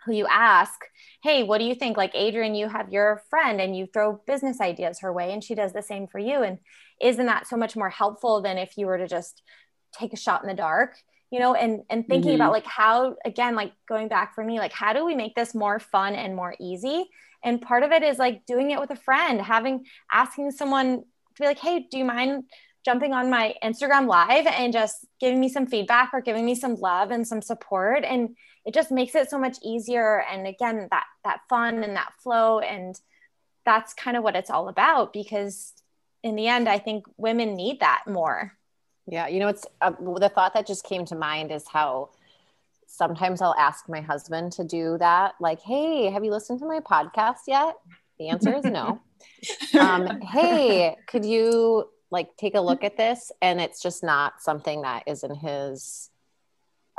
who 0.05 0.12
you 0.12 0.26
ask, 0.26 0.80
Hey, 1.22 1.43
what 1.43 1.59
do 1.59 1.64
you 1.64 1.74
think? 1.74 1.97
Like, 1.97 2.14
Adrienne 2.14 2.55
you 2.55 2.68
have 2.68 2.93
your 2.93 3.22
friend 3.30 3.59
and 3.61 3.74
you 3.74 3.87
throw 3.87 4.20
business 4.26 4.61
ideas 4.61 5.01
her 5.01 5.11
way, 5.12 5.32
and 5.32 5.43
she 5.43 5.55
does 5.55 5.72
the 5.72 5.82
same 5.82 6.07
for 6.07 6.18
you. 6.18 6.43
And 6.43 6.59
isn't 7.01 7.26
that 7.26 7.47
so 7.47 7.57
much 7.57 7.74
more 7.74 7.89
helpful 7.91 8.43
than 8.43 8.59
if 8.59 8.76
you 8.76 8.87
were 8.87 8.99
to 8.99 9.09
just 9.09 9.43
take 9.93 10.12
a 10.12 10.18
shot 10.18 10.43
in 10.43 10.49
the 10.49 10.55
dark? 10.55 10.97
You 11.35 11.41
know, 11.41 11.55
and 11.55 11.82
and 11.91 12.07
thinking 12.07 12.30
mm-hmm. 12.30 12.43
about 12.43 12.53
like 12.53 12.64
how 12.64 13.16
again, 13.24 13.57
like 13.57 13.72
going 13.89 14.07
back 14.07 14.37
for 14.37 14.45
me, 14.45 14.61
like 14.61 14.72
how 14.72 14.93
do 14.93 15.05
we 15.05 15.16
make 15.16 15.35
this 15.35 15.53
more 15.53 15.80
fun 15.80 16.14
and 16.14 16.37
more 16.37 16.55
easy? 16.61 17.11
And 17.43 17.61
part 17.61 17.82
of 17.82 17.91
it 17.91 18.05
is 18.05 18.20
like 18.20 18.47
doing 18.47 18.70
it 18.70 18.78
with 18.78 18.91
a 18.91 18.97
friend, 18.97 19.41
having 19.41 19.85
asking 20.12 20.53
someone 20.53 21.01
to 21.01 21.43
be 21.43 21.45
like, 21.45 21.59
hey, 21.59 21.89
do 21.91 21.99
you 21.99 22.05
mind 22.05 22.45
jumping 22.85 23.12
on 23.12 23.30
my 23.30 23.55
Instagram 23.64 24.07
live 24.07 24.47
and 24.47 24.72
just 24.72 25.07
giving 25.18 25.41
me 25.41 25.49
some 25.49 25.66
feedback 25.66 26.11
or 26.12 26.20
giving 26.20 26.45
me 26.45 26.55
some 26.55 26.76
love 26.76 27.11
and 27.11 27.26
some 27.26 27.43
support 27.43 28.05
and 28.05 28.37
it 28.64 28.74
just 28.74 28.93
makes 28.93 29.14
it 29.14 29.28
so 29.28 29.39
much 29.39 29.57
easier 29.62 30.22
and 30.30 30.47
again 30.47 30.87
that 30.91 31.05
that 31.24 31.41
fun 31.49 31.82
and 31.82 31.97
that 31.97 32.12
flow 32.22 32.61
and 32.61 33.01
that's 33.64 33.95
kind 33.95 34.16
of 34.16 34.22
what 34.22 34.37
it's 34.37 34.51
all 34.51 34.68
about 34.68 35.12
because 35.12 35.72
in 36.22 36.37
the 36.37 36.47
end 36.47 36.68
I 36.68 36.78
think 36.78 37.07
women 37.16 37.55
need 37.55 37.80
that 37.80 38.05
more. 38.07 38.53
Yeah, 39.07 39.28
you 39.28 39.38
know 39.38 39.48
it's 39.48 39.66
uh, 39.80 39.92
the 40.18 40.28
thought 40.28 40.55
that 40.55 40.66
just 40.66 40.84
came 40.84 41.05
to 41.07 41.14
mind 41.14 41.52
is 41.52 41.68
how 41.68 42.11
sometimes 42.86 43.42
I'll 43.42 43.55
ask 43.59 43.88
my 43.88 44.00
husband 44.00 44.52
to 44.52 44.64
do 44.64 44.96
that. 44.98 45.34
Like, 45.40 45.61
hey, 45.61 46.11
have 46.11 46.24
you 46.24 46.30
listened 46.30 46.61
to 46.61 46.66
my 46.66 46.80
podcast 46.80 47.46
yet? 47.46 47.76
The 48.18 48.28
answer 48.28 48.55
is 48.55 48.64
no. 48.64 49.00
um, 49.80 50.20
hey, 50.20 50.96
could 51.07 51.24
you 51.24 51.88
like 52.11 52.36
take 52.36 52.55
a 52.55 52.61
look 52.61 52.84
at 52.84 52.96
this? 52.96 53.32
And 53.42 53.61
it's 53.61 53.82
just 53.82 54.02
not 54.05 54.40
something 54.40 54.82
that 54.82 55.02
is 55.07 55.24
in 55.24 55.34
his 55.34 56.11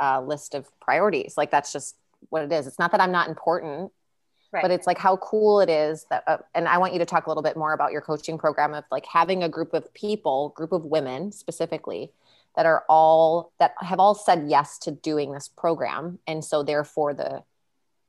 uh, 0.00 0.20
list 0.20 0.54
of 0.54 0.68
priorities. 0.80 1.34
Like, 1.36 1.50
that's 1.50 1.72
just 1.72 1.96
what 2.28 2.42
it 2.42 2.52
is. 2.52 2.66
It's 2.66 2.78
not 2.78 2.92
that 2.92 3.00
I'm 3.00 3.12
not 3.12 3.28
important. 3.28 3.92
Right. 4.52 4.62
But 4.62 4.70
it's 4.70 4.86
like 4.86 4.98
how 4.98 5.16
cool 5.16 5.60
it 5.60 5.68
is 5.68 6.06
that, 6.10 6.22
uh, 6.26 6.38
and 6.54 6.68
I 6.68 6.78
want 6.78 6.92
you 6.92 7.00
to 7.00 7.04
talk 7.04 7.26
a 7.26 7.30
little 7.30 7.42
bit 7.42 7.56
more 7.56 7.72
about 7.72 7.92
your 7.92 8.00
coaching 8.00 8.38
program 8.38 8.74
of 8.74 8.84
like 8.90 9.04
having 9.04 9.42
a 9.42 9.48
group 9.48 9.74
of 9.74 9.92
people, 9.92 10.50
group 10.50 10.72
of 10.72 10.84
women 10.84 11.32
specifically, 11.32 12.12
that 12.56 12.66
are 12.66 12.84
all 12.88 13.52
that 13.60 13.74
have 13.80 14.00
all 14.00 14.14
said 14.14 14.46
yes 14.48 14.78
to 14.78 14.90
doing 14.90 15.32
this 15.32 15.48
program 15.48 16.18
and 16.26 16.44
so 16.44 16.62
therefore 16.62 17.14
the 17.14 17.42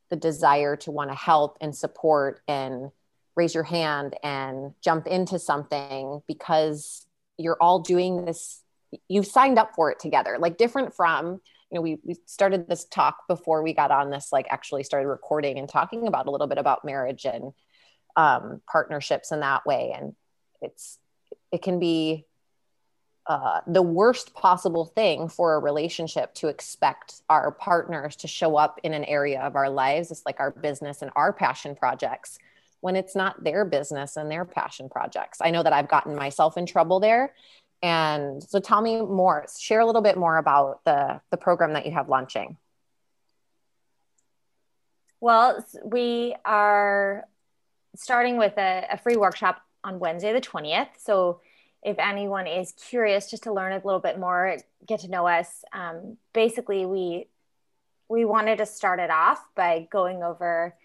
the 0.10 0.16
desire 0.16 0.76
to 0.78 0.90
want 0.90 1.10
to 1.10 1.16
help 1.16 1.58
and 1.60 1.76
support 1.76 2.42
and 2.48 2.92
raise 3.36 3.54
your 3.54 3.66
hand 3.66 4.16
and 4.24 4.74
jump 4.82 5.06
into 5.06 5.38
something 5.38 6.22
because 6.28 7.06
you're 7.38 7.58
all 7.60 7.80
doing 7.80 8.26
this 8.26 8.64
you've 9.10 9.28
signed 9.28 9.60
up 9.60 9.76
for 9.76 9.92
it 9.92 10.00
together 10.00 10.38
like 10.40 10.58
different 10.58 10.96
from 10.96 11.42
you 11.72 11.76
know 11.76 11.82
we, 11.82 11.98
we 12.04 12.16
started 12.26 12.68
this 12.68 12.86
talk 12.86 13.28
before 13.28 13.62
we 13.62 13.74
got 13.74 13.92
on 13.92 14.10
this 14.10 14.30
like 14.32 14.48
actually 14.50 14.84
started 14.84 15.08
recording 15.08 15.60
and 15.60 15.70
talking 15.70 16.08
about 16.08 16.28
a 16.28 16.32
little 16.32 16.48
bit 16.48 16.58
about 16.58 16.86
marriage 16.86 17.26
and 17.26 17.54
um, 18.16 18.62
partnerships 18.72 19.32
in 19.32 19.42
that 19.42 19.66
way 19.66 19.94
and 19.96 20.16
it's 20.62 20.98
it 21.52 21.62
can 21.62 21.80
be 21.80 22.26
uh, 23.28 23.60
the 23.68 23.82
worst 23.82 24.34
possible 24.34 24.86
thing 24.86 25.28
for 25.28 25.56
a 25.56 25.60
relationship 25.60 26.34
to 26.34 26.48
expect 26.48 27.22
our 27.30 27.52
partners 27.52 28.16
to 28.16 28.28
show 28.28 28.56
up 28.56 28.80
in 28.84 28.94
an 28.94 29.04
area 29.04 29.42
of 29.42 29.58
our 29.58 29.70
lives. 29.70 30.12
It's 30.12 30.26
like 30.26 30.40
our 30.40 30.52
business 30.52 31.02
and 31.02 31.12
our 31.14 31.34
passion 31.34 31.76
projects 31.76 32.40
when 32.80 32.96
it's 32.96 33.16
not 33.16 33.44
their 33.44 33.66
business 33.66 34.16
and 34.16 34.32
their 34.32 34.46
passion 34.46 34.88
projects. 34.88 35.40
I 35.42 35.52
know 35.52 35.62
that 35.62 35.74
I've 35.74 35.90
gotten 35.90 36.16
myself 36.16 36.58
in 36.58 36.66
trouble 36.66 37.02
there. 37.02 37.34
And 37.82 38.44
so 38.44 38.60
tell 38.60 38.82
me 38.82 39.02
more, 39.02 39.46
share 39.60 39.80
a 39.80 39.86
little 39.86 40.02
bit 40.02 40.18
more 40.18 40.38
about 40.38 40.84
the, 40.84 41.22
the 41.30 41.38
program 41.38 41.74
that 41.74 41.86
you 41.86 41.92
have 41.92 42.10
launching. 42.10 42.58
Well, 45.20 45.66
we 45.84 46.36
are 46.46 47.28
starting 47.96 48.38
with 48.38 48.58
a, 48.58 48.86
a 48.92 48.98
free 48.98 49.16
workshop 49.16 49.62
on 49.84 50.00
Wednesday, 50.00 50.34
the 50.34 50.42
20th. 50.42 50.90
So 50.98 51.42
if 51.84 51.98
anyone 52.00 52.48
is 52.48 52.74
curious 52.74 53.30
just 53.30 53.44
to 53.44 53.54
learn 53.54 53.72
a 53.72 53.82
little 53.84 54.00
bit 54.00 54.20
more 54.20 54.58
get 54.86 55.02
to 55.02 55.08
know 55.08 55.28
us 55.28 55.64
um, 55.74 56.18
basically 56.34 56.86
we 56.86 57.28
we 58.10 58.26
wanted 58.26 58.58
to 58.58 58.66
start 58.66 59.00
it 59.00 59.10
off 59.10 59.44
by 59.56 59.88
going 59.92 60.24
over 60.24 60.76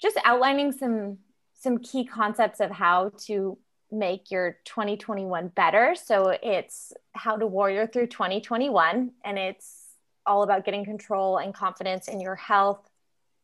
just 0.00 0.16
outlining 0.24 0.72
some 0.72 1.18
some 1.54 1.78
key 1.78 2.04
concepts 2.04 2.60
of 2.60 2.70
how 2.70 3.10
to 3.18 3.58
make 3.90 4.30
your 4.30 4.58
2021 4.64 5.48
better 5.48 5.94
so 5.94 6.36
it's 6.42 6.92
how 7.12 7.36
to 7.36 7.46
warrior 7.46 7.86
through 7.86 8.06
2021 8.06 9.12
and 9.24 9.38
it's 9.38 9.86
all 10.26 10.42
about 10.42 10.64
getting 10.64 10.84
control 10.84 11.38
and 11.38 11.54
confidence 11.54 12.06
in 12.06 12.20
your 12.20 12.34
health 12.34 12.88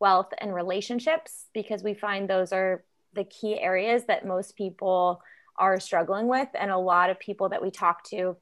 wealth 0.01 0.33
and 0.39 0.55
relationships 0.55 1.47
because 1.55 1.83
we 1.83 1.95
find 1.95 2.29
those 2.29 2.53
are 2.53 2.85
the 3.15 3.25
key 3.25 3.59
areas 3.59 4.05
that 4.05 4.27
most 4.27 4.57
people 4.57 5.23
are 5.57 5.81
struggling 5.81 6.27
with. 6.27 6.49
And 6.55 6.71
a 6.71 6.79
lot 6.79 7.11
of 7.11 7.19
people 7.19 7.51
that 7.51 7.63
we 7.63 7.71
talk 7.71 8.05
to 8.11 8.37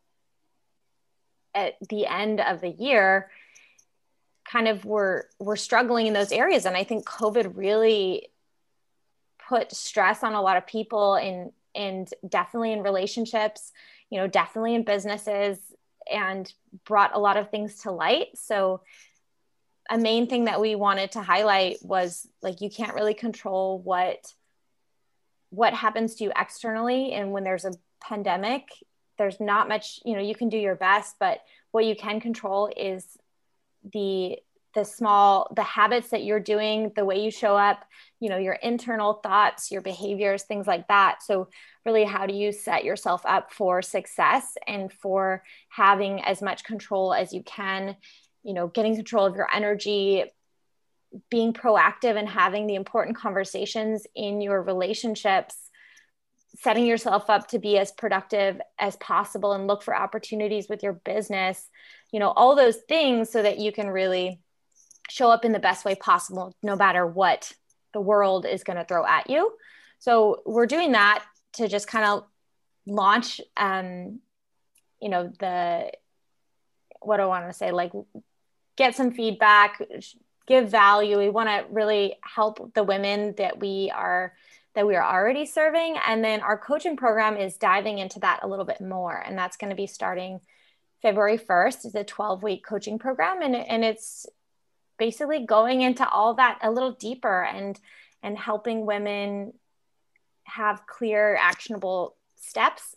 at 1.55 1.75
the 1.89 2.07
end 2.07 2.41
of 2.41 2.61
the 2.61 2.71
year 2.71 3.31
kind 4.51 4.67
of 4.67 4.85
were 4.85 5.29
were 5.39 5.57
struggling 5.57 6.07
in 6.07 6.15
those 6.15 6.33
areas. 6.33 6.67
And 6.67 6.77
I 6.77 6.85
think 6.85 7.07
COVID 7.07 7.53
really 7.57 8.29
put 9.49 9.73
stress 9.73 10.23
on 10.23 10.35
a 10.35 10.43
lot 10.43 10.57
of 10.57 10.67
people 10.67 11.17
in 11.17 11.53
and 11.75 12.09
definitely 12.29 12.73
in 12.73 12.83
relationships, 12.83 13.73
you 14.11 14.19
know, 14.19 14.27
definitely 14.27 14.75
in 14.75 14.85
businesses 14.85 15.59
and 16.11 16.53
brought 16.85 17.15
a 17.15 17.19
lot 17.19 17.37
of 17.37 17.51
things 17.51 17.79
to 17.83 17.91
light. 17.91 18.29
So 18.35 18.83
a 19.91 19.99
main 19.99 20.27
thing 20.27 20.45
that 20.45 20.61
we 20.61 20.75
wanted 20.75 21.13
to 21.13 21.23
highlight 21.23 21.79
was 21.83 22.27
like 22.41 22.61
you 22.61 22.71
can't 22.71 22.95
really 22.95 23.15
control 23.15 23.79
what 23.79 24.33
what 25.51 25.75
happens 25.75 26.15
to 26.15 26.25
you 26.25 26.33
externally 26.35 27.13
and 27.13 27.33
when 27.33 27.45
there's 27.45 27.67
a 27.67 27.75
pandemic 28.01 28.69
there's 29.19 29.39
not 29.39 29.69
much 29.69 30.01
you 30.05 30.15
know 30.15 30.23
you 30.23 30.35
can 30.35 30.49
do 30.49 30.57
your 30.57 30.75
best 30.75 31.17
but 31.21 31.41
what 31.73 31.85
you 31.85 31.95
can 31.95 32.21
control 32.21 32.71
is 32.75 33.19
the 33.93 34.39
the 34.75 34.85
small 34.85 35.53
the 35.55 35.63
habits 35.63 36.11
that 36.11 36.25
you're 36.25 36.41
doing 36.41 36.93
the 36.97 37.05
way 37.05 37.23
you 37.23 37.31
show 37.31 37.57
up 37.57 37.85
you 38.21 38.29
know 38.29 38.39
your 38.39 38.55
internal 38.55 39.15
thoughts 39.15 39.71
your 39.71 39.83
behaviors 39.83 40.45
things 40.45 40.67
like 40.67 40.87
that. 40.89 41.23
So 41.23 41.49
really 41.85 42.05
how 42.05 42.27
do 42.27 42.35
you 42.35 42.53
set 42.53 42.85
yourself 42.85 43.23
up 43.25 43.53
for 43.53 43.83
success 43.83 44.57
and 44.67 44.93
for 44.93 45.43
having 45.69 46.23
as 46.23 46.41
much 46.41 46.65
control 46.65 47.13
as 47.13 47.33
you 47.33 47.43
can? 47.43 47.97
You 48.43 48.55
know 48.55 48.69
getting 48.69 48.97
control 48.97 49.27
of 49.27 49.37
your 49.37 49.49
energy 49.53 50.25
being 51.31 51.53
proactive 51.53 52.17
and 52.17 52.29
having 52.29 52.67
the 52.67 52.75
important 52.75 53.17
conversations 53.17 54.07
in 54.15 54.41
your 54.41 54.63
relationships 54.63 55.57
setting 56.59 56.87
yourself 56.87 57.31
up 57.31 57.49
to 57.49 57.59
be 57.59 57.79
as 57.79 57.93
productive 57.93 58.61
as 58.79 58.97
possible 58.97 59.53
and 59.53 59.67
look 59.67 59.83
for 59.83 59.97
opportunities 59.97 60.69
with 60.69 60.83
your 60.83 60.93
business 60.93 61.69
you 62.13 62.21
know 62.21 62.31
all 62.31 62.55
those 62.55 62.77
things 62.89 63.31
so 63.31 63.43
that 63.43 63.59
you 63.59 63.73
can 63.73 63.89
really 63.89 64.41
show 65.11 65.31
up 65.31 65.45
in 65.45 65.53
the 65.53 65.59
best 65.59 65.85
way 65.85 65.95
possible 65.95 66.55
no 66.63 66.77
matter 66.77 67.07
what 67.07 67.53
the 67.93 68.01
world 68.01 68.47
is 68.47 68.65
going 68.65 68.79
to 68.79 68.85
throw 68.85 69.05
at 69.07 69.29
you 69.29 69.53
so 69.99 70.43
we're 70.47 70.67
doing 70.67 70.93
that 70.93 71.25
to 71.55 71.69
just 71.69 71.87
kind 71.87 72.05
of 72.05 72.25
launch 72.87 73.41
um 73.57 74.21
you 75.01 75.09
know 75.09 75.31
the 75.39 75.91
what 77.01 77.21
i 77.21 77.27
want 77.27 77.47
to 77.47 77.53
say 77.53 77.71
like 77.71 77.93
get 78.77 78.95
some 78.95 79.13
feedback 79.13 79.81
give 80.47 80.71
value. 80.71 81.19
We 81.19 81.31
want 81.31 81.49
to 81.49 81.65
really 81.71 82.17
help 82.23 82.75
the 82.75 82.83
women 82.83 83.35
that 83.39 83.61
we 83.61 83.93
are 83.95 84.35
that 84.75 84.87
we 84.87 84.97
are 84.97 85.05
already 85.05 85.45
serving. 85.45 85.97
And 86.07 86.25
then 86.25 86.41
our 86.41 86.57
coaching 86.57 86.97
program 86.97 87.37
is 87.37 87.59
diving 87.59 87.99
into 87.99 88.21
that 88.21 88.41
a 88.43 88.49
little 88.49 88.65
bit 88.65 88.81
more. 88.81 89.15
And 89.15 89.37
that's 89.37 89.59
going 89.59 89.69
to 89.69 89.77
be 89.77 89.87
starting 89.87 90.41
February 91.03 91.37
1st. 91.37 91.85
is 91.85 91.95
a 91.95 92.05
12 92.05 92.43
week 92.43 92.65
coaching 92.65 92.99
program. 92.99 93.43
And, 93.43 93.55
and 93.55 93.85
it's 93.85 94.25
basically 95.03 95.45
going 95.45 95.81
into 95.81 96.09
all 96.09 96.35
that 96.35 96.61
a 96.63 96.71
little 96.71 96.93
deeper 96.93 97.43
and 97.43 97.77
and 98.23 98.39
helping 98.39 98.87
women 98.87 99.53
have 100.45 100.87
clear 100.87 101.37
actionable 101.41 102.17
steps 102.37 102.95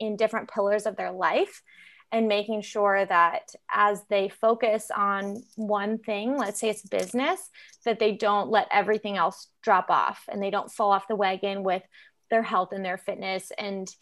in 0.00 0.16
different 0.16 0.50
pillars 0.50 0.86
of 0.86 0.96
their 0.96 1.12
life 1.12 1.62
and 2.10 2.26
making 2.26 2.62
sure 2.62 3.04
that 3.04 3.50
as 3.70 4.02
they 4.08 4.30
focus 4.30 4.90
on 4.96 5.42
one 5.56 5.98
thing, 5.98 6.38
let's 6.38 6.58
say 6.58 6.70
it's 6.70 6.88
business, 6.88 7.50
that 7.84 7.98
they 7.98 8.12
don't 8.12 8.48
let 8.48 8.66
everything 8.70 9.18
else 9.18 9.48
drop 9.62 9.90
off 9.90 10.22
and 10.30 10.42
they 10.42 10.50
don't 10.50 10.72
fall 10.72 10.90
off 10.90 11.06
the 11.06 11.14
wagon 11.14 11.62
with 11.62 11.82
their 12.30 12.42
health 12.42 12.70
and 12.72 12.82
their 12.82 12.96
fitness 12.96 13.52
and 13.58 13.94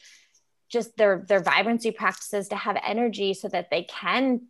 just 0.68 0.96
their 0.96 1.24
their 1.26 1.42
vibrancy 1.42 1.90
practices 1.90 2.46
to 2.46 2.54
have 2.54 2.76
energy 2.86 3.34
so 3.34 3.48
that 3.48 3.70
they 3.70 3.82
can 3.82 4.42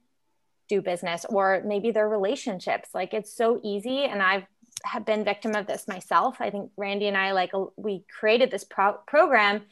do 0.70 0.80
business 0.80 1.26
or 1.28 1.62
maybe 1.66 1.90
their 1.90 2.08
relationships. 2.08 2.90
Like 2.94 3.12
it's 3.12 3.32
so 3.32 3.60
easy 3.62 4.04
and 4.04 4.22
i've 4.22 4.44
have 4.84 5.04
been 5.04 5.24
victim 5.24 5.54
of 5.54 5.66
this 5.66 5.86
myself. 5.86 6.40
I 6.40 6.48
think 6.48 6.70
randee 6.78 7.08
and 7.08 7.16
i 7.16 7.32
like 7.32 7.52
we 7.76 8.04
created 8.18 8.50
this 8.50 8.64
pro- 8.64 9.00
program 9.06 9.62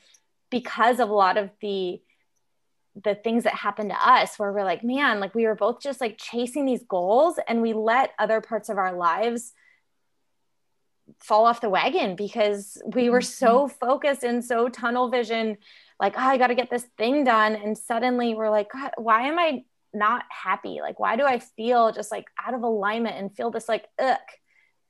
because 0.50 1.00
of 1.00 1.08
a 1.08 1.14
lot 1.14 1.38
of 1.38 1.50
the 1.62 2.02
the 3.04 3.14
things 3.14 3.44
that 3.44 3.54
happened 3.54 3.90
to 3.90 4.08
us 4.08 4.38
where 4.38 4.52
we're 4.52 4.64
like 4.64 4.82
man 4.82 5.20
like 5.20 5.34
we 5.34 5.46
were 5.46 5.54
both 5.54 5.80
just 5.80 6.00
like 6.00 6.18
chasing 6.18 6.66
these 6.66 6.82
goals 6.82 7.38
and 7.46 7.62
we 7.62 7.72
let 7.72 8.12
other 8.18 8.40
parts 8.40 8.68
of 8.68 8.76
our 8.76 8.92
lives 8.92 9.52
fall 11.18 11.46
off 11.46 11.60
the 11.60 11.70
wagon 11.70 12.16
because 12.16 12.80
we 12.84 13.08
were 13.08 13.20
so 13.20 13.66
mm-hmm. 13.66 13.86
focused 13.86 14.24
and 14.24 14.44
so 14.44 14.68
tunnel 14.68 15.08
vision 15.10 15.56
like 16.00 16.14
oh, 16.16 16.20
i 16.20 16.36
got 16.36 16.48
to 16.48 16.54
get 16.54 16.70
this 16.70 16.86
thing 16.96 17.24
done. 17.24 17.54
And 17.54 17.76
suddenly 17.78 18.34
we're 18.34 18.50
like 18.50 18.72
god 18.72 18.90
why 18.96 19.28
am 19.28 19.38
i 19.38 19.62
not 19.94 20.24
happy. 20.30 20.80
Like 20.80 21.00
why 21.00 21.16
do 21.16 21.24
i 21.24 21.38
feel 21.38 21.92
just 21.92 22.10
like 22.10 22.26
out 22.44 22.54
of 22.54 22.62
alignment 22.62 23.16
and 23.16 23.34
feel 23.34 23.50
this 23.50 23.68
like 23.68 23.86
ugh? 23.98 24.18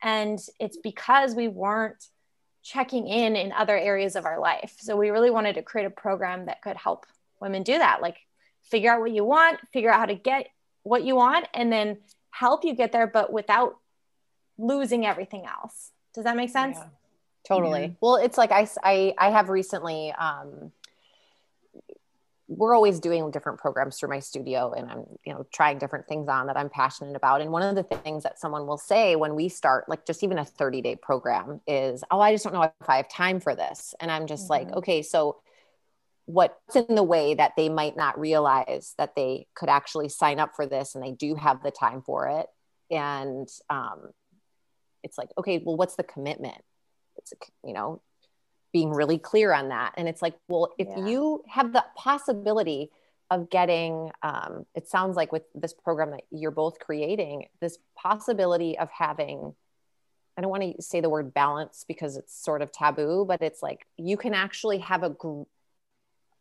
And 0.03 0.38
it's 0.61 0.76
because 0.76 1.34
we 1.34 1.49
weren't 1.49 2.05
checking 2.62 3.09
in 3.09 3.34
in 3.36 3.53
other 3.53 3.76
areas 3.76 4.16
of 4.16 4.26
our 4.26 4.38
life. 4.38 4.76
So 4.78 4.96
we 4.96 5.11
really 5.11 5.30
wanted 5.30 5.55
to 5.55 5.62
create 5.62 5.86
a 5.86 5.90
program 5.90 6.46
that 6.46 6.62
could 6.62 6.76
help 6.76 7.07
women 7.40 7.62
do 7.62 7.78
that. 7.78 8.03
Like 8.03 8.18
figure 8.62 8.92
out 8.92 9.01
what 9.01 9.11
you 9.11 9.24
want 9.24 9.59
figure 9.72 9.90
out 9.90 10.01
how 10.01 10.07
to 10.07 10.14
get 10.14 10.49
what 10.82 11.05
you 11.05 11.16
want 11.16 11.46
and 11.55 11.72
then 11.72 11.99
help 12.30 12.64
you 12.64 12.74
get 12.74 12.92
there 12.92 13.07
but 13.07 13.32
without 13.32 13.76
losing 14.59 15.07
everything 15.07 15.46
else. 15.46 15.90
Does 16.14 16.24
that 16.24 16.36
make 16.36 16.51
sense? 16.51 16.76
Yeah. 16.78 16.88
totally. 17.46 17.96
Well 18.01 18.16
it's 18.16 18.38
like 18.38 18.53
I, 18.53 18.68
I 18.82 19.14
i 19.18 19.30
have 19.30 19.49
recently 19.49 20.12
um 20.12 20.72
we're 22.49 22.74
always 22.74 22.99
doing 22.99 23.30
different 23.30 23.59
programs 23.59 23.99
through 23.99 24.09
my 24.09 24.18
studio 24.18 24.72
and 24.72 24.90
i'm 24.90 25.05
you 25.24 25.32
know 25.32 25.46
trying 25.53 25.78
different 25.78 26.09
things 26.09 26.28
on 26.28 26.46
that 26.46 26.57
i'm 26.57 26.70
passionate 26.70 27.14
about 27.14 27.40
and 27.42 27.53
one 27.53 27.62
of 27.62 27.74
the 27.74 27.82
things 27.99 28.22
that 28.22 28.40
someone 28.40 28.66
will 28.66 28.78
say 28.78 29.16
when 29.16 29.34
we 29.34 29.49
start 29.49 29.86
like 29.88 30.07
just 30.07 30.24
even 30.24 30.38
a 30.38 30.44
30 30.44 30.80
day 30.80 30.96
program 30.96 31.61
is 31.66 32.03
oh 32.11 32.20
i 32.20 32.32
just 32.32 32.44
don't 32.44 32.55
know 32.55 32.62
if 32.62 32.88
i 32.88 32.96
have 32.96 33.09
time 33.09 33.38
for 33.38 33.55
this 33.55 33.94
and 34.01 34.11
i'm 34.11 34.26
just 34.26 34.44
mm-hmm. 34.44 34.66
like 34.68 34.76
okay 34.76 35.03
so 35.03 35.36
what's 36.24 36.76
in 36.76 36.94
the 36.94 37.03
way 37.03 37.34
that 37.34 37.53
they 37.57 37.68
might 37.68 37.96
not 37.96 38.18
realize 38.18 38.94
that 38.99 39.14
they 39.14 39.46
could 39.55 39.68
actually 39.68 40.09
sign 40.09 40.38
up 40.38 40.55
for 40.57 40.66
this 40.66 40.94
and 40.94 41.05
they 41.05 41.12
do 41.12 41.34
have 41.34 41.62
the 41.62 41.70
time 41.70 42.03
for 42.03 42.28
it 42.28 42.46
and 42.90 43.49
um, 43.70 44.11
it's 45.03 45.18
like 45.18 45.28
okay 45.36 45.62
well 45.64 45.76
what's 45.76 45.96
the 45.96 46.03
commitment 46.03 46.61
it's 47.16 47.32
you 47.64 47.72
know 47.72 48.01
being 48.72 48.90
really 48.90 49.18
clear 49.18 49.52
on 49.52 49.68
that. 49.68 49.94
And 49.96 50.08
it's 50.08 50.22
like, 50.22 50.34
well, 50.48 50.72
if 50.78 50.88
yeah. 50.88 51.06
you 51.06 51.42
have 51.48 51.72
the 51.72 51.84
possibility 51.96 52.90
of 53.30 53.50
getting, 53.50 54.10
um, 54.22 54.64
it 54.74 54.88
sounds 54.88 55.16
like 55.16 55.32
with 55.32 55.42
this 55.54 55.74
program 55.74 56.10
that 56.12 56.22
you're 56.30 56.50
both 56.50 56.78
creating, 56.78 57.46
this 57.60 57.78
possibility 57.96 58.78
of 58.78 58.88
having, 58.90 59.54
I 60.36 60.40
don't 60.40 60.50
want 60.50 60.76
to 60.76 60.82
say 60.82 61.00
the 61.00 61.10
word 61.10 61.34
balance 61.34 61.84
because 61.86 62.16
it's 62.16 62.42
sort 62.42 62.62
of 62.62 62.72
taboo, 62.72 63.24
but 63.26 63.42
it's 63.42 63.62
like 63.62 63.86
you 63.96 64.16
can 64.16 64.34
actually 64.34 64.78
have 64.78 65.02
a 65.02 65.10
gr- 65.10 65.42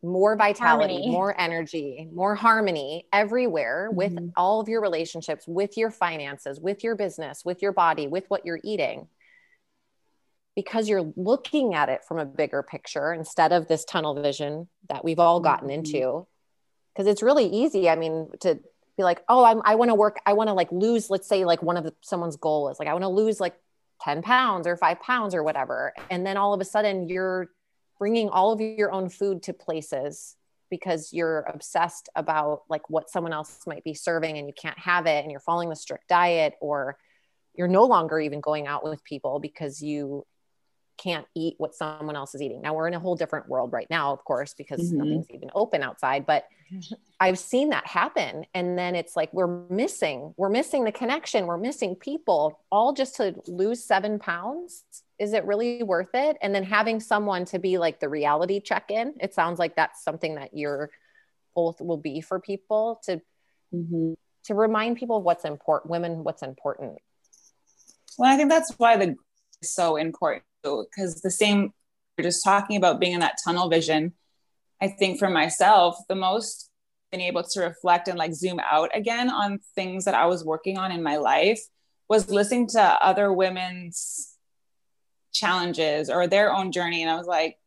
more 0.04 0.36
vitality, 0.36 0.94
harmony. 0.94 1.12
more 1.12 1.40
energy, 1.40 2.08
more 2.14 2.36
harmony 2.36 3.08
everywhere 3.12 3.88
mm-hmm. 3.90 3.98
with 3.98 4.32
all 4.38 4.62
of 4.62 4.70
your 4.70 4.82
relationships, 4.82 5.46
with 5.48 5.78
your 5.78 5.92
finances, 5.92 6.60
with 6.60 6.84
your 6.84 6.96
business, 6.96 7.44
with 7.44 7.62
your 7.62 7.74
body, 7.74 8.08
with 8.08 8.26
what 8.30 8.46
you're 8.46 8.60
eating 8.64 9.08
because 10.58 10.90
you're 10.90 11.14
looking 11.16 11.76
at 11.76 11.88
it 11.88 12.04
from 12.04 12.18
a 12.18 12.26
bigger 12.26 12.64
picture 12.64 13.14
instead 13.14 13.52
of 13.52 13.68
this 13.68 13.86
tunnel 13.86 14.20
vision 14.20 14.68
that 14.90 15.06
we've 15.06 15.20
all 15.20 15.40
gotten 15.40 15.70
mm-hmm. 15.70 15.86
into 15.86 16.26
because 16.94 17.06
it's 17.08 17.22
really 17.22 17.46
easy 17.46 17.88
i 17.88 17.96
mean 17.96 18.28
to 18.42 18.60
be 18.98 19.04
like 19.04 19.24
oh 19.30 19.46
I'm, 19.46 19.62
i 19.64 19.76
want 19.76 19.90
to 19.90 19.96
work 19.96 20.18
i 20.26 20.34
want 20.34 20.48
to 20.48 20.54
like 20.54 20.72
lose 20.72 21.12
let's 21.12 21.30
say 21.30 21.46
like 21.46 21.62
one 21.62 21.78
of 21.78 21.84
the, 21.84 21.94
someone's 22.02 22.38
goal 22.38 22.70
is 22.70 22.80
like 22.80 22.88
i 22.88 22.94
want 22.94 23.04
to 23.04 23.10
lose 23.10 23.40
like 23.40 23.54
10 24.02 24.24
pounds 24.24 24.66
or 24.66 24.76
5 24.76 25.00
pounds 25.00 25.36
or 25.36 25.44
whatever 25.44 25.94
and 26.10 26.26
then 26.26 26.38
all 26.38 26.56
of 26.56 26.60
a 26.60 26.66
sudden 26.66 27.08
you're 27.08 27.52
bringing 28.00 28.28
all 28.28 28.52
of 28.52 28.60
your 28.60 28.92
own 28.92 29.10
food 29.10 29.44
to 29.44 29.54
places 29.54 30.36
because 30.72 31.14
you're 31.14 31.42
obsessed 31.54 32.10
about 32.16 32.64
like 32.68 32.90
what 32.90 33.12
someone 33.12 33.32
else 33.32 33.60
might 33.68 33.84
be 33.84 33.94
serving 33.94 34.40
and 34.40 34.48
you 34.48 34.54
can't 34.60 34.78
have 34.80 35.06
it 35.06 35.22
and 35.24 35.32
you're 35.32 35.40
following 35.40 35.70
the 35.70 35.76
strict 35.76 36.08
diet 36.08 36.56
or 36.62 36.98
you're 37.54 37.68
no 37.68 37.86
longer 37.86 38.20
even 38.20 38.42
going 38.42 38.66
out 38.66 38.84
with 38.84 39.04
people 39.04 39.40
because 39.40 39.82
you 39.82 40.26
can't 40.98 41.26
eat 41.36 41.56
what 41.58 41.76
someone 41.76 42.16
else 42.16 42.36
is 42.36 42.42
eating. 42.42 42.62
Now 42.62 42.74
we're 42.74 42.88
in 42.88 42.94
a 42.94 43.00
whole 43.00 43.16
different 43.16 43.48
world 43.48 43.72
right 43.72 43.88
now, 43.90 44.12
of 44.12 44.24
course, 44.26 44.54
because 44.54 44.82
mm-hmm. 44.82 44.98
nothing's 44.98 45.30
even 45.30 45.50
open 45.54 45.84
outside, 45.84 46.26
but 46.26 46.46
I've 47.20 47.40
seen 47.40 47.70
that 47.70 47.88
happen. 47.88 48.46
And 48.54 48.78
then 48.78 48.96
it's 48.96 49.16
like 49.16 49.32
we're 49.34 49.66
missing, 49.70 50.34
we're 50.38 50.50
missing 50.50 50.84
the 50.84 50.92
connection, 50.92 51.46
we're 51.46 51.58
missing 51.58 51.96
people 51.96 52.60
all 52.72 52.94
just 52.94 53.16
to 53.18 53.36
lose 53.48 53.84
seven 53.84 54.20
pounds. 54.20 54.84
Is 55.20 55.34
it 55.34 55.46
really 55.46 55.84
worth 55.84 56.14
it? 56.14 56.38
And 56.42 56.54
then 56.54 56.64
having 56.64 57.00
someone 57.00 57.46
to 57.46 57.60
be 57.60 57.78
like 57.78 58.00
the 58.00 58.10
reality 58.10 58.60
check 58.60 58.92
in, 58.92 59.14
it 59.20 59.34
sounds 59.34 59.60
like 59.60 59.76
that's 59.76 60.04
something 60.04 60.36
that 60.36 60.52
you're 60.54 60.90
both 61.56 61.82
will 61.82 61.98
be 61.98 62.22
for 62.22 62.40
people 62.40 63.02
to 63.06 63.20
mm-hmm. 63.74 64.14
to 64.46 64.54
remind 64.54 64.98
people 64.98 65.18
of 65.18 65.24
what's 65.24 65.44
important, 65.44 65.90
women, 65.90 66.24
what's 66.24 66.44
important. 66.44 67.00
Well, 68.18 68.32
I 68.32 68.38
think 68.38 68.50
that's 68.50 68.74
why 68.78 68.98
the 68.98 69.16
is 69.62 69.74
so 69.74 69.96
important 69.96 70.44
because 70.76 71.22
the 71.22 71.32
same 71.32 71.72
we're 72.18 72.24
just 72.24 72.44
talking 72.44 72.78
about 72.78 73.00
being 73.00 73.14
in 73.14 73.20
that 73.20 73.38
tunnel 73.44 73.70
vision 73.70 74.14
i 74.82 74.88
think 74.88 75.20
for 75.20 75.30
myself 75.30 75.98
the 76.10 76.16
most 76.16 76.70
been 77.12 77.22
able 77.22 77.44
to 77.44 77.62
reflect 77.62 78.08
and 78.08 78.18
like 78.18 78.34
zoom 78.34 78.60
out 78.60 78.90
again 78.94 79.30
on 79.30 79.60
things 79.76 80.06
that 80.06 80.16
i 80.16 80.26
was 80.26 80.44
working 80.44 80.78
on 80.78 80.92
in 80.92 81.02
my 81.02 81.18
life 81.18 81.62
was 82.10 82.30
listening 82.30 82.68
to 82.68 82.82
other 82.82 83.32
women's 83.32 84.34
challenges 85.34 86.10
or 86.10 86.26
their 86.26 86.54
own 86.54 86.72
journey. 86.72 87.02
And 87.02 87.12
i 87.12 87.16
was 87.16 87.28
like 87.28 87.58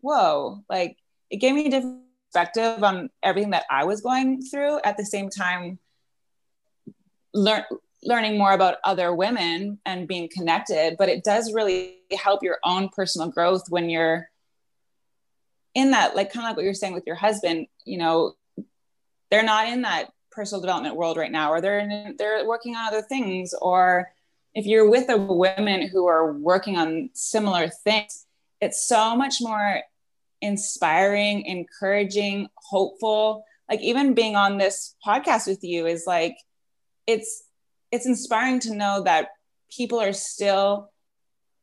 whoa 0.00 0.62
like 0.68 0.96
it 1.30 1.36
gave 1.36 1.54
me 1.54 1.66
a 1.66 1.70
different 1.70 2.02
perspective 2.26 2.82
on 2.82 3.10
everything 3.22 3.50
that 3.50 3.64
i 3.70 3.84
was 3.84 4.00
going 4.00 4.42
through 4.42 4.80
at 4.84 4.96
the 4.96 5.04
same 5.04 5.30
time 5.30 5.78
learn 7.32 7.64
learning 8.04 8.38
more 8.38 8.52
about 8.52 8.76
other 8.84 9.14
women 9.14 9.78
and 9.84 10.08
being 10.08 10.28
connected 10.32 10.96
but 10.98 11.08
it 11.08 11.24
does 11.24 11.52
really 11.52 11.98
help 12.16 12.42
your 12.42 12.58
own 12.64 12.88
personal 12.88 13.28
growth 13.28 13.64
when 13.68 13.88
you're 13.88 14.28
in 15.74 15.90
that 15.90 16.14
like 16.14 16.32
kind 16.32 16.44
of 16.44 16.50
like 16.50 16.56
what 16.56 16.64
you're 16.64 16.74
saying 16.74 16.94
with 16.94 17.06
your 17.06 17.16
husband 17.16 17.66
you 17.84 17.98
know 17.98 18.34
they're 19.30 19.42
not 19.42 19.68
in 19.68 19.82
that 19.82 20.10
personal 20.30 20.60
development 20.60 20.96
world 20.96 21.16
right 21.16 21.32
now 21.32 21.50
or 21.50 21.60
they're 21.60 21.78
in, 21.78 22.14
they're 22.18 22.46
working 22.46 22.74
on 22.74 22.88
other 22.88 23.02
things 23.02 23.54
or 23.60 24.08
if 24.54 24.66
you're 24.66 24.88
with 24.88 25.08
a 25.08 25.16
women 25.16 25.88
who 25.88 26.06
are 26.06 26.32
working 26.32 26.76
on 26.76 27.10
similar 27.12 27.68
things 27.68 28.26
it's 28.60 28.86
so 28.86 29.16
much 29.16 29.36
more 29.40 29.82
inspiring 30.44 31.42
encouraging 31.46 32.48
hopeful. 32.54 33.44
Like 33.68 33.80
even 33.80 34.14
being 34.14 34.36
on 34.36 34.58
this 34.58 34.94
podcast 35.04 35.46
with 35.46 35.64
you 35.64 35.86
is 35.86 36.04
like 36.06 36.36
it's 37.06 37.44
it's 37.94 38.06
inspiring 38.06 38.58
to 38.60 38.74
know 38.74 39.02
that 39.04 39.28
people 39.70 40.00
are 40.00 40.12
still 40.12 40.90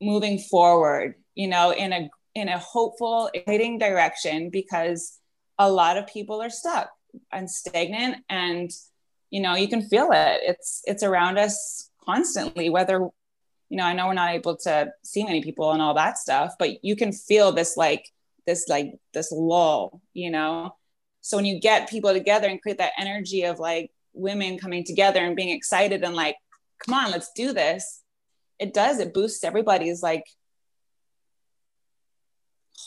moving 0.02 0.40
forward, 0.40 1.16
you 1.36 1.48
know, 1.48 1.72
in 1.72 1.92
a 1.92 2.10
in 2.34 2.48
a 2.48 2.58
hopeful, 2.58 3.30
exciting 3.34 3.78
direction 3.78 4.50
because 4.50 5.20
a 5.60 5.70
lot 5.70 5.98
of 5.98 6.08
people 6.08 6.42
are 6.42 6.50
stuck 6.50 6.90
and 7.32 7.52
stagnant 7.52 8.24
and 8.30 8.72
you 9.30 9.42
know 9.42 9.56
you 9.56 9.68
can 9.68 9.82
feel 9.82 10.10
it. 10.12 10.40
It's 10.44 10.82
it's 10.86 11.04
around 11.04 11.38
us 11.38 11.90
constantly 12.06 12.70
whether 12.70 13.10
you 13.70 13.78
know 13.78 13.84
i 13.84 13.94
know 13.94 14.08
we're 14.08 14.16
not 14.16 14.34
able 14.34 14.58
to 14.58 14.92
see 15.04 15.24
many 15.24 15.44
people 15.44 15.72
and 15.72 15.82
all 15.84 15.94
that 15.94 16.18
stuff 16.18 16.56
but 16.58 16.84
you 16.84 16.96
can 16.96 17.12
feel 17.12 17.52
this 17.52 17.78
like 17.78 18.04
this 18.48 18.68
like 18.68 18.96
this 19.14 19.32
lull 19.32 20.02
you 20.14 20.32
know? 20.32 20.76
So 21.22 21.38
when 21.38 21.46
you 21.46 21.60
get 21.60 21.90
people 21.90 22.12
together 22.12 22.48
and 22.48 22.60
create 22.60 22.80
that 22.80 22.94
energy 22.98 23.44
of 23.44 23.60
like 23.60 23.92
women 24.14 24.58
coming 24.58 24.84
together 24.84 25.20
and 25.20 25.36
being 25.36 25.50
excited 25.50 26.04
and 26.04 26.16
like, 26.16 26.36
come 26.86 26.94
on, 26.94 27.12
let's 27.12 27.32
do 27.36 27.54
this. 27.54 28.02
It 28.60 28.74
does, 28.74 29.00
it 29.00 29.14
boosts 29.14 29.44
everybody's 29.44 30.04
like 30.04 30.26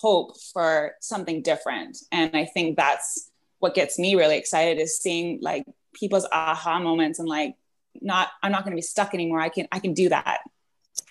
hope 0.01 0.37
for 0.53 0.95
something 1.01 1.43
different. 1.43 1.99
And 2.13 2.37
I 2.37 2.45
think 2.45 2.77
that's 2.77 3.31
what 3.59 3.75
gets 3.75 3.99
me 3.99 4.15
really 4.15 4.37
excited 4.37 4.81
is 4.81 4.99
seeing 4.99 5.39
like 5.41 5.65
people's 5.95 6.27
aha 6.33 6.79
moments 6.81 7.19
and 7.19 7.29
like, 7.29 7.55
not, 8.01 8.29
I'm 8.43 8.53
not 8.53 8.65
going 8.65 8.73
to 8.73 8.77
be 8.77 8.83
stuck 8.83 9.15
anymore. 9.15 9.41
I 9.41 9.49
can, 9.49 9.69
I 9.73 9.79
can 9.79 9.95
do 9.95 10.09
that, 10.09 10.41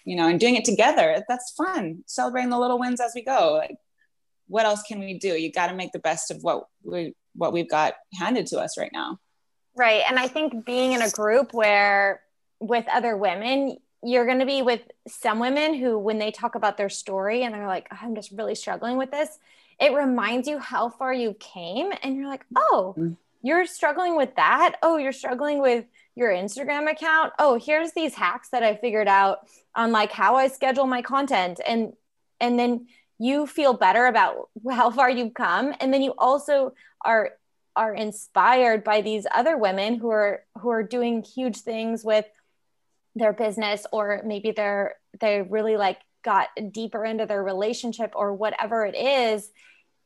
you 0.05 0.15
know, 0.15 0.27
and 0.27 0.39
doing 0.39 0.55
it 0.55 0.65
together. 0.65 1.23
That's 1.27 1.53
fun. 1.57 2.03
Celebrating 2.05 2.49
the 2.49 2.59
little 2.59 2.79
wins 2.79 3.01
as 3.01 3.13
we 3.15 3.23
go. 3.23 3.53
Like, 3.57 3.77
what 4.47 4.65
else 4.65 4.83
can 4.83 4.99
we 4.99 5.17
do? 5.17 5.29
You 5.29 5.51
got 5.51 5.67
to 5.67 5.75
make 5.75 5.93
the 5.93 5.99
best 5.99 6.29
of 6.29 6.43
what 6.43 6.67
we, 6.83 7.15
what 7.35 7.53
we've 7.53 7.69
got 7.69 7.95
handed 8.19 8.47
to 8.47 8.59
us 8.59 8.77
right 8.77 8.91
now. 8.93 9.17
Right. 9.75 10.03
And 10.07 10.19
I 10.19 10.27
think 10.27 10.65
being 10.65 10.91
in 10.93 11.01
a 11.01 11.09
group 11.09 11.53
where 11.53 12.21
with 12.59 12.85
other 12.91 13.17
women, 13.17 13.77
you're 14.03 14.25
going 14.25 14.39
to 14.39 14.45
be 14.45 14.61
with 14.61 14.81
some 15.07 15.39
women 15.39 15.73
who, 15.73 15.97
when 15.97 16.19
they 16.19 16.31
talk 16.31 16.55
about 16.55 16.77
their 16.77 16.89
story 16.89 17.43
and 17.43 17.53
they're 17.53 17.67
like, 17.67 17.87
oh, 17.91 17.97
I'm 18.01 18.15
just 18.15 18.31
really 18.31 18.55
struggling 18.55 18.97
with 18.97 19.11
this, 19.11 19.39
it 19.79 19.93
reminds 19.93 20.47
you 20.47 20.59
how 20.59 20.89
far 20.89 21.13
you 21.13 21.35
came. 21.39 21.91
And 22.03 22.15
you're 22.15 22.27
like, 22.27 22.45
oh, 22.55 22.93
mm-hmm. 22.97 23.13
you're 23.41 23.65
struggling 23.65 24.15
with 24.15 24.35
that. 24.35 24.75
Oh, 24.83 24.97
you're 24.97 25.13
struggling 25.13 25.61
with 25.61 25.85
your 26.15 26.29
Instagram 26.29 26.91
account. 26.91 27.33
Oh, 27.39 27.57
here's 27.57 27.93
these 27.93 28.13
hacks 28.13 28.49
that 28.49 28.61
I 28.61 28.75
figured 28.75 29.07
out 29.07 29.47
on 29.73 29.91
like 29.91 30.11
how 30.11 30.35
I 30.35 30.49
schedule 30.49 30.85
my 30.85 31.01
content. 31.01 31.59
And, 31.65 31.93
and 32.39 32.59
then 32.59 32.87
you 33.17 33.47
feel 33.47 33.73
better 33.73 34.05
about 34.05 34.49
how 34.69 34.91
far 34.91 35.09
you've 35.09 35.33
come. 35.33 35.73
And 35.79 35.93
then 35.93 36.01
you 36.01 36.13
also 36.17 36.73
are 37.03 37.31
are 37.75 37.93
inspired 37.93 38.83
by 38.83 39.01
these 39.01 39.25
other 39.33 39.57
women 39.57 39.95
who 39.95 40.09
are 40.09 40.43
who 40.59 40.69
are 40.69 40.83
doing 40.83 41.23
huge 41.23 41.57
things 41.57 42.03
with 42.03 42.25
their 43.15 43.33
business 43.33 43.85
or 43.91 44.21
maybe 44.25 44.51
they're 44.51 44.95
they 45.19 45.41
really 45.41 45.77
like 45.77 45.99
got 46.23 46.47
deeper 46.71 47.03
into 47.03 47.25
their 47.25 47.43
relationship 47.43 48.13
or 48.15 48.33
whatever 48.33 48.85
it 48.85 48.95
is 48.95 49.51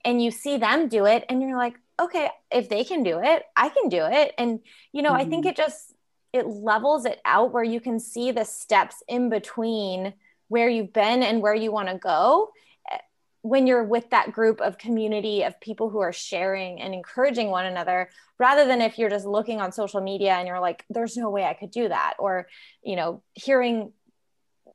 and 0.04 0.22
you 0.22 0.32
see 0.32 0.58
them 0.58 0.88
do 0.88 1.06
it 1.06 1.26
and 1.30 1.42
you're 1.42 1.58
like 1.58 1.76
okay 2.00 2.30
if 2.52 2.70
they 2.70 2.84
can 2.84 3.04
do 3.04 3.20
it 3.22 3.44
i 3.56 3.70
can 3.70 3.90
do 3.90 4.04
it 4.06 4.34
and 4.38 4.60
you 4.92 5.02
know 5.02 5.12
mm-hmm. 5.12 5.22
i 5.22 5.26
think 5.26 5.46
mm-hmm. 5.46 5.50
it 5.50 5.58
just 5.58 5.94
it 6.34 6.46
levels 6.46 7.06
it 7.06 7.20
out 7.24 7.54
where 7.54 7.64
you 7.64 7.80
can 7.80 8.00
see 8.00 8.32
the 8.32 8.44
steps 8.44 9.02
in 9.08 9.30
between 9.30 10.14
where 10.50 10.70
you've 10.70 10.94
been 10.94 11.24
and 11.24 11.42
where 11.42 11.56
you 11.56 11.72
want 11.72 11.88
to 11.88 11.98
go 11.98 12.50
when 13.42 13.68
you're 13.68 13.84
with 13.84 14.10
that 14.10 14.32
group 14.32 14.60
of 14.62 14.78
community 14.78 15.44
of 15.44 15.60
people 15.62 15.90
who 15.90 16.00
are 16.00 16.14
sharing 16.14 16.82
and 16.82 16.94
encouraging 16.94 17.50
one 17.50 17.66
another 17.66 18.10
rather 18.40 18.66
than 18.66 18.82
if 18.82 18.98
you're 18.98 19.10
just 19.10 19.26
looking 19.26 19.62
on 19.62 19.72
social 19.72 20.02
media 20.02 20.34
and 20.34 20.48
you're 20.48 20.60
like 20.60 20.84
there's 20.90 21.18
no 21.18 21.30
way 21.30 21.44
i 21.44 21.54
could 21.54 21.72
do 21.72 21.88
that 21.88 22.16
or 22.20 22.48
you 22.84 22.96
know 22.96 23.22
hearing 23.34 23.92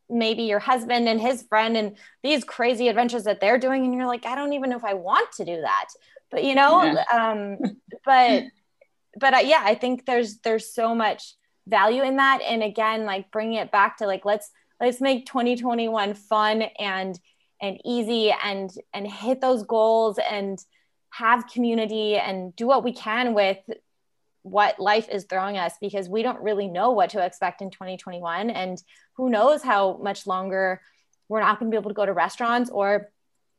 maybe 0.08 0.42
your 0.42 0.58
husband 0.58 1.08
and 1.08 1.20
his 1.20 1.42
friend 1.42 1.76
and 1.76 1.96
these 2.22 2.44
crazy 2.44 2.88
adventures 2.88 3.24
that 3.24 3.40
they're 3.40 3.58
doing 3.58 3.84
and 3.84 3.94
you're 3.94 4.06
like 4.06 4.26
i 4.26 4.34
don't 4.34 4.52
even 4.52 4.70
know 4.70 4.76
if 4.76 4.84
i 4.84 4.94
want 4.94 5.30
to 5.32 5.44
do 5.44 5.60
that 5.60 5.88
but 6.30 6.44
you 6.44 6.54
know 6.54 6.82
yeah. 6.82 7.04
um 7.12 7.58
but 8.04 8.44
but 9.18 9.34
uh, 9.34 9.38
yeah 9.38 9.62
i 9.64 9.74
think 9.74 10.06
there's 10.06 10.38
there's 10.38 10.72
so 10.72 10.94
much 10.94 11.34
value 11.66 12.02
in 12.02 12.16
that 12.16 12.40
and 12.42 12.62
again 12.62 13.04
like 13.04 13.30
bringing 13.30 13.58
it 13.58 13.70
back 13.70 13.96
to 13.96 14.06
like 14.06 14.24
let's 14.24 14.50
let's 14.80 15.00
make 15.00 15.26
2021 15.26 16.14
fun 16.14 16.62
and 16.78 17.18
and 17.62 17.80
easy 17.84 18.34
and 18.44 18.70
and 18.92 19.06
hit 19.06 19.40
those 19.40 19.62
goals 19.62 20.18
and 20.30 20.58
have 21.10 21.46
community 21.46 22.16
and 22.16 22.54
do 22.56 22.66
what 22.66 22.84
we 22.84 22.92
can 22.92 23.32
with 23.32 23.58
what 24.42 24.80
life 24.80 25.08
is 25.08 25.24
throwing 25.24 25.56
us 25.56 25.74
because 25.80 26.08
we 26.08 26.22
don't 26.22 26.42
really 26.42 26.66
know 26.66 26.90
what 26.90 27.10
to 27.10 27.24
expect 27.24 27.62
in 27.62 27.70
2021 27.70 28.50
and 28.50 28.82
who 29.16 29.30
knows 29.30 29.62
how 29.62 29.98
much 30.02 30.26
longer 30.26 30.80
we're 31.28 31.40
not 31.40 31.60
going 31.60 31.70
to 31.70 31.74
be 31.74 31.78
able 31.78 31.90
to 31.90 31.94
go 31.94 32.04
to 32.04 32.12
restaurants 32.12 32.68
or 32.68 33.10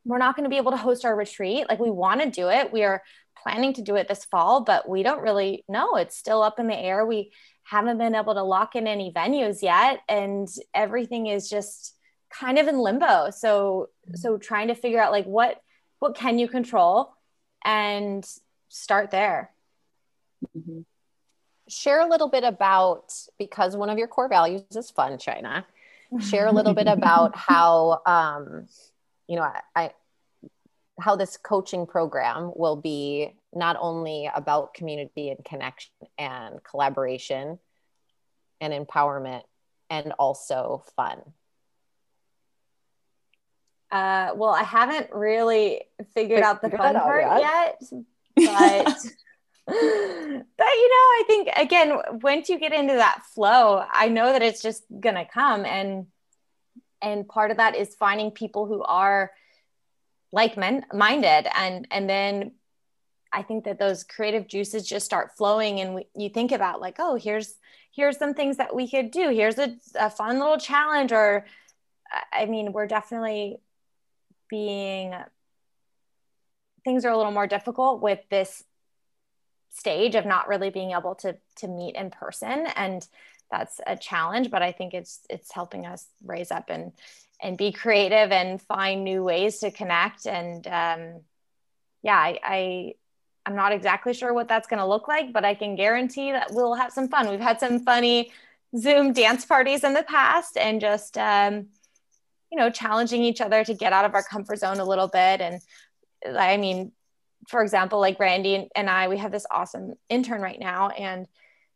we're 0.04 0.18
not 0.18 0.36
going 0.36 0.44
to 0.44 0.50
be 0.50 0.58
able 0.58 0.72
to 0.72 0.76
host 0.76 1.06
our 1.06 1.16
retreat. 1.16 1.66
Like 1.70 1.78
we 1.78 1.90
want 1.90 2.20
to 2.20 2.30
do 2.30 2.50
it. 2.50 2.70
We 2.70 2.84
are 2.84 3.02
planning 3.42 3.72
to 3.74 3.82
do 3.82 3.96
it 3.96 4.08
this 4.08 4.26
fall 4.26 4.60
but 4.60 4.86
we 4.86 5.02
don't 5.02 5.22
really 5.22 5.64
know. 5.68 5.96
It's 5.96 6.18
still 6.18 6.42
up 6.42 6.58
in 6.58 6.66
the 6.66 6.76
air. 6.76 7.06
We 7.06 7.32
haven't 7.62 7.96
been 7.96 8.14
able 8.14 8.34
to 8.34 8.42
lock 8.42 8.76
in 8.76 8.86
any 8.86 9.10
venues 9.10 9.62
yet 9.62 10.00
and 10.06 10.46
everything 10.74 11.28
is 11.28 11.48
just 11.48 11.94
kind 12.38 12.58
of 12.58 12.68
in 12.68 12.78
limbo. 12.78 13.30
So 13.30 13.90
so 14.14 14.38
trying 14.38 14.68
to 14.68 14.74
figure 14.74 15.00
out 15.00 15.12
like 15.12 15.26
what 15.26 15.60
what 15.98 16.14
can 16.14 16.38
you 16.38 16.48
control 16.48 17.14
and 17.64 18.24
start 18.68 19.10
there. 19.10 19.50
Mm-hmm. 20.56 20.80
share 21.68 22.00
a 22.00 22.06
little 22.06 22.28
bit 22.28 22.44
about 22.44 23.14
because 23.38 23.74
one 23.74 23.88
of 23.88 23.96
your 23.96 24.08
core 24.08 24.28
values 24.28 24.62
is 24.76 24.90
fun 24.90 25.16
china 25.16 25.64
share 26.20 26.46
a 26.46 26.52
little 26.52 26.74
bit 26.74 26.86
about 26.86 27.34
how 27.50 28.02
um 28.04 28.66
you 29.26 29.36
know 29.36 29.42
I, 29.42 29.60
I 29.74 29.90
how 31.00 31.16
this 31.16 31.38
coaching 31.38 31.86
program 31.86 32.52
will 32.54 32.76
be 32.76 33.34
not 33.54 33.76
only 33.80 34.30
about 34.34 34.74
community 34.74 35.30
and 35.30 35.42
connection 35.44 35.94
and 36.18 36.62
collaboration 36.62 37.58
and 38.60 38.72
empowerment 38.72 39.42
and 39.88 40.12
also 40.18 40.84
fun 40.94 41.22
uh, 43.94 44.32
well 44.34 44.50
i 44.50 44.62
haven't 44.62 45.08
really 45.12 45.82
figured 46.14 46.42
out 46.42 46.60
the 46.60 46.70
fun 46.70 46.94
part 46.94 47.24
yet, 47.40 47.76
yet 47.80 48.04
but 48.36 48.96
but 49.66 49.74
you 49.76 50.88
know 50.90 51.06
i 51.10 51.22
think 51.26 51.48
again 51.56 51.96
once 52.22 52.48
you 52.48 52.58
get 52.58 52.72
into 52.72 52.94
that 52.94 53.22
flow 53.34 53.84
i 53.90 54.08
know 54.08 54.32
that 54.32 54.42
it's 54.42 54.60
just 54.60 54.84
gonna 55.00 55.24
come 55.24 55.64
and 55.64 56.06
and 57.00 57.28
part 57.28 57.50
of 57.50 57.58
that 57.58 57.76
is 57.76 57.94
finding 57.94 58.30
people 58.30 58.66
who 58.66 58.82
are 58.82 59.30
like 60.32 60.56
men 60.56 60.84
minded 60.92 61.46
and 61.56 61.86
and 61.90 62.10
then 62.10 62.52
i 63.32 63.42
think 63.42 63.64
that 63.64 63.78
those 63.78 64.02
creative 64.02 64.48
juices 64.48 64.86
just 64.86 65.06
start 65.06 65.36
flowing 65.36 65.80
and 65.80 65.94
we, 65.94 66.06
you 66.16 66.28
think 66.28 66.50
about 66.52 66.80
like 66.80 66.96
oh 66.98 67.14
here's 67.14 67.54
here's 67.94 68.18
some 68.18 68.34
things 68.34 68.56
that 68.56 68.74
we 68.74 68.88
could 68.88 69.12
do. 69.12 69.30
Here's 69.30 69.56
a, 69.56 69.76
a 69.94 70.10
fun 70.10 70.40
little 70.40 70.58
challenge 70.58 71.12
or 71.12 71.46
i 72.32 72.44
mean 72.46 72.72
we're 72.72 72.86
definitely 72.86 73.58
being 74.54 75.14
things 76.84 77.04
are 77.04 77.12
a 77.12 77.16
little 77.16 77.32
more 77.32 77.46
difficult 77.46 78.02
with 78.02 78.20
this 78.30 78.62
stage 79.70 80.14
of 80.14 80.24
not 80.26 80.48
really 80.48 80.70
being 80.70 80.92
able 80.92 81.14
to 81.14 81.36
to 81.56 81.66
meet 81.66 81.96
in 81.96 82.10
person 82.10 82.66
and 82.76 83.08
that's 83.50 83.80
a 83.86 83.96
challenge 83.96 84.50
but 84.50 84.62
i 84.62 84.70
think 84.70 84.94
it's 84.94 85.20
it's 85.28 85.52
helping 85.52 85.86
us 85.86 86.06
raise 86.24 86.50
up 86.50 86.66
and 86.68 86.92
and 87.40 87.58
be 87.58 87.72
creative 87.72 88.32
and 88.32 88.60
find 88.60 89.04
new 89.04 89.22
ways 89.22 89.58
to 89.60 89.70
connect. 89.70 90.26
And 90.26 90.66
um, 90.66 91.20
yeah, 92.02 92.16
I, 92.16 92.38
I 92.42 92.94
I'm 93.46 93.54
not 93.54 93.72
exactly 93.72 94.14
sure 94.14 94.32
what 94.32 94.48
that's 94.48 94.66
going 94.66 94.78
to 94.80 94.86
look 94.86 95.06
like, 95.06 95.32
but 95.32 95.44
I 95.44 95.54
can 95.54 95.74
guarantee 95.74 96.32
that 96.32 96.48
we'll 96.52 96.74
have 96.74 96.92
some 96.92 97.08
fun. 97.08 97.28
We've 97.28 97.38
had 97.38 97.60
some 97.60 97.80
funny 97.80 98.32
Zoom 98.76 99.12
dance 99.12 99.44
parties 99.44 99.84
in 99.84 99.92
the 99.92 100.02
past, 100.02 100.56
and 100.56 100.80
just 100.80 101.18
um, 101.18 101.66
you 102.54 102.60
know 102.60 102.70
challenging 102.70 103.24
each 103.24 103.40
other 103.40 103.64
to 103.64 103.74
get 103.74 103.92
out 103.92 104.04
of 104.04 104.14
our 104.14 104.22
comfort 104.22 104.60
zone 104.60 104.78
a 104.78 104.84
little 104.84 105.08
bit. 105.08 105.40
And 105.40 105.60
I 106.38 106.56
mean, 106.56 106.92
for 107.48 107.62
example, 107.62 107.98
like 107.98 108.16
Brandy 108.16 108.68
and 108.76 108.88
I, 108.88 109.08
we 109.08 109.18
have 109.18 109.32
this 109.32 109.44
awesome 109.50 109.94
intern 110.08 110.40
right 110.40 110.60
now, 110.60 110.90
and 110.90 111.26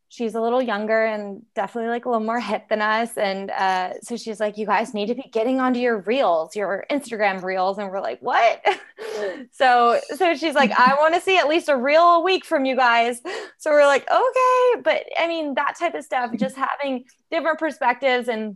she's 0.07 0.35
a 0.35 0.41
little 0.41 0.61
younger 0.61 1.03
and 1.03 1.43
definitely 1.53 1.89
like 1.89 2.05
a 2.05 2.09
little 2.09 2.25
more 2.25 2.39
hip 2.39 2.69
than 2.69 2.81
us. 2.81 3.17
And 3.17 3.51
uh, 3.51 3.99
so 4.01 4.15
she's 4.15 4.39
like, 4.39 4.57
you 4.57 4.65
guys 4.65 4.93
need 4.93 5.07
to 5.07 5.15
be 5.15 5.29
getting 5.33 5.59
onto 5.59 5.81
your 5.81 5.99
reels, 5.99 6.55
your 6.55 6.85
Instagram 6.89 7.43
reels. 7.43 7.77
And 7.77 7.91
we're 7.91 7.99
like, 7.99 8.21
what? 8.21 8.65
so, 9.51 9.99
so 10.15 10.33
she's 10.33 10.55
like, 10.55 10.71
I 10.71 10.95
want 10.97 11.13
to 11.13 11.21
see 11.21 11.37
at 11.37 11.49
least 11.49 11.67
a 11.67 11.75
reel 11.75 12.15
a 12.15 12.19
week 12.21 12.45
from 12.45 12.63
you 12.63 12.77
guys. 12.77 13.21
So 13.57 13.69
we're 13.69 13.85
like, 13.85 14.09
okay. 14.09 14.81
But 14.81 15.03
I 15.19 15.27
mean, 15.27 15.55
that 15.55 15.75
type 15.77 15.93
of 15.93 16.05
stuff, 16.05 16.31
just 16.37 16.55
having 16.55 17.03
different 17.29 17.59
perspectives 17.59 18.29
and 18.29 18.55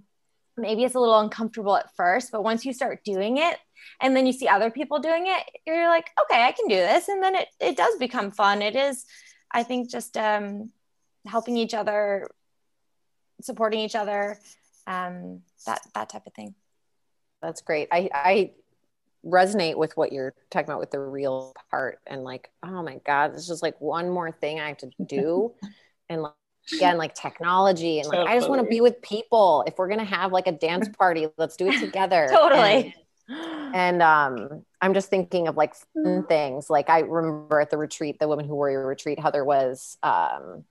maybe 0.58 0.84
it's 0.84 0.96
a 0.96 1.00
little 1.00 1.20
uncomfortable 1.20 1.76
at 1.76 1.96
first, 1.96 2.32
but 2.32 2.44
once 2.44 2.66
you 2.66 2.74
start 2.74 3.04
doing 3.04 3.38
it, 3.38 3.58
and 4.02 4.16
then 4.16 4.26
you 4.26 4.34
see 4.34 4.48
other 4.48 4.70
people 4.70 5.00
doing 5.00 5.26
it, 5.28 5.44
you're 5.66 5.88
like, 5.88 6.10
okay, 6.24 6.44
I 6.44 6.52
can 6.52 6.68
do 6.68 6.76
this. 6.76 7.08
And 7.10 7.22
then 7.22 7.36
it, 7.36 7.48
it 7.60 7.78
does 7.78 7.96
become 7.98 8.32
fun. 8.32 8.62
It 8.62 8.76
is, 8.76 9.06
I 9.52 9.64
think, 9.64 9.90
just 9.90 10.18
um, 10.18 10.72
helping 11.26 11.58
each 11.58 11.74
other, 11.74 12.30
supporting 13.42 13.80
each 13.80 13.96
other, 13.96 14.40
um, 14.88 15.42
that 15.66 15.82
that 15.96 16.10
type 16.10 16.28
of 16.28 16.34
thing. 16.34 16.56
That's 17.42 17.62
great. 17.62 17.90
I 17.92 18.10
I 18.14 18.52
resonate 19.26 19.78
with 19.78 19.96
what 19.96 20.12
you're 20.12 20.34
talking 20.50 20.68
about 20.68 20.80
with 20.80 20.92
the 20.92 21.00
reel 21.00 21.54
part 21.72 22.00
and 22.06 22.24
like, 22.24 22.50
oh 22.62 22.84
my 22.84 23.00
God, 23.06 23.34
it's 23.34 23.48
just 23.48 23.64
like 23.64 23.80
one 23.80 24.10
more 24.10 24.32
thing 24.32 24.60
I 24.60 24.68
have 24.70 24.78
to 24.80 24.92
do. 25.06 25.54
and 26.10 26.22
like 26.22 26.34
again, 26.72 26.98
like 26.98 27.14
technology 27.14 28.00
and 28.00 28.08
like 28.08 28.18
totally. 28.18 28.36
I 28.36 28.38
just 28.38 28.50
want 28.50 28.62
to 28.62 28.68
be 28.68 28.82
with 28.82 29.02
people. 29.02 29.64
If 29.68 29.78
we're 29.78 29.90
gonna 29.90 30.06
have 30.06 30.32
like 30.32 30.48
a 30.48 30.52
dance 30.52 30.88
party, 30.98 31.28
let's 31.38 31.56
do 31.56 31.68
it 31.68 31.80
together. 31.80 32.28
totally. 32.32 32.96
And, 33.28 33.76
and 33.76 34.02
um 34.02 34.66
I'm 34.82 34.94
just 34.94 35.10
thinking 35.10 35.48
of 35.48 35.58
like 35.58 35.74
fun 35.94 36.26
things. 36.28 36.70
Like 36.70 36.90
I 36.90 37.00
remember 37.00 37.60
at 37.60 37.70
the 37.70 37.78
retreat, 37.78 38.20
the 38.20 38.28
Women 38.28 38.46
Who 38.46 38.56
wore 38.56 38.70
Warrior 38.70 38.88
retreat, 38.88 39.20
how 39.20 39.32
there 39.32 39.46
was 39.46 39.98
um 40.04 40.66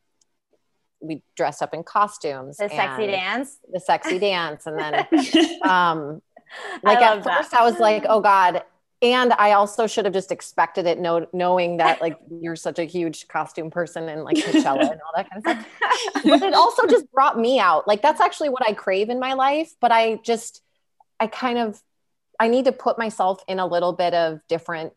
we 1.00 1.22
dressed 1.36 1.62
up 1.62 1.74
in 1.74 1.82
costumes. 1.82 2.56
The 2.56 2.68
sexy 2.68 3.06
dance. 3.08 3.58
The 3.72 3.80
sexy 3.80 4.18
dance. 4.18 4.66
And 4.66 4.78
then 4.78 5.06
um 5.62 6.22
like 6.82 6.98
at 6.98 7.24
first. 7.24 7.54
I 7.54 7.64
was 7.64 7.78
like, 7.78 8.04
oh 8.08 8.20
God. 8.20 8.62
And 9.02 9.32
I 9.32 9.52
also 9.52 9.88
should 9.88 10.04
have 10.04 10.14
just 10.14 10.30
expected 10.30 10.86
it, 10.86 11.00
know, 11.00 11.26
knowing 11.32 11.78
that 11.78 12.00
like 12.00 12.16
you're 12.30 12.54
such 12.54 12.78
a 12.78 12.84
huge 12.84 13.26
costume 13.26 13.68
person 13.68 14.08
and 14.08 14.22
like 14.22 14.36
Coachella 14.36 14.92
and 14.92 15.00
all 15.00 15.12
that 15.16 15.28
kind 15.28 15.44
of 15.44 15.66
stuff. 15.66 16.22
but 16.24 16.42
it 16.42 16.54
also 16.54 16.86
just 16.86 17.10
brought 17.10 17.36
me 17.36 17.58
out. 17.58 17.88
Like 17.88 18.00
that's 18.00 18.20
actually 18.20 18.50
what 18.50 18.62
I 18.66 18.74
crave 18.74 19.10
in 19.10 19.18
my 19.18 19.32
life. 19.32 19.74
But 19.80 19.90
I 19.90 20.20
just, 20.22 20.62
I 21.18 21.26
kind 21.26 21.58
of, 21.58 21.82
I 22.38 22.46
need 22.46 22.66
to 22.66 22.72
put 22.72 22.96
myself 22.96 23.42
in 23.48 23.58
a 23.58 23.66
little 23.66 23.92
bit 23.92 24.14
of 24.14 24.40
different 24.48 24.92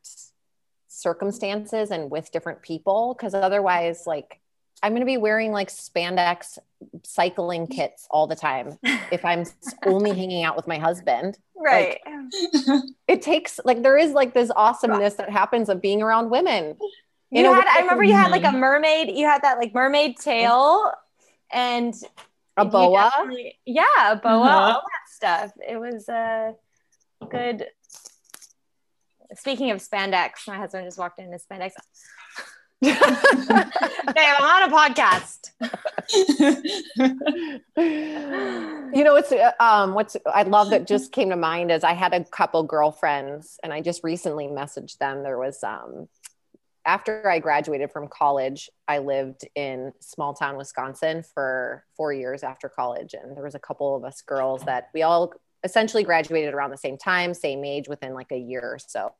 circumstances 0.87 1.89
and 1.89 2.11
with 2.11 2.31
different 2.31 2.61
people 2.61 3.15
because 3.17 3.33
otherwise, 3.33 4.03
like 4.05 4.39
I'm 4.83 4.91
going 4.91 5.01
to 5.01 5.05
be 5.05 5.17
wearing 5.17 5.51
like 5.51 5.69
spandex 5.69 6.57
cycling 7.03 7.67
kits 7.71 8.07
all 8.09 8.27
the 8.27 8.35
time 8.35 8.77
if 9.11 9.23
I'm 9.25 9.45
only 9.85 10.11
hanging 10.11 10.43
out 10.43 10.55
with 10.55 10.67
my 10.67 10.77
husband. 10.77 11.37
Right. 11.55 11.99
Like, 12.05 12.81
it 13.07 13.21
takes 13.21 13.59
like 13.63 13.81
there 13.81 13.97
is 13.97 14.11
like 14.11 14.33
this 14.33 14.51
awesomeness 14.55 15.15
that 15.15 15.29
happens 15.29 15.69
of 15.69 15.81
being 15.81 16.01
around 16.01 16.29
women. 16.29 16.77
You, 17.31 17.51
had, 17.51 17.65
I 17.67 17.81
remember 17.81 18.03
you 18.03 18.13
had 18.13 18.31
like 18.31 18.45
a 18.45 18.51
mermaid, 18.51 19.09
you 19.09 19.25
had 19.25 19.41
that 19.41 19.57
like 19.57 19.73
mermaid 19.73 20.17
tail 20.17 20.91
and 21.51 21.93
a 22.57 22.65
boa. 22.65 23.11
Yeah, 23.65 24.11
a 24.11 24.15
boa, 24.15 24.41
uh-huh. 24.41 24.73
all 24.75 24.81
that 24.81 25.09
stuff. 25.09 25.51
It 25.67 25.77
was 25.77 26.07
a 26.07 26.53
uh, 27.21 27.25
good. 27.25 27.65
Speaking 29.33 29.71
of 29.71 29.79
spandex, 29.79 30.47
my 30.47 30.55
husband 30.55 30.85
just 30.85 30.97
walked 30.97 31.19
in 31.19 31.31
his 31.31 31.43
spandex. 31.43 31.71
Dave, 32.83 32.97
I'm 34.17 34.43
on 34.43 34.69
a 34.69 34.75
podcast. 34.75 35.51
you 38.93 39.03
know, 39.03 39.15
it's 39.15 39.33
um, 39.61 39.93
what's 39.93 40.17
I 40.25 40.43
love 40.43 40.71
that 40.71 40.85
just 40.85 41.13
came 41.13 41.29
to 41.29 41.37
mind 41.37 41.71
is 41.71 41.85
I 41.85 41.93
had 41.93 42.13
a 42.13 42.25
couple 42.25 42.63
girlfriends, 42.63 43.59
and 43.63 43.71
I 43.71 43.79
just 43.79 44.03
recently 44.03 44.47
messaged 44.47 44.97
them. 44.97 45.23
There 45.23 45.39
was 45.39 45.63
um, 45.63 46.09
after 46.85 47.29
I 47.29 47.39
graduated 47.39 47.91
from 47.91 48.09
college, 48.09 48.69
I 48.89 48.97
lived 48.97 49.47
in 49.55 49.93
small 50.01 50.33
town 50.33 50.57
Wisconsin 50.57 51.23
for 51.33 51.85
four 51.95 52.11
years 52.11 52.43
after 52.43 52.67
college, 52.67 53.13
and 53.13 53.37
there 53.37 53.43
was 53.43 53.55
a 53.55 53.59
couple 53.59 53.95
of 53.95 54.03
us 54.03 54.21
girls 54.21 54.63
that 54.63 54.89
we 54.93 55.01
all 55.01 55.31
essentially 55.63 56.03
graduated 56.03 56.53
around 56.53 56.71
the 56.71 56.77
same 56.77 56.97
time, 56.97 57.33
same 57.33 57.63
age, 57.63 57.87
within 57.87 58.13
like 58.13 58.33
a 58.33 58.37
year 58.37 58.61
or 58.61 58.79
so, 58.79 59.13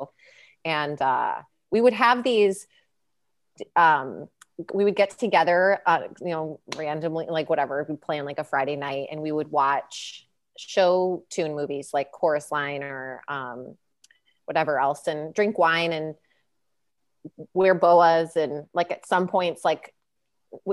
and 0.65 1.01
uh, 1.01 1.35
we 1.71 1.79
would 1.79 1.93
have 1.93 2.21
these 2.21 2.67
um, 3.75 4.27
we 4.73 4.83
would 4.83 4.95
get 4.95 5.17
together, 5.17 5.79
uh, 5.85 6.03
you 6.21 6.29
know, 6.29 6.59
randomly, 6.77 7.25
like 7.27 7.49
whatever, 7.49 7.85
we 7.87 7.95
plan 7.95 8.25
like 8.25 8.39
a 8.39 8.43
Friday 8.43 8.75
night 8.75 9.07
and 9.11 9.21
we 9.21 9.31
would 9.31 9.51
watch 9.51 10.27
show 10.57 11.23
tune 11.29 11.55
movies 11.55 11.89
like 11.93 12.11
Chorus 12.11 12.51
Line 12.51 12.83
or 12.83 13.21
um, 13.27 13.75
whatever 14.45 14.79
else 14.79 15.07
and 15.07 15.33
drink 15.33 15.57
wine 15.57 15.91
and 15.91 16.15
wear 17.53 17.73
boas 17.73 18.35
and 18.35 18.65
like 18.73 18.91
at 18.91 19.05
some 19.05 19.27
points 19.27 19.65
like 19.65 19.93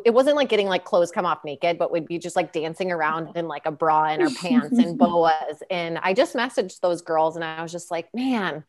it 0.05 0.15
wasn't 0.15 0.37
like 0.37 0.49
getting 0.49 0.69
like 0.69 0.85
clothes 0.85 1.11
come 1.11 1.27
off 1.27 1.45
naked, 1.45 1.79
but 1.79 1.91
we'd 1.91 2.07
be 2.07 2.19
just 2.19 2.37
like 2.37 2.53
dancing 2.53 2.93
around 2.93 3.37
in 3.37 3.49
like 3.49 3.67
a 3.67 3.71
bra 3.73 4.05
and 4.05 4.23
our 4.23 4.31
pants 4.41 4.79
and 4.79 4.99
boas. 4.99 5.63
And 5.71 5.99
I 5.99 6.15
just 6.15 6.35
messaged 6.35 6.81
those 6.81 7.03
girls 7.03 7.37
and 7.37 7.45
I 7.45 7.63
was 7.63 7.73
just 7.73 7.91
like, 7.91 8.09
man, 8.15 8.65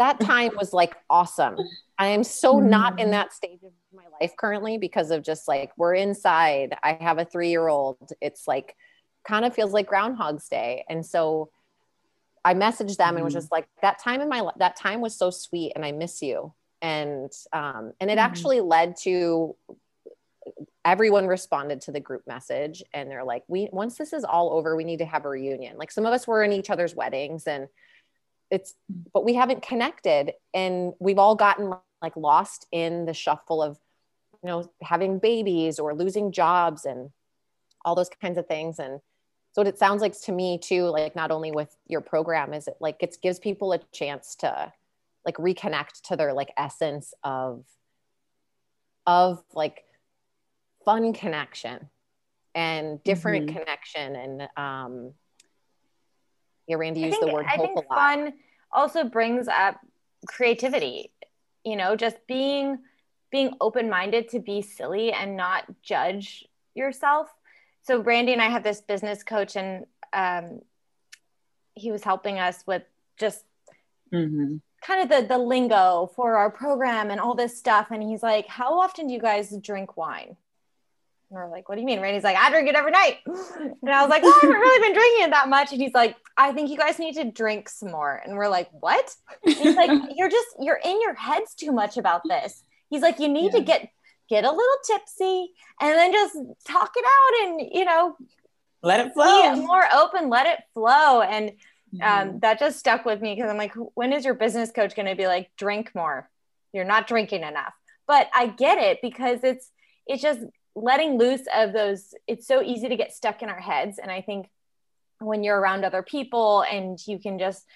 that 0.00 0.18
time 0.18 0.52
was 0.56 0.72
like 0.72 0.96
awesome. 1.10 1.56
I 1.98 2.06
am 2.06 2.24
so 2.24 2.58
not 2.58 2.98
in 2.98 3.08
mm. 3.08 3.12
that 3.12 3.34
stage 3.34 3.60
of 3.62 3.72
my 3.94 4.04
life 4.18 4.32
currently 4.36 4.78
because 4.78 5.10
of 5.10 5.22
just 5.22 5.46
like 5.46 5.70
we're 5.76 5.94
inside. 5.94 6.74
I 6.82 6.94
have 6.94 7.18
a 7.18 7.24
three 7.26 7.50
year 7.50 7.68
old. 7.68 8.10
It's 8.22 8.48
like 8.48 8.74
kind 9.28 9.44
of 9.44 9.54
feels 9.54 9.72
like 9.72 9.86
Groundhog's 9.86 10.48
Day. 10.48 10.84
And 10.88 11.04
so 11.04 11.50
I 12.42 12.54
messaged 12.54 12.96
them 12.96 13.16
and 13.16 13.24
was 13.24 13.34
mm. 13.34 13.36
just 13.36 13.52
like, 13.52 13.68
that 13.82 13.98
time 13.98 14.22
in 14.22 14.30
my 14.30 14.40
life, 14.40 14.54
that 14.58 14.76
time 14.76 15.02
was 15.02 15.14
so 15.14 15.30
sweet 15.30 15.72
and 15.76 15.84
I 15.84 15.92
miss 15.92 16.22
you. 16.22 16.54
And 16.80 17.30
um, 17.52 17.92
and 18.00 18.10
it 18.10 18.16
mm. 18.16 18.22
actually 18.22 18.62
led 18.62 18.96
to 19.02 19.54
everyone 20.82 21.26
responded 21.26 21.82
to 21.82 21.92
the 21.92 22.00
group 22.00 22.22
message 22.26 22.82
and 22.94 23.10
they're 23.10 23.22
like 23.22 23.44
we 23.48 23.68
once 23.70 23.98
this 23.98 24.14
is 24.14 24.24
all 24.24 24.50
over 24.54 24.74
we 24.74 24.82
need 24.82 25.00
to 25.00 25.04
have 25.04 25.26
a 25.26 25.28
reunion 25.28 25.76
like 25.76 25.90
some 25.92 26.06
of 26.06 26.12
us 26.14 26.26
were 26.26 26.42
in 26.42 26.52
each 26.52 26.70
other's 26.70 26.94
weddings 26.94 27.46
and 27.46 27.68
it's 28.50 28.74
but 29.12 29.24
we 29.24 29.34
haven't 29.34 29.62
connected 29.62 30.32
and 30.52 30.92
we've 30.98 31.18
all 31.18 31.36
gotten 31.36 31.72
like 32.02 32.16
lost 32.16 32.66
in 32.72 33.06
the 33.06 33.14
shuffle 33.14 33.62
of 33.62 33.78
you 34.42 34.48
know 34.48 34.70
having 34.82 35.18
babies 35.18 35.78
or 35.78 35.94
losing 35.94 36.32
jobs 36.32 36.84
and 36.84 37.10
all 37.84 37.94
those 37.94 38.10
kinds 38.20 38.38
of 38.38 38.46
things 38.46 38.78
and 38.78 39.00
so 39.52 39.62
what 39.62 39.68
it 39.68 39.78
sounds 39.78 40.00
like 40.02 40.18
to 40.20 40.32
me 40.32 40.58
too 40.58 40.84
like 40.84 41.14
not 41.14 41.30
only 41.30 41.52
with 41.52 41.74
your 41.86 42.00
program 42.00 42.52
is 42.52 42.66
it 42.66 42.76
like 42.80 42.96
it 43.00 43.16
gives 43.22 43.38
people 43.38 43.72
a 43.72 43.78
chance 43.92 44.34
to 44.34 44.72
like 45.24 45.36
reconnect 45.36 46.02
to 46.02 46.16
their 46.16 46.32
like 46.32 46.52
essence 46.56 47.14
of 47.22 47.64
of 49.06 49.42
like 49.54 49.84
fun 50.84 51.12
connection 51.12 51.88
and 52.54 53.02
different 53.04 53.46
mm-hmm. 53.46 53.58
connection 53.58 54.16
and 54.16 54.48
um 54.56 55.12
yeah 56.70 56.76
randee 56.76 57.06
used 57.06 57.20
the 57.20 57.32
word 57.32 57.46
I 57.46 57.56
hope 57.56 57.74
think 57.74 57.88
fun 57.88 58.32
also 58.72 59.04
brings 59.04 59.48
up 59.48 59.80
creativity 60.26 61.12
you 61.64 61.76
know 61.76 61.96
just 61.96 62.16
being 62.26 62.78
being 63.30 63.54
open-minded 63.60 64.28
to 64.30 64.40
be 64.40 64.60
silly 64.60 65.12
and 65.12 65.36
not 65.36 65.64
judge 65.82 66.44
yourself. 66.74 67.28
So 67.82 68.02
randee 68.02 68.32
and 68.32 68.42
i 68.42 68.48
have 68.48 68.62
this 68.62 68.80
business 68.80 69.22
coach 69.22 69.56
and 69.56 69.86
um 70.12 70.60
he 71.74 71.92
was 71.92 72.02
helping 72.02 72.38
us 72.38 72.62
with 72.66 72.82
just 73.18 73.44
mm-hmm. 74.12 74.56
kind 74.82 75.02
of 75.02 75.08
the 75.08 75.26
the 75.26 75.38
lingo 75.38 76.10
for 76.14 76.36
our 76.36 76.50
program 76.50 77.10
and 77.10 77.20
all 77.20 77.34
this 77.34 77.56
stuff. 77.56 77.88
And 77.90 78.02
he's 78.02 78.22
like 78.22 78.46
how 78.46 78.78
often 78.80 79.06
do 79.06 79.14
you 79.14 79.20
guys 79.20 79.54
drink 79.62 79.96
wine 79.96 80.36
and 81.30 81.38
we're 81.38 81.48
like, 81.48 81.68
what 81.68 81.76
do 81.76 81.80
you 81.80 81.86
mean? 81.86 82.00
Randee's 82.00 82.24
like, 82.24 82.36
I 82.36 82.50
drink 82.50 82.68
it 82.68 82.74
every 82.74 82.90
night. 82.90 83.18
And 83.82 83.90
I 83.90 84.02
was 84.02 84.10
like, 84.10 84.22
well, 84.22 84.32
I 84.32 84.38
haven't 84.42 84.60
really 84.60 84.88
been 84.88 84.94
drinking 84.94 85.24
it 85.24 85.30
that 85.30 85.48
much. 85.48 85.72
And 85.72 85.80
he's 85.80 85.94
like, 85.94 86.16
I 86.36 86.52
think 86.52 86.70
you 86.70 86.76
guys 86.76 86.98
need 86.98 87.14
to 87.14 87.24
drink 87.24 87.68
some 87.68 87.90
more. 87.90 88.20
And 88.24 88.36
we're 88.36 88.48
like, 88.48 88.68
what? 88.72 89.14
And 89.44 89.54
he's 89.54 89.76
like, 89.76 89.90
you're 90.16 90.28
just, 90.28 90.48
you're 90.60 90.80
in 90.84 91.00
your 91.00 91.14
heads 91.14 91.54
too 91.54 91.72
much 91.72 91.96
about 91.96 92.22
this. 92.28 92.62
He's 92.90 93.02
like, 93.02 93.20
you 93.20 93.28
need 93.28 93.52
yeah. 93.52 93.58
to 93.58 93.64
get, 93.64 93.88
get 94.28 94.44
a 94.44 94.50
little 94.50 94.76
tipsy 94.84 95.52
and 95.80 95.90
then 95.90 96.12
just 96.12 96.36
talk 96.66 96.92
it 96.96 97.04
out 97.04 97.48
and, 97.48 97.70
you 97.72 97.84
know, 97.84 98.16
let 98.82 99.06
it 99.06 99.12
flow. 99.12 99.54
more 99.56 99.84
open, 99.94 100.28
let 100.28 100.46
it 100.46 100.58
flow. 100.74 101.22
And 101.22 101.50
um, 101.94 102.00
mm-hmm. 102.00 102.38
that 102.40 102.58
just 102.58 102.78
stuck 102.78 103.04
with 103.04 103.20
me 103.20 103.34
because 103.34 103.50
I'm 103.50 103.58
like, 103.58 103.74
when 103.94 104.12
is 104.12 104.24
your 104.24 104.34
business 104.34 104.70
coach 104.72 104.94
going 104.96 105.08
to 105.08 105.16
be 105.16 105.26
like, 105.26 105.50
drink 105.56 105.92
more? 105.94 106.28
You're 106.72 106.84
not 106.84 107.06
drinking 107.06 107.42
enough. 107.42 107.72
But 108.06 108.28
I 108.34 108.46
get 108.48 108.78
it 108.78 108.98
because 109.00 109.40
it's, 109.44 109.70
it's 110.06 110.22
just 110.22 110.40
letting 110.82 111.18
loose 111.18 111.42
of 111.54 111.72
those 111.72 112.14
it's 112.26 112.46
so 112.46 112.62
easy 112.62 112.88
to 112.88 112.96
get 112.96 113.12
stuck 113.12 113.42
in 113.42 113.48
our 113.48 113.60
heads. 113.60 113.98
And 113.98 114.10
i 114.10 114.20
think 114.20 114.48
when 115.18 115.44
you're 115.44 115.58
around 115.58 115.84
other 115.84 116.02
people 116.02 116.62
and 116.62 116.98
you 117.06 117.18
can 117.18 117.38
just 117.38 117.66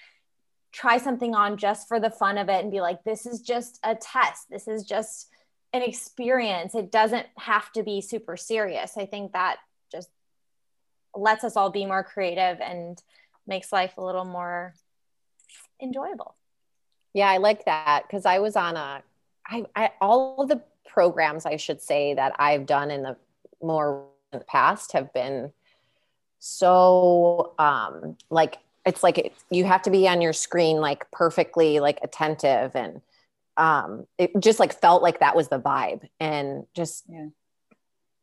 try 0.71 0.97
something 0.97 1.33
on 1.33 1.57
just 1.57 1.87
for 1.87 1.99
the 1.99 2.09
fun 2.09 2.37
of 2.37 2.49
it 2.49 2.61
and 2.61 2.71
be 2.71 2.81
like 2.81 3.03
this 3.03 3.25
is 3.25 3.41
just 3.41 3.79
a 3.83 3.95
test. 3.95 4.49
This 4.49 4.67
is 4.67 4.83
just 4.83 5.29
an 5.71 5.81
experience. 5.81 6.75
It 6.75 6.91
doesn't 6.91 7.27
have 7.37 7.71
to 7.73 7.83
be 7.83 8.01
super 8.01 8.35
serious. 8.35 8.97
I 8.97 9.05
think 9.05 9.33
that 9.33 9.57
just 9.91 10.09
lets 11.13 11.43
us 11.43 11.55
all 11.55 11.69
be 11.69 11.85
more 11.85 12.03
creative 12.03 12.59
and 12.59 13.01
makes 13.47 13.71
life 13.71 13.93
a 13.97 14.03
little 14.03 14.25
more 14.25 14.73
enjoyable. 15.81 16.35
Yeah 17.13 17.29
i 17.29 17.37
like 17.37 17.65
that. 17.65 18.03
Because 18.07 18.25
i 18.25 18.39
was 18.39 18.55
on 18.55 18.75
a 18.75 19.03
I, 19.47 19.65
I 19.75 19.91
all 20.01 20.41
of 20.41 20.49
the 20.49 20.61
programs, 20.85 21.45
I 21.45 21.57
should 21.57 21.81
say, 21.81 22.13
that 22.13 22.33
I've 22.39 22.65
done 22.65 22.91
in 22.91 23.03
the 23.03 23.17
more 23.61 24.05
past 24.47 24.91
have 24.91 25.13
been 25.13 25.51
so 26.39 27.53
um, 27.57 28.17
like 28.29 28.59
it's 28.85 29.01
like 29.01 29.17
it, 29.17 29.33
you 29.49 29.65
have 29.65 29.81
to 29.83 29.89
be 29.89 30.07
on 30.07 30.21
your 30.21 30.33
screen 30.33 30.77
like 30.77 31.09
perfectly 31.11 31.79
like 31.79 31.99
attentive 32.03 32.75
and 32.75 33.01
um, 33.57 34.05
it 34.17 34.31
just 34.39 34.59
like 34.59 34.79
felt 34.79 35.01
like 35.01 35.21
that 35.21 35.35
was 35.35 35.47
the 35.47 35.59
vibe 35.59 36.07
and 36.19 36.65
just 36.75 37.05
yeah. 37.09 37.27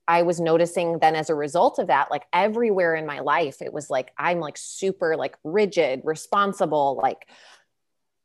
I 0.07 0.23
was 0.23 0.41
noticing 0.41 0.99
then 0.99 1.17
as 1.17 1.31
a 1.31 1.35
result 1.35 1.79
of 1.79 1.87
that, 1.87 2.11
like 2.11 2.25
everywhere 2.33 2.95
in 2.95 3.07
my 3.07 3.21
life, 3.21 3.63
it 3.63 3.73
was 3.73 3.89
like 3.89 4.13
I'm 4.19 4.41
like 4.41 4.57
super 4.59 5.17
like 5.17 5.37
rigid, 5.43 6.03
responsible, 6.05 7.01
like 7.03 7.29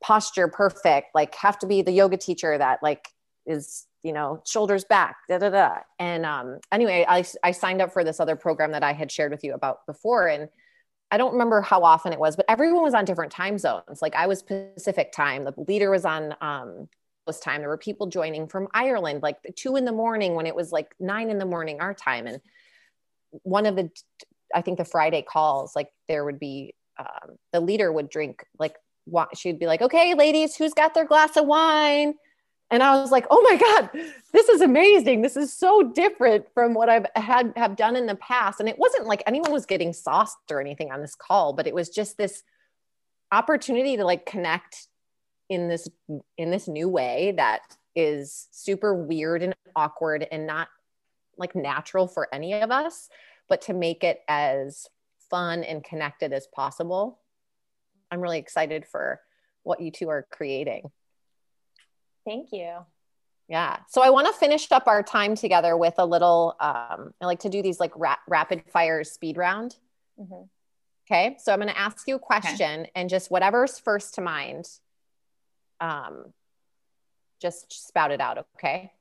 posture 0.00 0.48
perfect, 0.48 1.14
like 1.14 1.34
have 1.36 1.58
to 1.60 1.66
be 1.66 1.82
the 1.82 1.92
yoga 1.92 2.16
teacher 2.16 2.56
that 2.56 2.82
like 2.82 3.08
is 3.48 3.86
you 4.02 4.12
know 4.12 4.42
shoulders 4.46 4.84
back 4.84 5.16
da 5.28 5.38
da 5.38 5.50
da. 5.50 5.76
And 5.98 6.24
um 6.24 6.58
anyway 6.70 7.04
i 7.08 7.24
i 7.42 7.50
signed 7.50 7.82
up 7.82 7.92
for 7.92 8.04
this 8.04 8.20
other 8.20 8.36
program 8.36 8.72
that 8.72 8.84
i 8.84 8.92
had 8.92 9.10
shared 9.10 9.32
with 9.32 9.42
you 9.42 9.54
about 9.54 9.84
before 9.86 10.28
and 10.28 10.48
i 11.10 11.16
don't 11.16 11.32
remember 11.32 11.60
how 11.60 11.82
often 11.82 12.12
it 12.12 12.20
was 12.20 12.36
but 12.36 12.44
everyone 12.48 12.82
was 12.82 12.94
on 12.94 13.04
different 13.04 13.32
time 13.32 13.58
zones. 13.58 14.00
Like 14.00 14.14
i 14.14 14.26
was 14.26 14.42
pacific 14.42 15.12
time 15.12 15.44
the 15.44 15.54
leader 15.66 15.90
was 15.90 16.04
on 16.04 16.34
um 16.40 16.88
this 17.26 17.40
time. 17.40 17.60
There 17.60 17.68
were 17.68 17.76
people 17.78 18.06
joining 18.06 18.46
from 18.48 18.68
ireland 18.72 19.22
like 19.22 19.38
two 19.56 19.76
in 19.76 19.84
the 19.84 19.92
morning 19.92 20.34
when 20.34 20.46
it 20.46 20.54
was 20.54 20.70
like 20.70 20.94
nine 21.00 21.30
in 21.30 21.38
the 21.38 21.46
morning 21.46 21.80
our 21.80 21.94
time. 21.94 22.26
And 22.26 22.40
one 23.30 23.66
of 23.66 23.76
the 23.76 23.90
i 24.54 24.62
think 24.62 24.78
the 24.78 24.84
friday 24.84 25.22
calls 25.22 25.76
like 25.76 25.88
there 26.08 26.24
would 26.24 26.38
be 26.38 26.74
um, 26.98 27.36
the 27.52 27.60
leader 27.60 27.92
would 27.92 28.08
drink 28.08 28.44
like 28.58 28.76
she'd 29.34 29.58
be 29.58 29.66
like 29.66 29.82
okay 29.82 30.14
ladies 30.14 30.56
who's 30.56 30.74
got 30.74 30.94
their 30.94 31.04
glass 31.04 31.36
of 31.36 31.46
wine 31.46 32.14
and 32.70 32.82
I 32.82 33.00
was 33.00 33.10
like, 33.10 33.26
"Oh 33.30 33.40
my 33.48 33.56
god, 33.56 33.90
this 34.32 34.48
is 34.48 34.60
amazing! 34.60 35.22
This 35.22 35.36
is 35.36 35.52
so 35.52 35.82
different 35.82 36.46
from 36.54 36.74
what 36.74 36.88
I've 36.88 37.06
had 37.16 37.52
have 37.56 37.76
done 37.76 37.96
in 37.96 38.06
the 38.06 38.16
past." 38.16 38.60
And 38.60 38.68
it 38.68 38.78
wasn't 38.78 39.06
like 39.06 39.22
anyone 39.26 39.52
was 39.52 39.66
getting 39.66 39.92
sauced 39.92 40.36
or 40.50 40.60
anything 40.60 40.92
on 40.92 41.00
this 41.00 41.14
call, 41.14 41.52
but 41.52 41.66
it 41.66 41.74
was 41.74 41.88
just 41.88 42.16
this 42.18 42.42
opportunity 43.32 43.96
to 43.96 44.04
like 44.04 44.26
connect 44.26 44.88
in 45.48 45.68
this 45.68 45.88
in 46.36 46.50
this 46.50 46.68
new 46.68 46.88
way 46.88 47.32
that 47.36 47.60
is 47.94 48.48
super 48.52 48.94
weird 48.94 49.42
and 49.42 49.54
awkward 49.74 50.26
and 50.30 50.46
not 50.46 50.68
like 51.36 51.54
natural 51.54 52.06
for 52.06 52.28
any 52.32 52.52
of 52.54 52.70
us, 52.70 53.08
but 53.48 53.62
to 53.62 53.72
make 53.72 54.04
it 54.04 54.20
as 54.28 54.86
fun 55.30 55.64
and 55.64 55.84
connected 55.84 56.32
as 56.32 56.46
possible. 56.54 57.20
I'm 58.10 58.20
really 58.20 58.38
excited 58.38 58.86
for 58.86 59.20
what 59.62 59.80
you 59.80 59.90
two 59.90 60.08
are 60.08 60.26
creating. 60.30 60.90
Thank 62.28 62.52
you. 62.52 62.74
Yeah. 63.48 63.78
So 63.88 64.02
I 64.02 64.10
want 64.10 64.26
to 64.26 64.32
finish 64.34 64.70
up 64.70 64.86
our 64.86 65.02
time 65.02 65.34
together 65.34 65.76
with 65.76 65.94
a 65.96 66.04
little, 66.04 66.54
um, 66.60 67.14
I 67.20 67.24
like 67.24 67.40
to 67.40 67.48
do 67.48 67.62
these 67.62 67.80
like 67.80 67.92
ra- 67.96 68.18
rapid 68.28 68.64
fire 68.70 69.02
speed 69.02 69.38
round. 69.38 69.76
Mm-hmm. 70.20 70.42
Okay. 71.10 71.36
So 71.40 71.52
I'm 71.52 71.58
going 71.58 71.72
to 71.72 71.78
ask 71.78 72.06
you 72.06 72.16
a 72.16 72.18
question 72.18 72.82
okay. 72.82 72.90
and 72.94 73.08
just 73.08 73.30
whatever's 73.30 73.78
first 73.78 74.16
to 74.16 74.20
mind, 74.20 74.68
um, 75.80 76.34
just 77.40 77.88
spout 77.88 78.10
it 78.10 78.20
out. 78.20 78.46
Okay. 78.56 78.92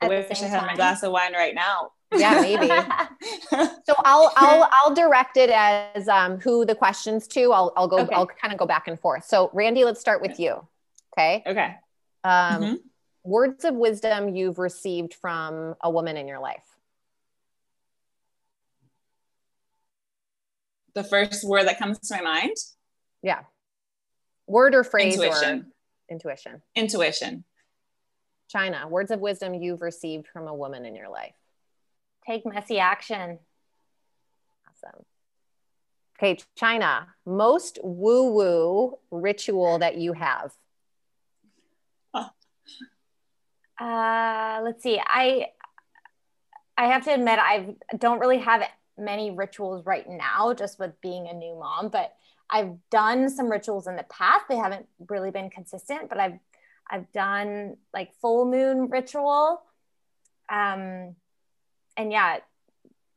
I 0.00 0.08
wish 0.08 0.42
I 0.42 0.46
had 0.46 0.60
time. 0.60 0.66
my 0.68 0.76
glass 0.76 1.02
of 1.02 1.12
wine 1.12 1.34
right 1.34 1.54
now. 1.54 1.90
Yeah, 2.14 2.40
maybe. 2.40 2.68
so 3.84 3.94
I'll 4.04 4.32
I'll 4.36 4.68
I'll 4.72 4.94
direct 4.94 5.36
it 5.36 5.50
as 5.50 6.06
um, 6.06 6.38
who 6.38 6.64
the 6.64 6.74
questions 6.74 7.26
to. 7.28 7.50
I'll 7.52 7.72
I'll 7.76 7.88
go 7.88 8.00
okay. 8.00 8.14
I'll 8.14 8.26
kind 8.26 8.52
of 8.52 8.58
go 8.58 8.66
back 8.66 8.88
and 8.88 9.00
forth. 9.00 9.24
So 9.24 9.48
Randee, 9.54 9.84
let's 9.84 10.00
start 10.00 10.20
with 10.20 10.38
you. 10.38 10.66
Okay. 11.14 11.42
Okay. 11.46 11.76
Um, 12.26 12.62
mm-hmm. 12.62 12.74
Words 13.22 13.64
of 13.64 13.74
wisdom 13.74 14.34
you've 14.34 14.58
received 14.58 15.14
from 15.14 15.74
a 15.80 15.88
woman 15.88 16.16
in 16.16 16.26
your 16.26 16.40
life. 16.40 16.64
The 20.94 21.04
first 21.04 21.46
word 21.46 21.68
that 21.68 21.78
comes 21.78 21.98
to 22.00 22.16
my 22.16 22.22
mind? 22.22 22.56
Yeah. 23.22 23.40
Word 24.48 24.74
or 24.74 24.82
phrase 24.82 25.14
intuition. 25.14 25.58
or 25.58 26.14
intuition. 26.14 26.62
Intuition. 26.74 27.44
China, 28.48 28.88
words 28.88 29.10
of 29.12 29.20
wisdom 29.20 29.54
you've 29.54 29.82
received 29.82 30.26
from 30.26 30.48
a 30.48 30.54
woman 30.54 30.84
in 30.84 30.96
your 30.96 31.08
life. 31.08 31.34
Take 32.26 32.44
messy 32.44 32.80
action. 32.80 33.38
Awesome. 34.68 35.04
Okay, 36.18 36.38
China, 36.56 37.08
most 37.24 37.78
woo 37.84 38.32
woo 38.32 38.98
ritual 39.12 39.78
that 39.78 39.96
you 39.96 40.12
have. 40.12 40.52
Uh, 43.78 44.60
let's 44.64 44.82
see. 44.82 45.00
I 45.04 45.48
I 46.78 46.86
have 46.88 47.04
to 47.04 47.14
admit 47.14 47.38
I 47.38 47.76
don't 47.98 48.20
really 48.20 48.38
have 48.38 48.62
many 48.98 49.30
rituals 49.30 49.84
right 49.84 50.08
now, 50.08 50.54
just 50.54 50.78
with 50.78 51.00
being 51.00 51.28
a 51.28 51.32
new 51.34 51.58
mom. 51.58 51.88
But 51.88 52.14
I've 52.48 52.76
done 52.90 53.28
some 53.28 53.50
rituals 53.50 53.86
in 53.86 53.96
the 53.96 54.04
past. 54.04 54.44
They 54.48 54.56
haven't 54.56 54.86
really 55.08 55.30
been 55.30 55.50
consistent, 55.50 56.08
but 56.08 56.18
I've 56.18 56.38
I've 56.90 57.10
done 57.12 57.76
like 57.92 58.14
full 58.20 58.46
moon 58.50 58.88
ritual. 58.88 59.62
Um, 60.48 61.16
and 61.96 62.12
yeah, 62.12 62.38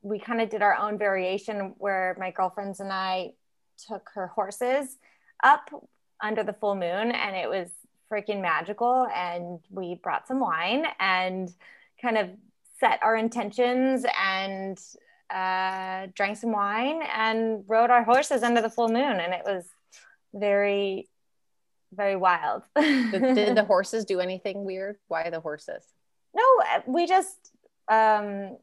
we 0.02 0.20
kind 0.20 0.42
of 0.42 0.50
did 0.50 0.62
our 0.62 0.76
own 0.76 0.98
variation 0.98 1.76
where 1.78 2.16
my 2.20 2.32
girlfriends 2.32 2.80
and 2.80 2.92
I 2.92 3.34
took 3.88 4.10
her 4.16 4.28
horses 4.28 4.98
up 5.44 5.70
under 6.22 6.44
the 6.44 6.54
full 6.54 6.76
moon, 6.76 7.12
and 7.12 7.36
it 7.36 7.50
was 7.50 7.70
freaking 8.12 8.42
magical. 8.42 9.08
And 9.14 9.60
we 9.70 9.96
brought 9.96 10.28
some 10.28 10.40
wine 10.40 10.86
and 11.00 11.50
kind 12.02 12.18
of 12.18 12.30
set 12.80 13.00
our 13.04 13.16
intentions 13.16 14.06
and 14.22 14.80
uh, 15.30 16.08
drank 16.16 16.38
some 16.38 16.52
wine 16.52 17.02
and 17.16 17.64
rode 17.68 17.90
our 17.90 18.04
horses 18.04 18.44
under 18.44 18.62
the 18.62 18.70
full 18.70 18.88
moon. 18.88 19.20
And 19.20 19.34
it 19.34 19.42
was 19.46 19.66
very, 20.34 21.08
very 21.94 22.16
wild. 22.16 22.64
did, 22.76 23.12
did 23.12 23.58
the 23.58 23.64
horses 23.68 24.06
do 24.06 24.20
anything 24.20 24.66
weird? 24.66 24.98
Why 25.08 25.30
the 25.30 25.40
horses? 25.40 25.84
No, 26.34 26.44
we 26.88 27.08
just, 27.08 27.38
um, 27.90 28.58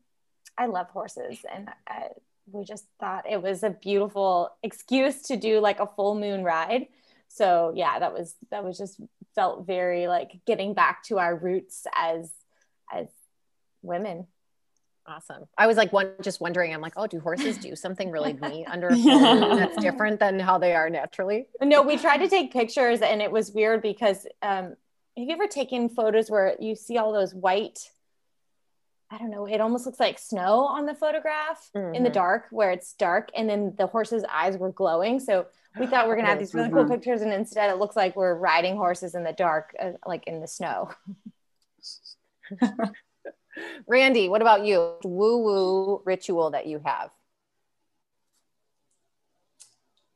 I 0.57 0.67
love 0.67 0.89
horses 0.91 1.39
and 1.53 1.69
uh, 1.89 2.09
we 2.51 2.65
just 2.65 2.87
thought 3.01 3.29
it 3.29 3.43
was 3.43 3.63
a 3.63 3.71
beautiful 3.71 4.51
excuse 4.63 5.23
to 5.23 5.37
do 5.37 5.61
like 5.61 5.81
a 5.81 5.87
full 5.87 6.15
moon 6.15 6.45
ride. 6.45 6.87
So 7.29 7.73
yeah, 7.75 7.99
that 7.99 8.13
was, 8.13 8.35
that 8.51 8.65
was 8.65 8.79
just 8.79 9.01
felt 9.37 9.67
very 9.67 10.09
like 10.09 10.41
getting 10.47 10.75
back 10.75 11.05
to 11.05 11.19
our 11.19 11.37
roots 11.37 11.87
as, 11.95 12.33
as 12.93 13.07
women. 13.83 14.27
Awesome. 15.07 15.45
I 15.57 15.69
was 15.69 15.77
like 15.77 15.93
one 15.93 16.15
just 16.21 16.41
wondering, 16.41 16.75
I'm 16.75 16.81
like, 16.81 16.95
oh, 16.97 17.07
do 17.07 17.21
horses 17.21 17.59
do 17.59 17.77
something 17.77 18.11
really 18.11 18.33
neat 18.43 18.67
under 18.67 18.89
a 18.89 18.97
that's 18.97 19.77
different 19.77 20.19
than 20.19 20.41
how 20.41 20.59
they 20.59 20.75
are 20.75 20.91
naturally? 20.91 21.47
No, 21.63 21.83
we 21.83 21.97
tried 21.97 22.19
to 22.19 22.29
take 22.29 22.53
pictures 22.53 23.03
and 23.03 23.23
it 23.23 23.31
was 23.31 23.53
weird 23.53 23.83
because 23.83 24.27
um 24.43 24.75
have 25.17 25.29
you 25.29 25.33
ever 25.33 25.47
taken 25.47 25.89
photos 25.89 26.31
where 26.31 26.57
you 26.61 26.75
see 26.75 26.99
all 26.99 27.13
those 27.13 27.35
white 27.35 27.79
I 29.11 29.19
don't 29.19 29.31
know, 29.31 29.47
it 29.47 29.61
almost 29.61 29.87
looks 29.87 30.01
like 30.01 30.19
snow 30.19 30.65
on 30.65 30.85
the 30.85 30.95
photograph 30.95 31.71
mm-hmm. 31.77 31.95
in 31.95 32.03
the 32.03 32.09
mm-hmm. 32.09 32.15
dark 32.15 32.47
where 32.51 32.73
it's 32.73 32.93
dark 32.95 33.31
and 33.37 33.49
then 33.49 33.75
the 33.79 33.87
horse's 33.87 34.25
eyes 34.29 34.57
were 34.59 34.73
glowing. 34.73 35.21
So 35.21 35.47
we 35.79 35.87
thought 35.89 36.07
we 36.07 36.13
are 36.13 36.17
going 36.17 36.25
to 36.25 36.31
have 36.31 36.41
these 36.41 36.55
really 36.55 36.71
cool 36.71 36.83
mm-hmm. 36.83 36.93
pictures 36.93 37.23
and 37.23 37.33
instead 37.33 37.71
it 37.71 37.79
looks 37.79 37.95
like 37.95 38.17
we're 38.17 38.35
riding 38.35 38.77
horses 38.77 39.15
in 39.15 39.23
the 39.23 39.33
dark 39.33 39.75
uh, 39.81 39.93
like 40.05 40.27
in 40.27 40.41
the 40.41 40.49
snow. 40.49 40.91
Randee, 43.91 44.29
what 44.29 44.43
about 44.43 44.65
you? 44.65 44.97
Woo 45.05 45.39
woo 45.39 46.03
ritual 46.05 46.51
that 46.51 46.67
you 46.67 46.81
have? 46.85 47.11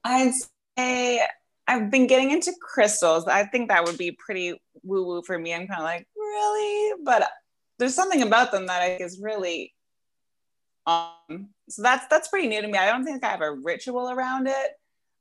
I'd 0.02 0.32
say 0.76 1.20
I've 1.68 1.90
been 1.90 2.08
getting 2.08 2.32
into 2.32 2.52
crystals. 2.60 3.26
I 3.28 3.44
think 3.44 3.68
that 3.68 3.84
would 3.84 3.96
be 3.96 4.10
pretty 4.10 4.60
woo 4.82 5.06
woo 5.06 5.22
for 5.22 5.38
me. 5.38 5.54
I'm 5.54 5.68
kind 5.68 5.80
of 5.80 5.84
like, 5.84 6.08
really? 6.16 6.94
But 7.04 7.30
there's 7.80 7.94
something 7.94 8.22
about 8.22 8.52
them 8.52 8.66
that 8.66 8.82
I 8.82 8.96
is 9.00 9.20
really 9.20 9.74
um 10.86 11.48
so 11.68 11.82
that's 11.82 12.06
that's 12.08 12.28
pretty 12.28 12.48
new 12.48 12.62
to 12.62 12.68
me. 12.68 12.78
I 12.78 12.86
don't 12.86 13.04
think 13.04 13.24
I 13.24 13.30
have 13.30 13.42
a 13.42 13.52
ritual 13.52 14.10
around 14.10 14.46
it. 14.46 14.70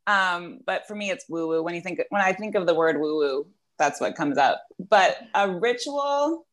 Um, 0.07 0.59
but 0.65 0.87
for 0.87 0.95
me 0.95 1.09
it's 1.09 1.25
woo 1.29 1.47
woo. 1.47 1.63
When 1.63 1.75
you 1.75 1.81
think 1.81 2.01
when 2.09 2.21
I 2.21 2.33
think 2.33 2.55
of 2.55 2.67
the 2.67 2.75
word 2.75 2.99
woo 2.99 3.17
woo, 3.17 3.47
that's 3.77 3.99
what 3.99 4.15
comes 4.15 4.37
up. 4.37 4.61
But 4.89 5.17
a 5.33 5.49
ritual 5.49 6.45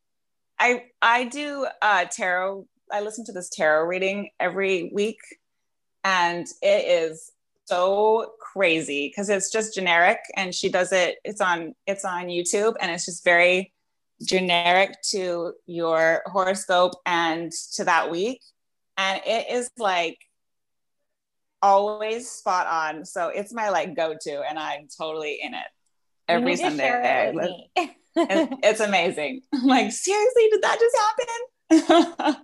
I 0.58 0.84
I 1.02 1.24
do 1.24 1.66
uh, 1.82 2.06
tarot. 2.10 2.66
I 2.90 3.00
listen 3.00 3.24
to 3.26 3.32
this 3.32 3.50
tarot 3.50 3.86
reading 3.86 4.30
every 4.38 4.90
week, 4.94 5.18
and 6.04 6.46
it 6.62 6.86
is 6.86 7.32
so 7.64 8.32
crazy 8.40 9.08
because 9.08 9.28
it's 9.28 9.50
just 9.50 9.74
generic, 9.74 10.18
and 10.36 10.54
she 10.54 10.68
does 10.70 10.92
it. 10.92 11.16
It's 11.24 11.40
on 11.40 11.74
it's 11.86 12.04
on 12.04 12.26
YouTube, 12.26 12.74
and 12.80 12.90
it's 12.90 13.04
just 13.04 13.24
very 13.24 13.72
generic 14.22 14.94
to 15.10 15.52
your 15.66 16.22
horoscope 16.26 16.94
and 17.04 17.52
to 17.74 17.84
that 17.84 18.10
week, 18.10 18.40
and 18.96 19.20
it 19.26 19.50
is 19.50 19.70
like 19.78 20.18
always 21.62 22.30
spot 22.30 22.66
on. 22.66 23.04
So 23.04 23.28
it's 23.28 23.52
my 23.52 23.70
like 23.70 23.94
go 23.96 24.14
to, 24.20 24.42
and 24.48 24.58
I'm 24.58 24.88
totally 24.96 25.40
in 25.42 25.54
it 25.54 25.66
every 26.28 26.56
Sunday. 26.56 27.68
It 27.76 27.90
it's 28.62 28.80
amazing. 28.80 29.42
I'm 29.54 29.64
like, 29.64 29.92
seriously, 29.92 30.48
did 30.50 30.62
that 30.62 30.78
just 30.80 32.26
happen? 32.26 32.36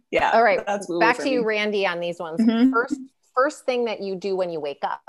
yeah. 0.10 0.32
All 0.34 0.44
right. 0.44 0.64
Back 1.00 1.18
to 1.18 1.28
you, 1.28 1.42
Randee, 1.42 1.88
on 1.88 2.00
these 2.00 2.18
ones. 2.18 2.40
Mm-hmm. 2.40 2.70
First, 2.72 3.00
first 3.34 3.64
thing 3.64 3.86
that 3.86 4.02
you 4.02 4.14
do 4.14 4.36
when 4.36 4.50
you 4.50 4.60
wake 4.60 4.82
up. 4.82 5.00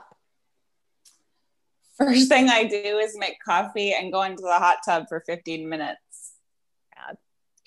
First 1.99 2.29
thing 2.29 2.49
I 2.49 2.63
do 2.63 2.75
is 2.75 3.17
make 3.17 3.37
coffee 3.43 3.93
and 3.93 4.11
go 4.11 4.23
into 4.23 4.41
the 4.41 4.53
hot 4.53 4.77
tub 4.85 5.07
for 5.09 5.21
15 5.25 5.67
minutes. 5.67 6.33
Yeah. 6.95 7.15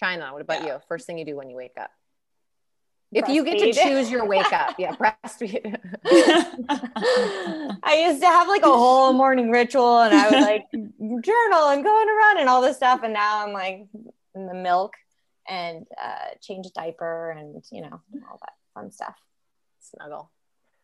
China, 0.01 0.33
what 0.33 0.41
about 0.41 0.62
yeah. 0.62 0.74
you? 0.74 0.80
First 0.89 1.07
thing 1.07 1.18
you 1.18 1.24
do 1.24 1.37
when 1.37 1.51
you 1.51 1.57
wake 1.57 1.76
up? 1.78 1.91
If 3.12 3.28
you 3.28 3.45
get 3.45 3.59
to 3.59 3.72
choose 3.72 4.11
your 4.11 4.24
wake 4.26 4.53
up, 4.53 4.76
yeah, 4.78 4.97
breastfeed. 4.97 5.76
I 7.83 8.07
used 8.07 8.22
to 8.22 8.26
have 8.26 8.49
like 8.49 8.62
a 8.62 8.72
whole 8.72 9.12
morning 9.12 9.51
ritual 9.51 10.01
and 10.01 10.14
I 10.14 10.30
would 10.30 10.41
like 10.41 10.64
journal 10.72 11.68
and 11.68 11.85
go 11.85 11.91
on 11.91 12.09
a 12.09 12.14
run 12.14 12.41
and 12.41 12.49
all 12.49 12.62
this 12.62 12.76
stuff. 12.76 13.01
And 13.03 13.12
now 13.12 13.45
I'm 13.47 13.53
like 13.53 13.87
in 14.35 14.47
the 14.47 14.55
milk 14.55 14.95
and 15.47 15.87
uh, 16.03 16.37
change 16.41 16.66
a 16.66 16.70
diaper 16.70 17.33
and, 17.33 17.62
you 17.70 17.83
know, 17.83 18.01
all 18.30 18.41
that 18.41 18.55
fun 18.72 18.91
stuff. 18.91 19.16
Snuggle. 19.80 20.30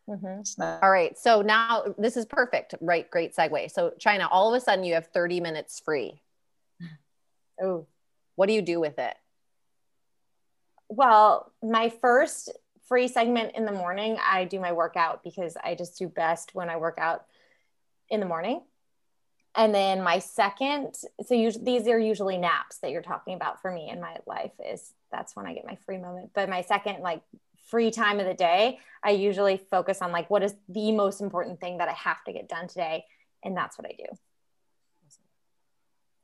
Mm-hmm. 0.09 0.63
All 0.83 0.91
right. 0.91 1.19
So 1.19 1.43
now 1.43 1.95
this 1.99 2.17
is 2.17 2.25
perfect. 2.25 2.75
Right. 2.81 3.11
Great 3.11 3.37
segue. 3.37 3.71
So, 3.71 3.93
China, 3.99 4.27
all 4.31 4.53
of 4.53 4.57
a 4.57 4.65
sudden 4.65 4.85
you 4.85 4.95
have 4.95 5.09
30 5.09 5.41
minutes 5.41 5.81
free. 5.81 6.23
Oh, 7.61 7.89
what 8.37 8.47
do 8.47 8.53
you 8.53 8.63
do 8.63 8.79
with 8.79 9.01
it? 9.01 9.17
well, 10.89 11.53
my 11.63 11.91
first 12.01 12.51
free 12.87 13.09
segment 13.09 13.55
in 13.55 13.67
the 13.67 13.73
morning, 13.73 14.17
I 14.25 14.45
do 14.45 14.59
my 14.59 14.73
workout 14.73 15.23
because 15.23 15.57
I 15.63 15.75
just 15.75 15.99
do 15.99 16.09
best 16.09 16.55
when 16.55 16.71
I 16.71 16.77
work 16.77 16.99
out 16.99 17.25
in 18.09 18.21
the 18.21 18.27
morning. 18.27 18.63
And 19.55 19.75
then 19.75 20.03
my 20.03 20.21
second, 20.21 20.95
so 21.27 21.35
usually 21.35 21.65
these 21.65 21.89
are 21.89 21.99
usually 21.99 22.39
naps 22.39 22.79
that 22.79 22.91
you're 22.91 23.03
talking 23.03 23.35
about 23.35 23.61
for 23.61 23.73
me 23.73 23.91
in 23.91 24.01
my 24.01 24.17
life 24.27 24.53
is 24.65 24.93
that's 25.11 25.35
when 25.35 25.47
I 25.47 25.55
get 25.55 25.67
my 25.67 25.77
free 25.85 25.99
moment. 25.99 26.31
But 26.35 26.49
my 26.49 26.63
second 26.63 27.01
like 27.01 27.23
free 27.69 27.91
time 27.91 28.21
of 28.21 28.27
the 28.27 28.35
day, 28.35 28.79
I 29.03 29.11
usually 29.11 29.57
focus 29.71 30.03
on 30.03 30.13
like 30.13 30.29
what 30.31 30.43
is 30.43 30.55
the 30.69 30.93
most 30.93 31.21
important 31.21 31.61
thing 31.61 31.79
that 31.79 31.89
I 31.89 31.93
have 31.93 32.23
to 32.25 32.33
get 32.33 32.49
done 32.49 32.69
today. 32.69 33.05
And 33.45 33.57
that's 33.57 33.79
what 33.79 33.87
I 33.87 33.95
do. 33.97 34.05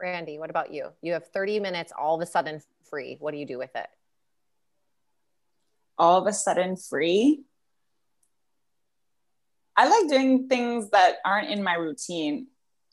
Randee, 0.02 0.38
what 0.38 0.50
about 0.50 0.72
you? 0.72 0.88
You 1.02 1.12
have 1.12 1.28
30 1.28 1.60
minutes 1.60 1.92
all 1.96 2.16
of 2.16 2.20
a 2.20 2.26
sudden 2.26 2.60
free. 2.90 3.16
What 3.20 3.30
do 3.30 3.38
you 3.38 3.46
do 3.46 3.58
with 3.58 3.74
it? 3.76 3.86
all 5.98 6.20
of 6.20 6.26
a 6.26 6.32
sudden 6.32 6.76
free. 6.76 7.44
I 9.76 9.88
like 9.88 10.08
doing 10.08 10.48
things 10.48 10.90
that 10.90 11.16
aren't 11.24 11.50
in 11.50 11.62
my 11.62 11.74
routine. 11.74 12.46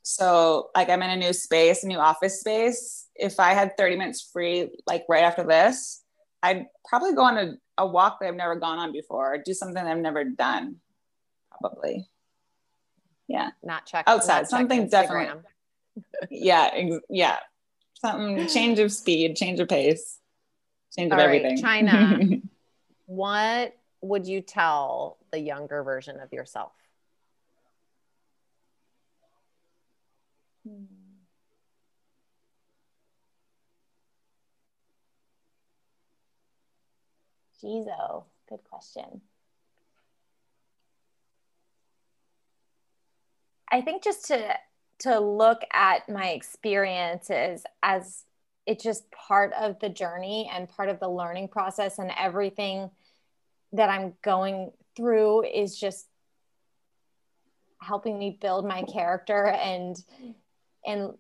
So, 0.03 0.71
like, 0.75 0.89
I'm 0.89 1.03
in 1.03 1.11
a 1.11 1.15
new 1.15 1.33
space, 1.33 1.83
a 1.83 1.87
new 1.87 1.99
office 1.99 2.39
space. 2.39 3.07
If 3.15 3.39
I 3.39 3.53
had 3.53 3.77
30 3.77 3.97
minutes 3.97 4.29
free, 4.33 4.69
like 4.87 5.03
right 5.07 5.23
after 5.23 5.43
this, 5.43 6.03
I'd 6.43 6.65
probably 6.87 7.13
go 7.13 7.23
on 7.23 7.37
a, 7.37 7.53
a 7.77 7.85
walk 7.85 8.19
that 8.19 8.27
I've 8.27 8.35
never 8.35 8.55
gone 8.55 8.79
on 8.79 8.91
before, 8.91 9.35
or 9.35 9.37
do 9.37 9.53
something 9.53 9.83
I've 9.83 9.97
never 9.97 10.23
done, 10.23 10.77
probably. 11.49 12.07
Yeah. 13.27 13.51
Not 13.63 13.85
check 13.85 14.05
outside, 14.07 14.41
not 14.41 14.49
something 14.49 14.89
definitely. 14.89 15.41
yeah. 16.29 16.69
Ex- 16.73 17.05
yeah. 17.09 17.37
Something, 17.99 18.47
change 18.47 18.79
of 18.79 18.91
speed, 18.91 19.35
change 19.35 19.59
of 19.59 19.67
pace, 19.67 20.17
change 20.97 21.11
of 21.11 21.17
right, 21.17 21.25
everything. 21.25 21.61
China. 21.61 22.19
what 23.05 23.77
would 24.01 24.25
you 24.25 24.41
tell 24.41 25.17
the 25.31 25.39
younger 25.39 25.83
version 25.83 26.19
of 26.19 26.33
yourself? 26.33 26.71
Hmm. 30.67 31.00
Jizo, 37.61 38.23
good 38.49 38.63
question. 38.69 39.21
I 43.71 43.81
think 43.81 44.03
just 44.03 44.25
to 44.27 44.55
to 44.99 45.19
look 45.19 45.61
at 45.73 46.07
my 46.07 46.29
experiences 46.29 47.63
as 47.81 48.25
it's 48.67 48.83
just 48.83 49.09
part 49.11 49.51
of 49.53 49.79
the 49.79 49.89
journey 49.89 50.49
and 50.53 50.69
part 50.69 50.89
of 50.89 50.99
the 50.99 51.09
learning 51.09 51.47
process 51.47 51.97
and 51.97 52.11
everything 52.19 52.91
that 53.73 53.89
I'm 53.89 54.13
going 54.21 54.71
through 54.95 55.45
is 55.45 55.79
just 55.79 56.07
helping 57.81 58.19
me 58.19 58.37
build 58.39 58.65
my 58.67 58.83
character 58.83 59.47
and 59.47 59.97
and 60.85 61.13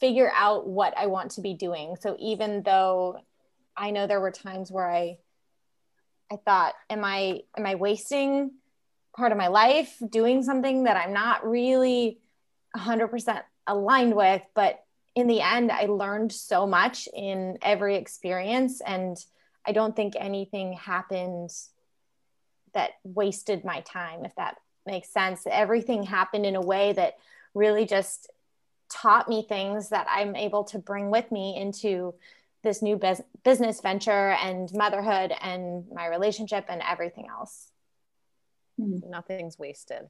figure 0.00 0.30
out 0.34 0.66
what 0.66 0.92
I 0.96 1.06
want 1.06 1.32
to 1.32 1.40
be 1.40 1.54
doing. 1.54 1.96
So 2.00 2.16
even 2.18 2.62
though 2.62 3.20
I 3.76 3.90
know 3.90 4.06
there 4.06 4.20
were 4.20 4.30
times 4.30 4.70
where 4.70 4.90
I 4.90 5.18
I 6.32 6.36
thought, 6.36 6.74
am 6.90 7.04
I 7.04 7.42
am 7.56 7.66
I 7.66 7.74
wasting 7.74 8.52
part 9.16 9.32
of 9.32 9.38
my 9.38 9.48
life 9.48 9.96
doing 10.10 10.42
something 10.42 10.84
that 10.84 10.96
I'm 10.96 11.12
not 11.12 11.48
really 11.48 12.18
100% 12.76 13.42
aligned 13.66 14.14
with, 14.14 14.42
but 14.54 14.84
in 15.14 15.28
the 15.28 15.40
end 15.40 15.70
I 15.70 15.86
learned 15.86 16.32
so 16.32 16.66
much 16.66 17.08
in 17.14 17.58
every 17.62 17.96
experience 17.96 18.80
and 18.80 19.16
I 19.64 19.72
don't 19.72 19.94
think 19.94 20.14
anything 20.18 20.72
happened 20.72 21.50
that 22.74 22.90
wasted 23.04 23.64
my 23.64 23.80
time 23.80 24.24
if 24.24 24.34
that 24.34 24.56
makes 24.84 25.08
sense. 25.08 25.46
Everything 25.48 26.02
happened 26.02 26.44
in 26.44 26.56
a 26.56 26.60
way 26.60 26.92
that 26.92 27.14
really 27.54 27.86
just 27.86 28.30
taught 28.90 29.28
me 29.28 29.46
things 29.48 29.90
that 29.90 30.06
I'm 30.10 30.36
able 30.36 30.64
to 30.64 30.78
bring 30.78 31.10
with 31.10 31.30
me 31.32 31.56
into 31.56 32.14
this 32.64 32.82
new 32.82 32.96
bus- 32.96 33.22
business 33.44 33.80
venture 33.80 34.30
and 34.30 34.72
motherhood 34.72 35.32
and 35.40 35.84
my 35.94 36.08
relationship 36.08 36.64
and 36.68 36.82
everything 36.82 37.28
else. 37.30 37.68
Mm-hmm. 38.80 39.08
Nothing's 39.08 39.58
wasted. 39.58 40.08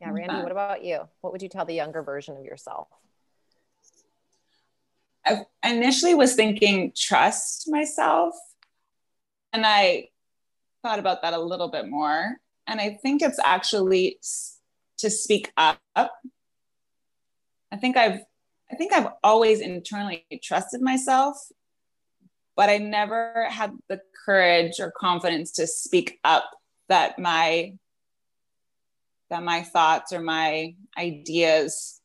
Yeah, 0.00 0.10
Randee, 0.10 0.42
what 0.42 0.52
about 0.52 0.84
you? 0.84 1.00
What 1.20 1.32
would 1.32 1.42
you 1.42 1.48
tell 1.48 1.64
the 1.64 1.74
younger 1.74 2.02
version 2.02 2.36
of 2.36 2.44
yourself? 2.44 2.88
I 5.26 5.44
initially 5.64 6.14
was 6.14 6.34
thinking 6.34 6.92
trust 6.96 7.68
myself. 7.68 8.34
And 9.52 9.66
I 9.66 10.08
thought 10.82 10.98
about 10.98 11.22
that 11.22 11.34
a 11.34 11.38
little 11.38 11.68
bit 11.68 11.88
more. 11.88 12.36
And 12.66 12.80
I 12.80 12.98
think 13.02 13.22
it's 13.22 13.40
actually 13.44 14.18
to 14.98 15.10
speak 15.10 15.52
up. 15.56 15.80
I 15.96 17.76
think 17.76 17.96
I've 17.96 18.20
I 18.70 18.76
think 18.76 18.92
I've 18.92 19.08
always 19.22 19.60
internally 19.60 20.26
trusted 20.42 20.82
myself, 20.82 21.36
but 22.56 22.68
I 22.68 22.78
never 22.78 23.46
had 23.50 23.72
the 23.88 24.00
courage 24.26 24.78
or 24.78 24.90
confidence 24.90 25.52
to 25.52 25.66
speak 25.66 26.18
up 26.24 26.50
that 26.88 27.18
my 27.18 27.74
that 29.30 29.42
my 29.42 29.62
thoughts 29.62 30.12
or 30.12 30.20
my 30.20 30.74
ideas 30.98 32.00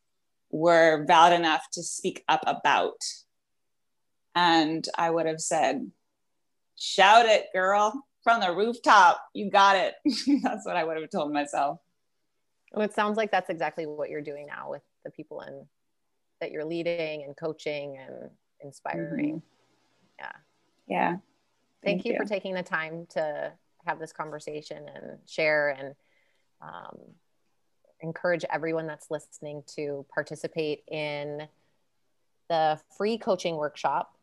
were 0.51 1.05
valid 1.05 1.33
enough 1.33 1.65
to 1.73 1.81
speak 1.81 2.23
up 2.27 2.41
about. 2.45 2.99
And 4.35 4.85
I 4.97 5.09
would 5.09 5.25
have 5.25 5.39
said, 5.39 5.89
shout 6.77 7.25
it, 7.25 7.47
girl, 7.53 7.93
from 8.23 8.41
the 8.41 8.53
rooftop. 8.53 9.21
You 9.33 9.49
got 9.49 9.77
it. 9.77 9.95
that's 10.43 10.65
what 10.65 10.75
I 10.75 10.83
would 10.83 10.97
have 10.97 11.09
told 11.09 11.31
myself. 11.31 11.79
Well, 12.73 12.85
it 12.85 12.93
sounds 12.93 13.15
like 13.17 13.31
that's 13.31 13.49
exactly 13.49 13.85
what 13.85 14.09
you're 14.09 14.21
doing 14.21 14.47
now 14.47 14.69
with 14.69 14.81
the 15.05 15.11
people 15.11 15.41
in 15.41 15.65
that 16.43 16.51
you're 16.51 16.65
leading 16.65 17.23
and 17.23 17.35
coaching 17.37 17.97
and 17.97 18.29
inspiring. 18.59 19.35
Mm-hmm. 19.35 20.19
Yeah. 20.19 20.31
Yeah. 20.87 21.09
Thank, 21.09 21.21
Thank 21.83 22.05
you, 22.05 22.11
you, 22.13 22.17
for 22.17 22.25
taking 22.25 22.53
the 22.53 22.63
time 22.63 23.07
to 23.11 23.53
have 23.85 23.97
this 23.97 24.11
conversation 24.11 24.85
and 24.93 25.19
share 25.25 25.69
and 25.69 25.95
um, 26.61 26.97
encourage 28.01 28.43
everyone 28.51 28.87
that's 28.87 29.09
listening 29.09 29.63
to 29.75 30.05
participate 30.13 30.83
in 30.91 31.47
the 32.49 32.77
free 32.97 33.17
coaching 33.17 33.55
workshop 33.55 34.13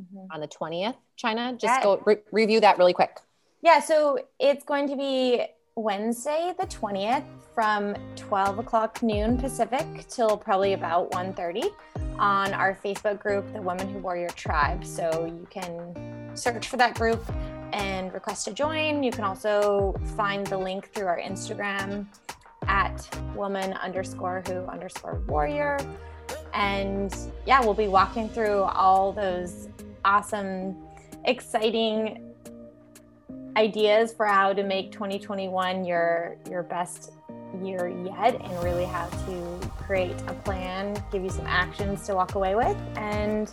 mm-hmm. 0.00 0.26
on 0.32 0.40
the 0.40 0.48
20th. 0.48 0.96
China, 1.16 1.52
just 1.52 1.64
yeah. 1.72 1.82
go 1.84 2.02
re- 2.04 2.18
review 2.32 2.60
that 2.60 2.78
really 2.78 2.92
quick. 2.92 3.18
Yeah, 3.62 3.78
so 3.78 4.18
it's 4.40 4.64
going 4.64 4.88
to 4.88 4.96
be 4.96 5.46
Wednesday, 5.76 6.54
the 6.56 6.66
20th, 6.66 7.24
from 7.52 7.96
12 8.14 8.60
o'clock 8.60 9.02
noon 9.02 9.36
Pacific 9.36 9.84
till 10.08 10.36
probably 10.36 10.74
about 10.74 11.10
1.30 11.10 11.64
on 12.16 12.54
our 12.54 12.78
Facebook 12.84 13.18
group, 13.18 13.52
The 13.52 13.60
Women 13.60 13.88
Who 13.88 13.98
Warrior 13.98 14.28
Tribe. 14.28 14.84
So 14.84 15.26
you 15.26 15.46
can 15.50 16.30
search 16.34 16.68
for 16.68 16.76
that 16.76 16.94
group 16.94 17.24
and 17.72 18.12
request 18.14 18.44
to 18.44 18.52
join. 18.52 19.02
You 19.02 19.10
can 19.10 19.24
also 19.24 19.96
find 20.16 20.46
the 20.46 20.58
link 20.58 20.92
through 20.92 21.06
our 21.06 21.18
Instagram 21.18 22.06
at 22.68 23.08
woman 23.34 23.72
underscore 23.72 24.44
who 24.46 24.64
underscore 24.66 25.22
warrior. 25.26 25.78
And 26.52 27.12
yeah, 27.46 27.60
we'll 27.60 27.74
be 27.74 27.88
walking 27.88 28.28
through 28.28 28.62
all 28.62 29.12
those 29.12 29.68
awesome, 30.04 30.76
exciting 31.24 32.33
ideas 33.56 34.12
for 34.12 34.26
how 34.26 34.52
to 34.52 34.62
make 34.62 34.92
2021 34.92 35.84
your 35.84 36.36
your 36.48 36.62
best 36.62 37.12
year 37.62 37.88
yet 37.88 38.40
and 38.40 38.64
really 38.64 38.84
how 38.84 39.06
to 39.06 39.70
create 39.78 40.16
a 40.26 40.34
plan, 40.44 41.00
give 41.12 41.22
you 41.22 41.30
some 41.30 41.46
actions 41.46 42.06
to 42.06 42.14
walk 42.14 42.34
away 42.34 42.54
with. 42.54 42.76
And 42.96 43.52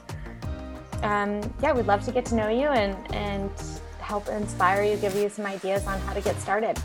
um, 1.04 1.54
yeah, 1.62 1.74
we'd 1.74 1.86
love 1.86 2.04
to 2.06 2.12
get 2.12 2.26
to 2.28 2.36
know 2.36 2.49
you 2.49 2.68
and, 2.68 3.16
and 3.16 3.52
help 3.99 4.28
inspire 4.28 4.84
you, 4.84 4.97
give 4.97 5.16
you 5.16 5.30
some 5.30 5.45
ideas 5.45 5.86
on 5.86 5.99
how 6.02 6.14
to 6.14 6.22
get 6.22 6.39
started. 6.39 6.80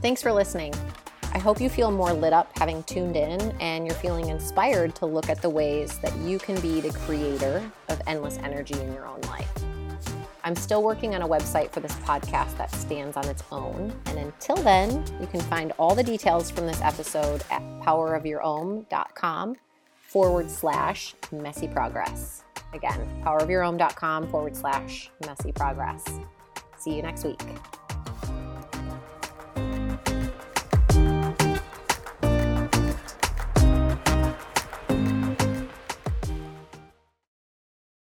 Thanks 0.00 0.22
for 0.22 0.32
listening. 0.32 0.74
I 1.34 1.38
hope 1.38 1.60
you 1.60 1.68
feel 1.68 1.90
more 1.90 2.12
lit 2.12 2.32
up 2.32 2.50
having 2.58 2.82
tuned 2.84 3.16
in 3.16 3.40
and 3.60 3.86
you're 3.86 3.96
feeling 3.96 4.28
inspired 4.28 4.94
to 4.96 5.06
look 5.06 5.28
at 5.28 5.42
the 5.42 5.50
ways 5.50 5.98
that 5.98 6.16
you 6.18 6.38
can 6.38 6.58
be 6.60 6.80
the 6.80 6.90
creator 6.90 7.62
of 7.88 8.00
endless 8.06 8.38
energy 8.38 8.80
in 8.80 8.92
your 8.94 9.06
own 9.06 9.20
life. 9.22 9.57
I'm 10.48 10.56
still 10.56 10.82
working 10.82 11.14
on 11.14 11.20
a 11.20 11.28
website 11.28 11.70
for 11.72 11.80
this 11.80 11.92
podcast 11.96 12.56
that 12.56 12.74
stands 12.74 13.18
on 13.18 13.28
its 13.28 13.42
own. 13.52 13.92
And 14.06 14.18
until 14.18 14.56
then, 14.56 15.04
you 15.20 15.26
can 15.26 15.40
find 15.40 15.74
all 15.78 15.94
the 15.94 16.02
details 16.02 16.50
from 16.50 16.66
this 16.66 16.80
episode 16.80 17.44
at 17.50 17.60
powerofyourohm.com 17.82 19.56
forward 19.98 20.50
slash 20.50 21.14
messy 21.30 21.68
progress. 21.68 22.44
Again, 22.72 23.06
powerofyourohm.com 23.22 24.28
forward 24.28 24.56
slash 24.56 25.10
messy 25.26 25.52
progress. 25.52 26.02
See 26.78 26.96
you 26.96 27.02
next 27.02 27.24
week. 27.24 27.42